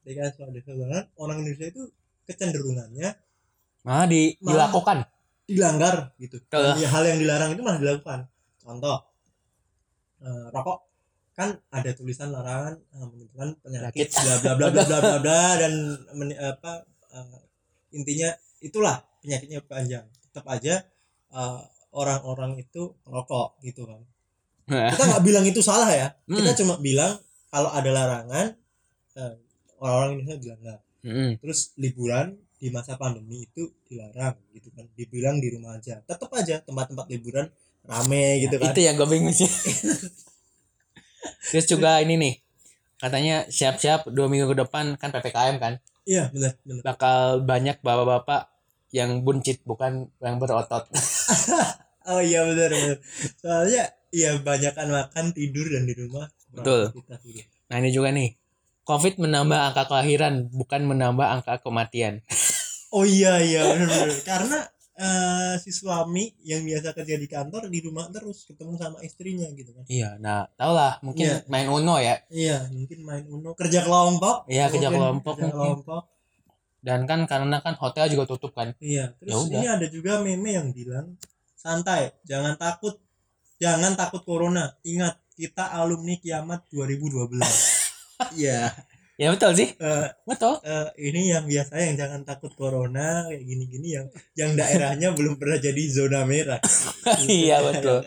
ketika 0.00 0.20
ada 0.32 0.58
suatu 0.58 0.78
larangan 0.78 1.06
orang 1.16 1.36
Indonesia 1.42 1.68
itu 1.68 1.82
kecenderungannya 2.24 3.10
malah 3.82 4.06
di, 4.06 4.34
Malah- 4.38 4.70
dilakukan. 4.70 4.98
dilanggar 5.44 5.94
gitu. 6.16 6.38
Ya, 6.78 6.88
hal 6.88 7.02
yang 7.04 7.18
dilarang 7.18 7.50
itu 7.52 7.62
malah 7.62 7.78
dilakukan. 7.78 8.20
Contoh 8.58 8.96
eh, 10.20 10.46
rokok. 10.50 10.78
Kan 11.30 11.56
ada 11.70 11.90
tulisan 11.90 12.30
larangan 12.30 12.76
eh, 12.76 13.06
menimbulkan 13.06 13.50
penyakit 13.58 14.08
bla 14.12 14.34
bla 14.38 14.52
bla 14.54 14.66
bla 14.70 14.82
bla 14.84 14.98
bla 15.00 15.18
bla 15.18 15.40
dan 15.62 15.72
meni- 16.14 16.38
apa 16.38 16.84
eh, 17.10 17.38
intinya 17.92 18.30
itulah 18.60 19.02
penyakitnya 19.20 19.60
panjang. 19.64 20.04
Tetap 20.22 20.46
aja 20.46 20.86
eh, 21.30 21.60
orang-orang 21.90 22.60
itu 22.62 22.94
rokok 23.06 23.58
gitu 23.62 23.86
kan 23.86 24.00
kita 24.70 25.02
nggak 25.02 25.24
bilang 25.26 25.44
itu 25.46 25.58
salah 25.62 25.90
ya 25.90 26.08
kita 26.30 26.54
cuma 26.62 26.78
bilang 26.78 27.18
kalau 27.50 27.70
ada 27.74 27.90
larangan 27.90 28.46
eh, 29.18 29.34
orang-orang 29.82 30.10
Indonesia 30.18 30.38
dilanggar 30.38 30.78
Mm-mm. 31.02 31.30
terus 31.42 31.74
liburan 31.80 32.36
di 32.60 32.68
masa 32.68 33.00
pandemi 33.00 33.48
itu 33.48 33.72
dilarang 33.88 34.36
gitu 34.52 34.68
kan 34.76 34.84
dibilang 34.92 35.40
di 35.40 35.48
rumah 35.56 35.80
aja 35.80 35.98
tetap 36.04 36.28
aja 36.36 36.60
tempat-tempat 36.60 37.08
liburan 37.08 37.48
rame 37.80 38.44
gitu 38.44 38.60
kan 38.60 38.70
Itu 38.76 38.80
yang 38.84 38.94
gue 39.00 39.08
bingung 39.08 39.32
sih. 39.32 39.48
Terus 41.52 41.66
juga 41.68 42.00
ini 42.04 42.16
nih. 42.20 42.34
Katanya 43.00 43.48
siap-siap 43.48 44.12
dua 44.12 44.28
minggu 44.28 44.52
ke 44.52 44.56
depan 44.60 45.00
kan 45.00 45.08
PPKM 45.08 45.56
kan. 45.56 45.74
iya 46.08 46.28
benar 46.32 46.56
benar 46.64 46.82
Bakal 46.84 47.44
banyak 47.44 47.76
bapak-bapak 47.84 48.48
yang 48.90 49.22
buncit 49.22 49.62
bukan 49.62 50.10
yang 50.18 50.36
berotot. 50.38 50.86
oh 52.10 52.18
iya 52.18 52.42
benar 52.42 52.70
benar 52.70 52.98
soalnya 53.36 53.84
iya 54.10 54.34
banyakan 54.36 54.88
makan 54.90 55.24
tidur 55.30 55.66
dan 55.66 55.84
di 55.84 55.94
rumah 55.94 56.26
Betul. 56.50 56.90
Nah 57.70 57.76
ini 57.78 57.90
juga 57.90 58.10
nih. 58.10 58.34
COVID 58.82 59.22
menambah 59.22 59.70
angka 59.70 59.86
kelahiran 59.86 60.50
bukan 60.50 60.82
menambah 60.82 61.22
angka 61.22 61.62
kematian. 61.62 62.26
oh 62.96 63.06
iya 63.06 63.38
iya 63.38 63.62
benar 63.70 63.86
benar 63.86 64.10
karena 64.26 64.58
eh, 64.98 65.54
si 65.56 65.70
suami 65.70 66.34
yang 66.42 66.66
biasa 66.66 66.90
kerja 66.90 67.14
di 67.14 67.24
kantor 67.24 67.70
di 67.70 67.78
rumah 67.80 68.10
terus 68.10 68.42
ketemu 68.44 68.74
sama 68.74 68.98
istrinya 69.00 69.46
gitu 69.54 69.70
kan 69.70 69.86
Iya, 69.86 70.18
nah 70.18 70.50
tau 70.58 70.74
lah 70.74 70.98
mungkin 71.00 71.30
Iya. 71.30 71.46
main 71.46 71.70
Uno 71.70 72.02
ya. 72.02 72.18
iya 72.28 72.66
mungkin 72.68 72.98
main 73.06 73.22
uno 73.30 73.54
kerja 73.54 73.86
kelompok 73.86 74.50
Iya, 74.50 74.66
kerja 74.68 74.90
kelompok 74.90 75.38
kerja 75.38 75.54
kelompok 75.54 76.02
Dan 76.80 77.04
kan 77.04 77.28
karena 77.28 77.60
kan 77.60 77.76
hotel 77.76 78.08
juga 78.08 78.24
tutup 78.26 78.52
kan. 78.52 78.72
Iya, 78.80 79.12
Ya 79.12 79.16
terus 79.20 79.36
udah. 79.46 79.60
ini 79.60 79.66
ada 79.68 79.86
juga 79.86 80.20
meme 80.20 80.50
yang 80.50 80.72
bilang 80.72 81.16
santai, 81.52 82.16
jangan 82.24 82.56
takut, 82.56 82.96
jangan 83.56 83.92
takut 83.94 84.24
corona. 84.24 84.72
Ingat 84.80 85.20
kita 85.32 85.72
alumni 85.72 86.16
kiamat 86.16 86.64
2012. 86.70 87.40
Iya, 88.36 88.68
Ya 89.16 89.28
betul 89.28 89.52
sih. 89.52 89.68
eh, 89.76 90.08
Betul. 90.24 90.60
eh, 90.60 90.88
ini 90.98 91.28
yang 91.28 91.44
biasa 91.44 91.76
yang 91.76 91.96
jangan 91.96 92.20
takut 92.24 92.52
corona 92.52 93.28
kayak 93.28 93.44
gini-gini 93.44 93.96
yang 93.96 94.08
yang 94.32 94.52
daerahnya 94.52 95.12
belum 95.16 95.36
pernah 95.36 95.56
jadi 95.56 95.82
zona 95.88 96.24
merah. 96.24 96.60
iya 97.24 97.60
betul. 97.60 98.00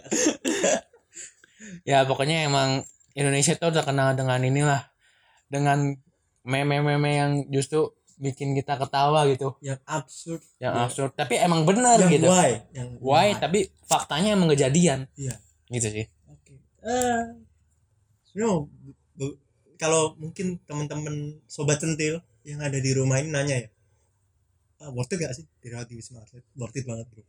ya 1.85 2.05
pokoknya 2.05 2.45
emang 2.45 2.81
Indonesia 3.13 3.53
tuh 3.53 3.69
terkenal 3.69 4.13
dengan 4.13 4.41
inilah 4.41 4.81
dengan 5.45 5.93
meme-meme 6.43 7.11
yang 7.13 7.31
justru 7.49 7.93
bikin 8.23 8.55
kita 8.55 8.73
ketawa 8.75 9.27
gitu 9.27 9.59
yang 9.59 9.75
absurd, 9.83 10.39
yang 10.57 10.71
Iya. 10.71 10.83
absurd 10.87 11.11
tapi 11.13 11.35
emang 11.37 11.61
benar 11.63 11.99
yang 11.99 12.07
gitu 12.09 12.25
why, 12.25 12.49
yang 12.71 12.89
why 12.97 13.35
tapi 13.35 13.59
faktanya 13.83 14.31
emang 14.31 14.47
kejadian 14.47 15.05
Iya. 15.13 15.35
gitu 15.69 15.87
sih 15.91 16.05
Oke. 16.25 16.55
Eh, 16.81 17.21
sebenarnya 18.25 18.65
bu- 19.13 19.37
kalau 19.75 20.15
mungkin 20.15 20.57
teman-teman 20.63 21.15
sobat 21.45 21.77
centil 21.77 22.23
yang 22.41 22.59
ada 22.59 22.75
di 22.75 22.91
rumah 22.91 23.19
ini 23.19 23.29
nanya 23.29 23.55
ya, 23.57 23.67
ah, 24.79 24.89
worth 24.89 25.11
it 25.11 25.19
gak 25.19 25.33
sih 25.33 25.43
dirawat 25.59 25.85
di 25.85 25.95
wisma 25.95 26.19
atlet? 26.19 26.43
Worth 26.53 26.73
it 26.73 26.83
banget 26.83 27.07
bro. 27.07 27.23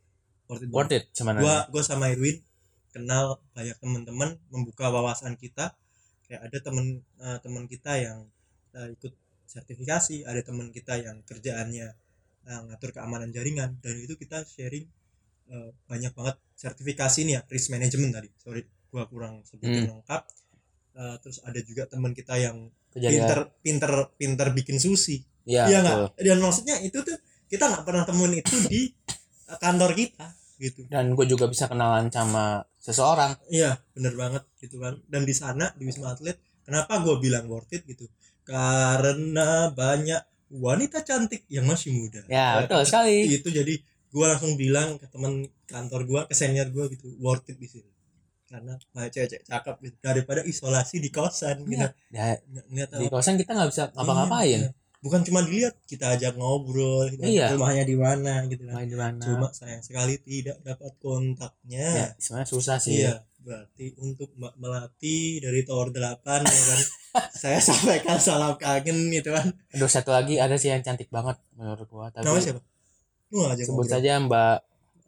Worth 0.45 0.61
it. 0.61 0.69
worth 0.69 0.87
banget. 0.87 1.03
it 1.03 1.03
sebenarnya 1.11 1.41
Gua 1.41 1.55
gua 1.69 1.83
sama 1.83 2.07
Irwin 2.09 2.39
kenal 2.89 3.39
banyak 3.51 3.75
teman-teman 3.77 4.39
membuka 4.47 4.87
wawasan 4.87 5.35
kita. 5.35 5.75
Kayak 6.25 6.41
ada 6.43 6.57
teman 6.61 6.85
eh, 7.17 7.37
teman 7.39 7.63
kita 7.65 7.91
yang 7.95 8.17
eh, 8.73 8.87
ikut 8.91 9.11
sertifikasi, 9.55 10.27
ada 10.27 10.43
teman 10.43 10.67
kita 10.75 10.99
yang 10.99 11.23
kerjaannya 11.23 11.87
eh, 12.45 12.61
ngatur 12.67 12.91
keamanan 12.91 13.31
jaringan 13.31 13.79
dan 13.79 13.95
itu 14.03 14.19
kita 14.19 14.43
sharing 14.43 14.83
eh, 15.47 15.69
banyak 15.87 16.11
banget 16.11 16.35
sertifikasi 16.59 17.23
nih 17.23 17.33
ya 17.39 17.41
risk 17.47 17.71
management 17.71 18.11
tadi. 18.19 18.29
Sorry 18.35 18.61
gua 18.91 19.07
kurang 19.07 19.47
sebutin 19.47 19.87
lengkap. 19.87 20.21
Eh, 20.95 21.15
terus 21.23 21.39
ada 21.47 21.59
juga 21.63 21.87
teman 21.87 22.11
kita 22.11 22.35
yang 22.35 22.67
kejadian 22.91 23.23
pinter 23.23 23.39
pinter 23.63 23.91
pinter 24.19 24.47
bikin 24.51 24.77
sushi. 24.79 25.23
Ya 25.45 25.69
iya 25.69 25.79
nggak? 25.85 26.17
dan 26.19 26.39
maksudnya 26.41 26.75
itu 26.81 26.99
tuh 27.05 27.15
kita 27.47 27.69
nggak 27.69 27.83
pernah 27.85 28.03
temuin 28.03 28.33
itu 28.33 28.55
di 28.65 28.89
kantor 29.61 29.93
kita 29.93 30.27
gitu. 30.57 30.87
Dan 30.89 31.13
gue 31.13 31.25
juga 31.29 31.45
bisa 31.45 31.69
kenalan 31.69 32.09
sama 32.09 32.65
seseorang. 32.81 33.37
Iya 33.51 33.77
bener 33.93 34.17
banget 34.17 34.43
gitu 34.57 34.81
kan. 34.81 34.99
Dan 35.05 35.23
di 35.23 35.35
sana 35.37 35.69
di 35.77 35.85
wisma 35.85 36.17
atlet 36.17 36.39
kenapa 36.65 36.97
gue 37.05 37.15
bilang 37.21 37.45
worth 37.45 37.71
it 37.77 37.85
gitu 37.85 38.09
karena 38.45 39.73
banyak 39.73 40.21
wanita 40.53 41.01
cantik 41.01 41.43
yang 41.49 41.65
masih 41.65 41.91
muda. 41.91 42.21
Ya 42.29 42.61
betul 42.61 42.85
sekali. 42.85 43.25
Itu 43.27 43.49
jadi 43.49 43.73
gue 44.15 44.25
langsung 44.25 44.55
bilang 44.55 45.01
ke 45.01 45.09
teman 45.09 45.49
kantor 45.65 46.01
gue 46.05 46.21
ke 46.29 46.35
senior 46.37 46.69
gue 46.69 46.93
gitu 46.95 47.17
worth 47.19 47.49
it 47.49 47.57
di 47.57 47.67
sini. 47.67 47.91
Karena 48.45 48.77
banyak 48.93 49.11
cewek-cewek 49.11 49.43
cakep 49.49 49.75
gitu. 49.81 49.97
daripada 49.99 50.41
isolasi 50.45 51.01
di 51.01 51.09
kosan 51.09 51.65
gitu. 51.65 51.89
Ya, 52.13 52.37
nggak 52.45 52.87
tahu. 52.93 53.01
di 53.01 53.07
kosan 53.09 53.35
kita 53.41 53.51
nggak 53.57 53.69
bisa 53.73 53.83
ngapa-ngapain. 53.91 54.61
Iya, 54.61 54.69
bukan 55.01 55.21
cuma 55.25 55.41
dilihat 55.41 55.75
kita 55.89 56.13
ajak 56.13 56.37
ngobrol 56.37 57.09
gitu. 57.09 57.25
Iya. 57.25 57.57
rumahnya 57.57 57.83
di 57.83 57.97
mana 57.97 58.45
gitu 58.45 58.69
kan. 58.69 58.77
Main 58.77 58.89
di 58.93 58.97
mana. 59.01 59.25
Cuma 59.25 59.49
sayang 59.49 59.81
sekali 59.81 60.21
tidak 60.21 60.61
dapat 60.61 60.93
kontaknya. 61.01 61.89
Ya 61.89 62.07
sebenarnya 62.21 62.47
susah 62.53 62.77
sih. 62.77 63.01
Iya 63.01 63.25
berarti 63.45 63.93
untuk 64.01 64.33
Mbak 64.33 64.57
Melati 64.57 65.37
dari 65.37 65.61
Tower 65.61 65.93
8 65.93 66.01
ya 66.49 66.63
kan 66.65 66.81
saya 67.41 67.59
sampaikan 67.63 68.17
salam 68.19 68.55
kangen 68.59 69.11
gitu 69.11 69.31
kan. 69.31 69.47
Aduh 69.75 69.89
satu 69.89 70.11
lagi 70.11 70.39
ada 70.39 70.55
sih 70.59 70.71
yang 70.71 70.83
cantik 70.83 71.07
banget 71.11 71.39
menurut 71.55 71.87
gua 71.87 72.11
tapi 72.11 72.27
namanya 72.27 72.43
siapa? 72.43 72.61
Lu 73.31 73.47
ajak 73.47 73.65
sebut 73.67 73.83
ngobrol. 73.83 73.93
saja 73.93 74.09
Mbak. 74.19 74.57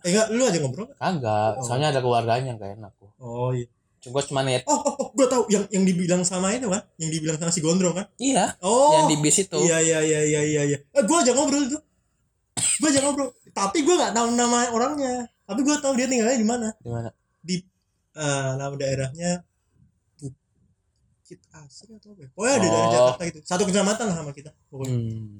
Eh 0.05 0.10
enggak 0.14 0.28
lu 0.32 0.43
aja 0.47 0.58
ngobrol. 0.64 0.88
Kagak 0.95 1.51
Oh. 1.60 1.64
soalnya 1.64 1.88
ada 1.95 1.99
keluarganya 1.99 2.53
enak 2.55 2.91
gua. 2.99 3.12
Oh 3.20 3.51
iya. 3.51 3.68
Cuma 3.97 4.22
cuma 4.24 4.45
lihat 4.45 4.64
oh 4.70 4.78
oh, 4.78 4.93
oh 4.93 5.08
gue 5.12 5.28
tahu 5.28 5.43
yang 5.49 5.66
yang 5.74 5.84
dibilang 5.84 6.22
sama 6.22 6.53
itu 6.53 6.70
kan 6.70 6.86
yang 7.01 7.10
dibilang 7.12 7.38
sama 7.41 7.51
si 7.51 7.60
Gondrong 7.60 7.95
kan? 7.97 8.08
Iya 8.22 8.55
oh. 8.64 8.93
yang 8.93 9.05
di 9.12 9.18
bis 9.20 9.41
itu. 9.41 9.58
Iya 9.58 9.78
iya 9.82 9.99
iya 10.05 10.20
iya 10.24 10.41
iya 10.45 10.62
iya. 10.74 10.78
Eh, 10.80 11.03
gue 11.03 11.18
aja 11.18 11.34
ngobrol 11.34 11.66
tuh 11.68 11.82
gue 12.58 12.88
aja 12.89 13.01
ngobrol. 13.03 13.30
Tapi 13.51 13.82
gue 13.82 13.95
nggak 13.97 14.14
tahu 14.14 14.28
nama 14.38 14.70
orangnya. 14.70 15.26
Tapi 15.47 15.60
gue 15.66 15.76
tahu 15.82 15.93
dia 15.97 16.05
tinggalnya 16.05 16.38
di 16.38 16.47
mana. 16.47 16.68
Di 16.78 16.89
mana? 16.91 17.10
Eh, 18.18 18.51
nama 18.58 18.74
daerahnya 18.74 19.45
Bukit 21.28 21.43
Asri 21.51 21.91
atau 21.91 22.15
apa 22.15 22.23
ya? 22.23 22.30
Ada 22.55 22.63
daerah 22.63 22.80
Oh. 22.80 22.91
Jakarta 22.95 23.23
gitu. 23.28 23.39
Satu 23.43 23.63
kecamatan 23.67 24.05
lah 24.07 24.15
sama 24.15 24.32
kita. 24.32 24.51
Pokoknya. 24.71 24.95
hmm. 24.95 25.36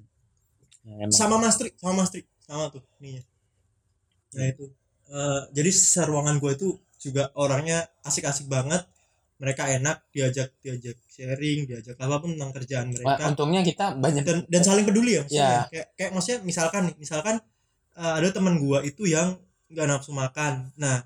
Ya. 0.83 1.07
Sama 1.15 1.39
Mastri, 1.39 1.71
sama 1.79 1.93
Mastri, 1.95 2.27
sama 2.43 2.67
tuh 2.67 2.83
ininya. 2.99 3.23
Nah 4.35 4.45
itu. 4.47 4.67
Eh, 5.07 5.41
jadi 5.55 5.71
seruangan 5.71 6.35
gue 6.38 6.51
itu 6.53 6.67
juga 6.99 7.31
orangnya 7.39 7.88
asik-asik 8.03 8.51
banget 8.51 8.83
mereka 9.39 9.71
enak 9.71 10.03
diajak 10.11 10.51
diajak 10.59 10.99
sharing 11.07 11.63
diajak 11.63 11.95
apa 11.95 12.19
pun 12.19 12.35
tentang 12.35 12.51
kerjaan 12.51 12.91
Wah, 12.91 13.15
mereka 13.15 13.23
untungnya 13.31 13.61
kita 13.63 13.85
banyak 13.95 14.23
dan 14.27 14.38
dan 14.49 14.61
saling 14.65 14.83
peduli 14.83 15.15
ya 15.15 15.21
maksudnya 15.23 15.47
Ya. 15.47 15.61
kayak 15.71 15.88
kayak 15.95 16.11
maksudnya 16.11 16.39
misalkan 16.43 16.81
nih 16.91 16.95
misalkan 16.99 17.35
eh, 17.95 18.13
ada 18.19 18.27
teman 18.33 18.59
gua 18.59 18.83
itu 18.83 19.07
yang 19.07 19.39
nggak 19.69 19.88
nafsu 19.88 20.11
makan 20.11 20.73
nah 20.75 21.05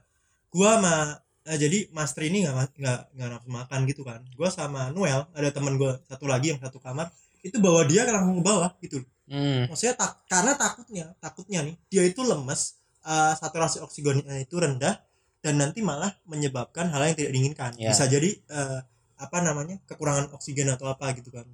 gua 0.49 0.79
sama 0.82 0.95
eh, 1.44 1.58
jadi 1.58 1.89
Mas 1.89 2.12
Tri 2.12 2.28
ini 2.28 2.44
nggak 2.44 2.76
nggak 2.76 3.00
nggak 3.12 3.28
nafsu 3.30 3.50
makan 3.50 3.80
gitu 3.86 4.02
kan 4.02 4.22
gua 4.34 4.50
sama 4.50 4.89
Noel 4.89 5.26
ada 5.32 5.50
teman 5.50 5.76
gua 5.76 5.98
satu 6.04 6.26
lagi 6.26 6.52
yang 6.52 6.60
satu 6.60 6.78
kamar 6.78 7.10
itu 7.42 7.58
bawa 7.58 7.84
dia 7.84 8.06
langsung 8.06 8.38
ke 8.38 8.46
bawah 8.46 8.72
gitu 8.80 9.02
Hmm, 9.26 9.64
maksudnya 9.66 9.96
tak 9.96 10.28
karena 10.28 10.52
takutnya 10.54 11.06
takutnya 11.18 11.64
nih 11.64 11.76
dia 11.88 12.04
itu 12.04 12.20
lemes 12.22 12.76
eh, 13.02 13.34
saturasi 13.34 13.80
oksigennya 13.80 14.36
itu 14.38 14.56
rendah 14.56 15.00
dan 15.39 15.56
nanti 15.56 15.80
malah 15.80 16.12
menyebabkan 16.26 16.86
hal 16.86 17.00
yang 17.02 17.16
tidak 17.16 17.32
diinginkan 17.32 17.72
Ya. 17.80 17.89
bisa 17.89 18.06
jadi 18.06 18.28
eh, 18.28 18.80
apa 19.16 19.38
namanya 19.39 19.80
kekurangan 19.86 20.34
oksigen 20.34 20.68
atau 20.68 20.86
apa 20.86 21.16
gitu 21.16 21.32
kan 21.32 21.48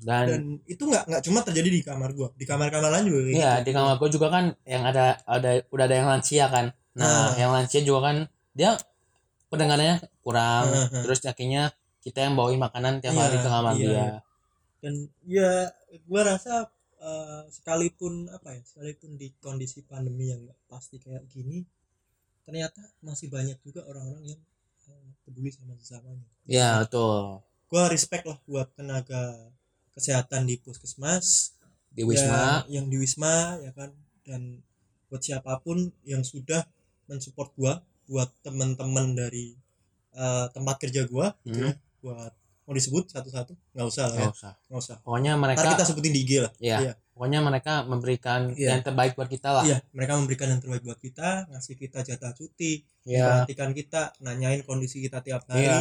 dan 0.00 0.24
dan 0.24 0.42
itu 0.64 0.80
nggak 0.80 1.04
nggak 1.04 1.22
cuma 1.22 1.38
terjadi 1.42 1.68
di 1.68 1.82
kamar 1.82 2.10
gua 2.10 2.32
di 2.32 2.42
kamar-kamar 2.42 2.88
lain 2.88 3.04
juga 3.06 3.20
Iya 3.28 3.52
gitu. 3.52 3.64
di 3.66 3.70
kamar 3.72 3.94
gue 3.94 4.08
juga 4.10 4.26
kan 4.28 4.44
yang 4.64 4.82
ada 4.82 5.04
ada 5.22 5.50
udah 5.68 5.84
ada 5.84 5.94
yang 5.94 6.08
lansia 6.08 6.46
kan. 6.48 6.66
Nah 6.94 7.04
Ah. 7.04 7.30
yang 7.36 7.52
lansia 7.52 7.80
juga 7.82 8.08
kan 8.08 8.16
dia 8.50 8.74
pendengarannya 9.48 9.96
kurang. 10.20 10.68
Terus 11.04 11.20
akhirnya 11.24 11.72
kita 11.98 12.24
yang 12.24 12.34
bawain 12.34 12.56
makanan 12.56 13.00
tiap 13.02 13.12
Iya, 13.12 13.20
hari 13.20 13.36
ke 13.36 13.48
kamar 13.48 13.74
iya. 13.74 13.84
dia. 13.84 14.06
dan 14.78 14.94
ya 15.26 15.50
gua 16.06 16.22
rasa 16.22 16.70
eh, 16.96 17.42
sekalipun 17.50 18.30
apa 18.30 18.54
ya 18.54 18.62
sekalipun 18.62 19.18
di 19.18 19.34
kondisi 19.42 19.82
pandemi 19.82 20.30
yang 20.30 20.38
nggak 20.38 20.54
pasti 20.70 21.02
kayak 21.02 21.26
gini 21.26 21.66
ternyata 22.46 22.78
masih 23.02 23.26
banyak 23.26 23.58
juga 23.60 23.82
orang-orang 23.84 24.38
yang 24.38 24.40
eh, 24.86 25.08
peduli 25.26 25.50
sama 25.50 25.74
sesamanya 25.74 26.22
Iya 26.46 26.86
betul. 26.86 27.42
gua 27.66 27.84
respect 27.90 28.30
lah 28.30 28.38
buat 28.46 28.70
tenaga 28.78 29.50
kesehatan 29.92 30.46
di 30.46 30.62
puskesmas 30.62 31.58
Di 31.90 32.06
wisma. 32.06 32.62
ya, 32.62 32.78
yang 32.78 32.86
di 32.86 33.02
wisma 33.02 33.58
ya 33.58 33.74
kan 33.74 33.90
dan 34.22 34.62
buat 35.10 35.26
siapa 35.26 35.58
pun 35.58 35.90
yang 36.06 36.22
sudah 36.22 36.62
mensupport 37.10 37.50
gua 37.58 37.74
buat 38.08 38.32
teman-teman 38.40 39.12
dari 39.12 39.52
eh, 40.10 40.46
tempat 40.50 40.76
kerja 40.78 41.04
gua 41.04 41.30
gitu 41.44 41.60
Hmm. 41.60 41.68
ya, 41.68 41.74
buat 42.00 42.32
mau 42.64 42.74
disebut 42.74 43.04
satu-satu 43.06 43.52
nggak 43.72 43.86
usah 43.86 44.04
lah 44.04 44.14
ya 44.14 44.20
Nggak 44.24 44.34
usah. 44.34 44.52
nggak 44.66 44.80
usah 44.82 44.96
Pokoknya 45.00 45.32
Ntar 45.32 45.42
mereka 45.46 45.62
kita 45.70 45.84
sebutin 45.84 46.12
di 46.12 46.20
IG 46.22 46.32
lah 46.38 46.52
Iya. 46.58 46.78
Iya. 46.80 46.92
pokoknya 47.10 47.38
mereka 47.40 47.72
memberikan 47.82 48.40
Iya. 48.52 48.68
yang 48.70 48.82
terbaik 48.82 49.12
buat 49.14 49.26
kita 49.26 49.48
lah. 49.52 49.64
iya 49.64 49.78
mereka 49.90 50.12
memberikan 50.14 50.48
yang 50.48 50.60
terbaik 50.60 50.82
buat 50.82 50.98
kita 50.98 51.28
ngasih 51.48 51.74
kita 51.76 51.98
jatah 52.02 52.32
cuti 52.32 52.72
Iya. 53.04 53.24
memperhatikan 53.44 53.70
kita 53.72 54.00
nanyain 54.18 54.60
kondisi 54.62 54.98
kita 54.98 55.20
tiap 55.20 55.44
hari 55.46 55.64
Iya. 55.64 55.78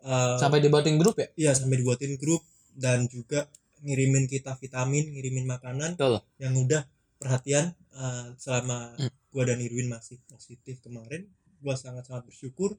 Eh, 0.00 0.36
Sampai 0.36 0.58
dibuatin 0.58 0.94
grup 0.94 1.16
ya. 1.16 1.28
iya 1.34 1.50
sampai 1.52 1.76
dibuatin 1.76 2.14
grup 2.14 2.42
dan 2.72 3.06
juga 3.06 3.48
ngirimin 3.80 4.26
kita 4.26 4.54
vitamin 4.54 5.06
ngirimin 5.08 5.42
makanan 5.44 5.94
Betul. 5.94 6.18
yang 6.36 6.54
udah 6.54 6.82
perhatian 7.16 7.72
eh, 7.90 8.26
selama 8.36 8.94
Hmm. 8.96 9.10
gua 9.28 9.42
dan 9.44 9.58
Irwin 9.58 9.88
masih 9.88 10.18
positif 10.24 10.78
kemarin 10.78 11.26
gua 11.58 11.74
sangat 11.74 12.04
sangat 12.04 12.24
bersyukur 12.24 12.74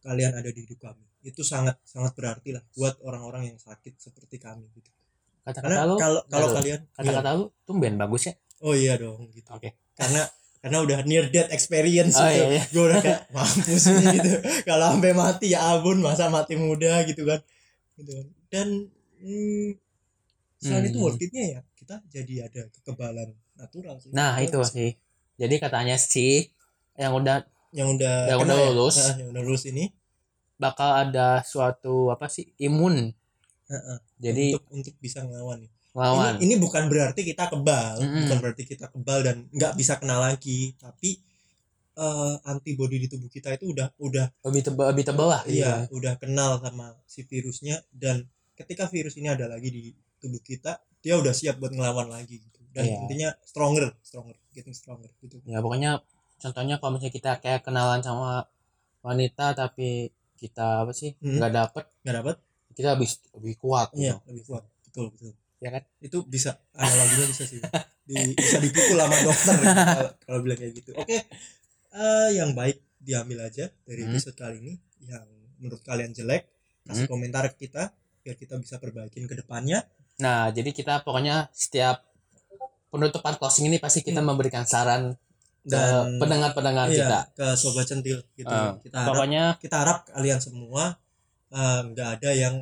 kalian 0.00 0.32
ada 0.32 0.48
di 0.48 0.64
hidup 0.64 0.80
kami 0.80 1.04
itu 1.20 1.44
sangat 1.44 1.76
sangat 1.84 2.16
berarti 2.16 2.56
lah 2.56 2.64
buat 2.72 2.96
orang-orang 3.00 3.52
yang 3.52 3.58
sakit 3.58 3.96
seperti 3.96 4.36
kami 4.36 4.64
gitu 4.72 4.88
Kata-kata 5.40 5.64
karena 5.66 5.84
lu. 5.84 5.96
kalau 5.96 6.20
kalau 6.26 6.48
kalian 6.52 6.80
Kata-kata 6.90 7.30
lu 7.34 7.44
tumben 7.64 7.96
bagus 7.96 8.28
ya. 8.28 8.34
oh 8.60 8.72
iya 8.72 8.96
dong 8.96 9.28
gitu 9.30 9.48
Oke. 9.50 9.76
karena 9.92 10.24
karena 10.60 10.78
udah 10.80 10.98
near 11.04 11.28
death 11.28 11.48
experience 11.48 12.16
Oh, 12.16 12.24
gitu. 12.24 12.36
iya, 12.36 12.46
iya. 12.50 12.62
gue 12.66 12.84
udah 12.86 12.98
kayak 13.00 13.20
mampus 13.36 13.84
nih 13.88 14.06
gitu 14.14 14.30
kalau 14.64 14.86
sampai 14.92 15.12
mati 15.12 15.46
ya 15.48 15.60
ampun 15.66 16.00
masa 16.00 16.28
mati 16.28 16.54
muda 16.54 17.04
gitu 17.04 17.24
kan 17.24 17.40
gitu 17.96 18.12
kan. 18.12 18.26
dan 18.48 18.68
hmm, 19.18 19.68
selain 20.56 20.84
Hmm. 20.84 20.90
itu 20.92 20.98
worth 20.98 21.20
it-nya 21.20 21.44
ya 21.50 21.60
kita 21.72 22.04
jadi 22.06 22.34
ada 22.46 22.62
kekebalan 22.70 23.28
natural 23.56 23.96
sih 23.96 24.12
Nah 24.12 24.36
itu 24.38 24.60
sih. 24.62 24.92
Jadi 25.36 25.56
katanya 25.56 25.96
sih 25.96 26.52
yang 26.94 27.16
udah 27.16 27.48
yang 27.72 27.88
udah 27.94 28.14
Yang 28.30 28.38
udah 28.42 28.56
ya? 28.56 28.64
lulus. 28.70 28.96
Nah, 28.98 29.14
yang 29.20 29.28
udah 29.30 29.42
lulus 29.42 29.64
ini 29.66 29.84
bakal 30.56 30.90
ada 30.92 31.40
suatu 31.42 32.10
apa 32.10 32.26
sih 32.26 32.52
imun. 32.58 33.10
Heeh. 33.70 33.98
Jadi 34.20 34.44
untuk 34.52 34.64
untuk 34.70 34.94
bisa 34.98 35.22
ngelawan 35.22 35.62
nih. 35.62 35.72
lawan. 35.90 36.38
Ini, 36.38 36.46
ini 36.46 36.54
bukan 36.58 36.86
berarti 36.86 37.20
kita 37.26 37.50
kebal, 37.50 37.98
Mm-mm. 37.98 38.22
bukan 38.22 38.38
berarti 38.38 38.62
kita 38.62 38.86
kebal 38.94 39.26
dan 39.26 39.36
nggak 39.50 39.74
bisa 39.74 39.98
kena 39.98 40.22
lagi, 40.22 40.78
tapi 40.78 41.18
eh, 41.98 42.34
antibody 42.46 43.02
di 43.02 43.08
tubuh 43.10 43.26
kita 43.26 43.50
itu 43.58 43.74
udah 43.74 43.90
udah 43.98 44.26
lebih 44.46 44.62
tebal 44.70 44.86
lebih 44.94 45.04
tebal 45.04 45.26
lah 45.34 45.42
iya 45.50 45.84
kan. 45.84 45.90
udah 45.90 46.14
kenal 46.16 46.62
sama 46.62 46.94
si 47.04 47.26
virusnya 47.26 47.82
dan 47.90 48.22
ketika 48.54 48.86
virus 48.86 49.18
ini 49.18 49.34
ada 49.34 49.50
lagi 49.50 49.66
di 49.66 49.90
tubuh 50.22 50.38
kita, 50.38 50.78
dia 51.02 51.18
udah 51.18 51.34
siap 51.34 51.58
buat 51.58 51.74
ngelawan 51.74 52.06
lagi 52.06 52.38
gitu. 52.38 52.60
Dan 52.70 52.86
Iya. 52.86 52.96
intinya 53.02 53.28
stronger, 53.42 53.90
stronger, 54.04 54.36
getting 54.54 54.76
stronger 54.76 55.10
gitu. 55.18 55.42
ya 55.42 55.58
pokoknya 55.58 55.98
contohnya 56.40 56.74
kalau 56.76 56.96
misalnya 56.96 57.12
kita 57.12 57.30
kayak 57.38 57.60
kenalan 57.60 58.00
sama 58.00 58.48
wanita 59.00 59.52
tapi 59.54 60.08
kita 60.34 60.82
apa 60.82 60.92
sih 60.92 61.12
Hmm. 61.18 61.36
nggak 61.36 61.52
dapet 61.52 61.84
Nggak 62.00 62.16
dapat? 62.16 62.36
kita 62.70 62.88
lebih 62.94 63.08
lebih 63.36 63.54
kuat 63.58 63.88
gitu. 63.92 64.00
Iya, 64.02 64.14
lebih 64.24 64.44
kuat. 64.46 64.64
Betul, 64.82 65.06
betul. 65.12 65.32
ya 65.60 65.68
kan 65.68 65.84
itu 66.00 66.18
bisa 66.24 66.56
analoginya 66.72 67.26
bisa 67.28 67.44
sih 67.44 67.60
di, 68.02 68.14
bisa 68.32 68.56
dipukul 68.58 68.96
sama 68.96 69.12
dokter 69.20 69.54
gitu, 69.54 69.68
kalau- 69.76 70.14
kalau 70.18 70.38
bilang 70.40 70.56
kayak 70.56 70.72
gitu 70.74 70.90
oke 70.94 71.16
eh, 71.92 72.28
yang 72.32 72.50
baik 72.52 72.80
diambil 72.98 73.44
aja 73.44 73.68
dari 73.82 74.02
Hmm. 74.02 74.10
episode 74.10 74.34
kali 74.34 74.56
ini 74.58 74.74
yang 75.02 75.20
menurut 75.56 75.80
kalian 75.82 76.10
jelek 76.10 76.48
kasih 76.82 77.04
Hmm. 77.04 77.12
komentar 77.12 77.44
ke 77.50 77.68
kita 77.68 77.92
biar 78.20 78.34
kita 78.34 78.56
bisa 78.56 78.76
perbaikin 78.76 79.24
ke 79.24 79.36
depannya 79.36 79.84
nah 80.16 80.48
jadi 80.48 80.70
kita 80.70 81.00
pokoknya 81.00 81.48
setiap 81.50 82.08
penutupan 82.88 83.36
closing 83.36 83.68
ini 83.68 83.76
pasti 83.76 84.00
kita 84.00 84.20
memberikan 84.20 84.64
saran 84.64 85.12
dan 85.64 86.16
pendengar-pendengar 86.16 86.88
iya, 86.88 87.04
kita. 87.04 87.20
ke 87.36 87.46
sobat 87.56 87.84
centil 87.84 88.18
gitu. 88.32 88.48
Eh, 88.48 88.72
kita 88.80 88.96
harap 88.96 89.08
pokoknya 89.12 89.44
kita 89.60 89.76
harap 89.76 89.98
kalian 90.08 90.40
semua 90.40 90.96
eh, 91.52 91.80
nggak 91.92 92.08
ada 92.20 92.30
yang 92.32 92.54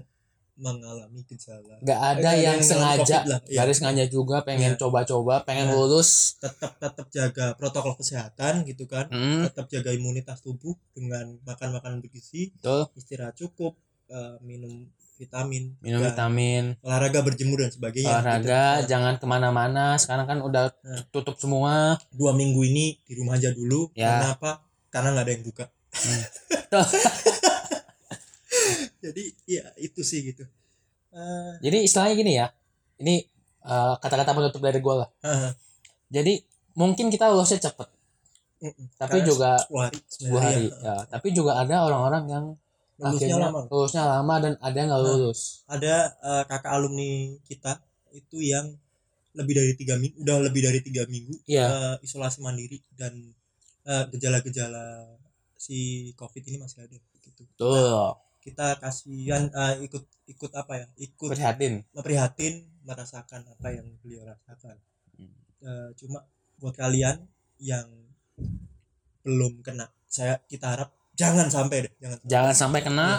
mengalami 0.59 1.23
gejala. 1.31 1.79
Nggak 1.79 2.01
ada 2.03 2.19
ada 2.19 2.31
yang 2.35 2.59
yang 2.59 2.61
sengaja. 2.67 3.19
Lah, 3.31 3.39
iya. 3.47 3.63
garis 3.63 3.79
sengaja 3.79 4.05
juga 4.11 4.43
pengen 4.43 4.75
Iya. 4.75 4.81
coba-coba 4.83 5.47
pengen 5.47 5.71
Iya. 5.71 5.75
lulus. 5.79 6.35
Tetap 6.43 6.73
tetap 6.83 7.07
jaga 7.15 7.47
protokol 7.55 7.95
kesehatan 7.95 8.67
gitu 8.67 8.91
kan. 8.91 9.07
Hmm, 9.07 9.47
tetap 9.47 9.71
jaga 9.71 9.95
imunitas 9.95 10.43
tubuh 10.43 10.75
dengan 10.99 11.39
makan 11.47 11.79
makanan 11.79 11.99
bergizi 12.03 12.51
istirahat 12.99 13.39
cukup 13.39 13.79
eh, 14.11 14.37
minum 14.43 14.89
vitamin 15.19 15.75
minum 15.83 16.01
vitamin. 16.01 16.79
Olahraga 16.81 17.21
berjemur 17.21 17.59
dan 17.59 17.75
sebagainya. 17.75 18.09
Olahraga 18.09 18.62
gitu. 18.81 18.95
jangan 18.95 19.14
ke 19.19 19.27
mana-mana. 19.27 19.99
Sekarang 19.99 20.25
kan 20.25 20.39
udah 20.41 20.71
Nah. 20.81 21.03
tutup 21.11 21.35
semua. 21.37 21.99
Dua 22.14 22.31
minggu 22.33 22.62
ini 22.62 23.03
di 23.03 23.12
rumah 23.19 23.35
aja 23.35 23.51
dulu. 23.51 23.91
Ya. 23.99 24.23
karena 24.23 24.31
apa? 24.39 24.53
Karena 24.89 25.09
nggak 25.12 25.25
ada 25.27 25.33
yang 25.35 25.45
buka. 25.45 25.64
Hmm. 25.91 26.23
jadi 29.05 29.23
ya 29.45 29.64
itu 29.77 30.01
sih 30.07 30.33
gitu. 30.33 30.47
Eh, 31.11 31.53
jadi 31.62 31.77
istilahnya 31.83 32.14
gini 32.14 32.33
ya. 32.39 32.47
Ini 33.03 33.14
eh, 33.66 33.95
kata-kata 33.99 34.33
penutup 34.33 34.62
dari 34.62 34.79
gue 34.79 34.95
lah. 34.95 35.11
Ah, 35.23 35.53
jadi 36.09 36.41
mungkin 36.75 37.11
kita 37.11 37.29
lulusnya 37.29 37.59
cepet. 37.59 37.91
Mm-mm. 38.59 38.91
tapi 38.99 39.23
Karena 39.23 39.29
juga 39.31 39.51
10 39.71 39.87
hari 39.87 39.99
9 40.03 40.31
dua 40.35 40.41
hari 40.43 40.66
ya. 40.66 40.75
ya. 40.83 40.95
tapi 41.07 41.29
juga 41.31 41.62
ada 41.62 41.87
orang-orang 41.87 42.25
yang 42.27 42.45
lulusnya 42.99 43.31
akhirnya 43.31 43.47
lama 43.47 43.61
lulusnya 43.71 44.03
lama 44.05 44.35
dan 44.39 44.53
ada 44.59 44.77
yang 44.77 44.89
nggak 44.91 45.03
Nah. 45.03 45.09
lulus 45.15 45.41
ada 45.67 45.95
eh, 46.21 46.43
kakak 46.45 46.73
alumni 46.73 47.11
kita 47.43 47.73
itu 48.13 48.37
yang 48.43 48.67
lebih 49.33 49.55
dari 49.55 49.73
tiga 49.75 49.95
minggu 49.95 50.17
udah 50.19 50.37
lebih 50.43 50.63
dari 50.67 50.81
tiga 50.83 51.03
minggu 51.07 51.35
Iya. 51.47 51.67
eh, 51.67 51.97
isolasi 52.03 52.39
mandiri 52.41 52.83
dan 52.93 53.15
eh, 53.85 54.05
gejala-gejala 54.11 55.15
si 55.55 55.79
covid 56.15 56.43
ini 56.45 56.59
masih 56.59 56.83
ada 56.85 56.97
gitu 57.19 57.43
tuh 57.55 58.15
kita 58.39 58.79
kasihan 58.79 59.47
eh, 59.49 59.75
ikut 59.87 60.03
ikut 60.27 60.53
apa 60.53 60.73
ya 60.77 60.87
ikut 60.99 61.31
prihatin 61.31 61.87
memprihatin 61.91 62.55
merasakan 62.83 63.47
apa 63.47 63.69
yang 63.71 63.87
beliau 64.01 64.25
rasakan 64.25 64.75
Hmm. 65.15 65.35
Eh, 65.61 65.91
cuma 65.95 66.23
buat 66.59 66.75
kalian 66.75 67.19
yang 67.59 67.87
belum 69.23 69.61
kena 69.61 69.87
saya 70.07 70.39
kita 70.47 70.67
harap 70.73 70.91
jangan 71.19 71.51
sampai 71.51 71.91
deh 71.91 71.93
jangan 71.99 72.19
jangan 72.23 72.55
sampai 72.55 72.81
kena. 72.87 73.11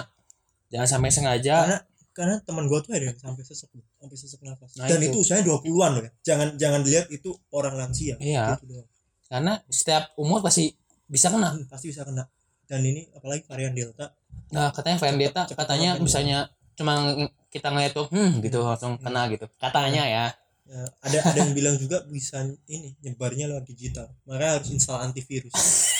Jangan 0.70 0.88
sampai 0.88 1.10
sengaja. 1.10 1.56
Karena 1.66 1.80
karena 2.14 2.36
teman 2.45 2.66
gua 2.70 2.80
tuh 2.84 2.93
ada 2.93 3.10
yang 3.10 3.18
sampai 3.18 3.41
sesek 3.41 3.74
loh, 3.74 3.86
sampai 3.97 4.18
sesek 4.18 4.39
nafas. 4.45 4.76
Nah, 4.78 4.86
dan 4.86 5.02
itu. 5.02 5.18
itu, 5.18 5.18
usianya 5.24 5.43
20-an 5.50 5.91
loh 5.97 6.04
ya. 6.06 6.12
Jangan 6.22 6.47
jangan 6.62 6.80
dilihat 6.86 7.08
itu 7.10 7.34
orang 7.50 7.74
lansia. 7.80 8.16
Iya. 8.22 8.60
Gitu 8.62 8.86
karena 9.30 9.62
setiap 9.70 10.18
umur 10.18 10.41
pasti 10.41 10.74
bisa 11.06 11.30
kena. 11.30 11.54
Hmm, 11.54 11.66
pasti 11.70 11.93
bisa 11.93 12.02
kena. 12.02 12.26
Dan 12.66 12.82
ini 12.86 13.06
apalagi 13.14 13.45
varian 13.45 13.74
delta. 13.74 14.14
Nah 14.54 14.74
katanya 14.74 14.97
varian 14.97 15.18
beta 15.18 15.41
cepet 15.45 15.58
katanya 15.58 15.89
misalnya 16.02 16.50
cuma 16.74 16.97
ng- 16.97 17.34
kita 17.50 17.74
ngeliat 17.74 17.93
tuh 17.93 18.10
hmm 18.10 18.41
gitu 18.41 18.62
langsung 18.66 18.97
kena 18.97 19.30
gitu. 19.30 19.45
Katanya 19.58 20.06
ya. 20.06 20.26
Ya, 20.70 20.86
ada 21.02 21.34
ada 21.34 21.39
yang 21.50 21.58
bilang 21.58 21.82
juga 21.82 22.06
bisa 22.06 22.45
ini 22.70 22.93
nyebarnya 23.02 23.50
lewat 23.50 23.66
digital. 23.66 24.06
Makanya 24.30 24.62
harus 24.62 24.70
install 24.70 25.02
antivirus 25.02 25.54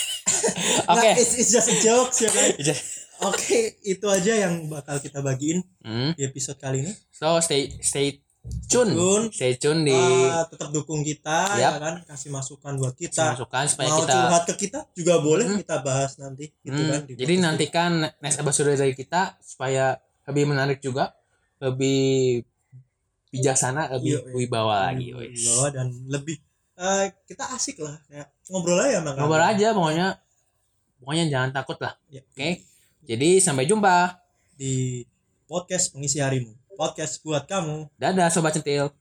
oke 0.92 1.00
nah, 1.00 1.14
it's, 1.14 1.34
it's 1.36 1.50
just 1.50 1.68
a 1.68 1.78
joke 1.78 2.12
ya 2.16 2.30
kan 2.30 2.50
Oke, 3.22 3.76
itu 3.84 4.08
aja 4.08 4.32
yang 4.40 4.68
bakal 4.68 4.96
kita 4.98 5.20
bagiin 5.20 5.60
Hmm. 5.80 6.16
di 6.16 6.24
episode 6.24 6.56
kali 6.56 6.82
ini. 6.82 6.94
So 7.12 7.36
stay 7.40 7.68
stay 7.78 8.24
tune. 8.66 8.96
Tune. 8.96 9.28
Stay 9.28 9.60
tune 9.60 9.84
di 9.84 9.92
Ah, 9.92 10.48
tetap 10.48 10.72
dukung 10.72 11.04
kita 11.04 11.52
Yap. 11.54 11.60
ya 11.60 11.80
kan, 11.82 11.96
kasih 12.06 12.32
masukan 12.32 12.80
buat 12.80 12.96
kita. 12.96 13.36
masukan 13.36 13.68
supaya 13.68 13.90
Mau 13.90 14.00
kita 14.00 14.14
curhat 14.16 14.44
ke 14.46 14.54
kita 14.62 14.80
juga 14.94 15.20
boleh 15.20 15.46
Hmm. 15.46 15.60
kita 15.60 15.76
bahas 15.82 16.16
nanti 16.16 16.48
gitu 16.58 16.72
Hmm, 16.74 16.88
kan. 16.90 17.02
di 17.04 17.14
jadi 17.18 17.34
nantikan 17.38 17.92
next 18.18 18.40
episode 18.40 18.72
dari 18.72 18.96
kita 18.96 19.36
supaya 19.38 20.00
lebih 20.24 20.48
menarik 20.48 20.80
juga, 20.80 21.12
lebih 21.60 22.40
bijaksana, 23.30 23.92
lebih 23.92 24.16
Iya, 24.16 24.22
iya. 24.24 24.34
wibawa 24.34 24.76
kita. 24.76 24.88
lagi. 24.88 25.08
Hmm, 25.10 25.20
wis. 25.22 25.44
bawa 25.46 25.68
dan 25.70 25.88
lebih 26.08 26.38
eh, 26.80 27.06
kita 27.28 27.52
asik 27.52 27.76
lah 27.78 28.00
kayak 28.08 28.32
ngobrol 28.48 28.80
aja 28.80 29.04
makanya. 29.04 29.20
Ngobrol 29.20 29.44
aja 29.46 29.68
pokoknya 29.76 30.08
pokoknya 31.00 31.26
jangan 31.32 31.50
takut 31.56 31.78
lah. 31.80 31.96
Ya. 32.12 32.22
Oke. 32.22 32.64
Jadi 33.08 33.40
sampai 33.42 33.66
jumpa. 33.66 34.20
Di 34.60 35.08
podcast 35.48 35.96
pengisi 35.96 36.20
harimu. 36.20 36.52
Podcast 36.76 37.24
buat 37.24 37.48
kamu. 37.48 37.88
Dadah 37.96 38.28
sobat 38.30 38.60
centil. 38.60 38.92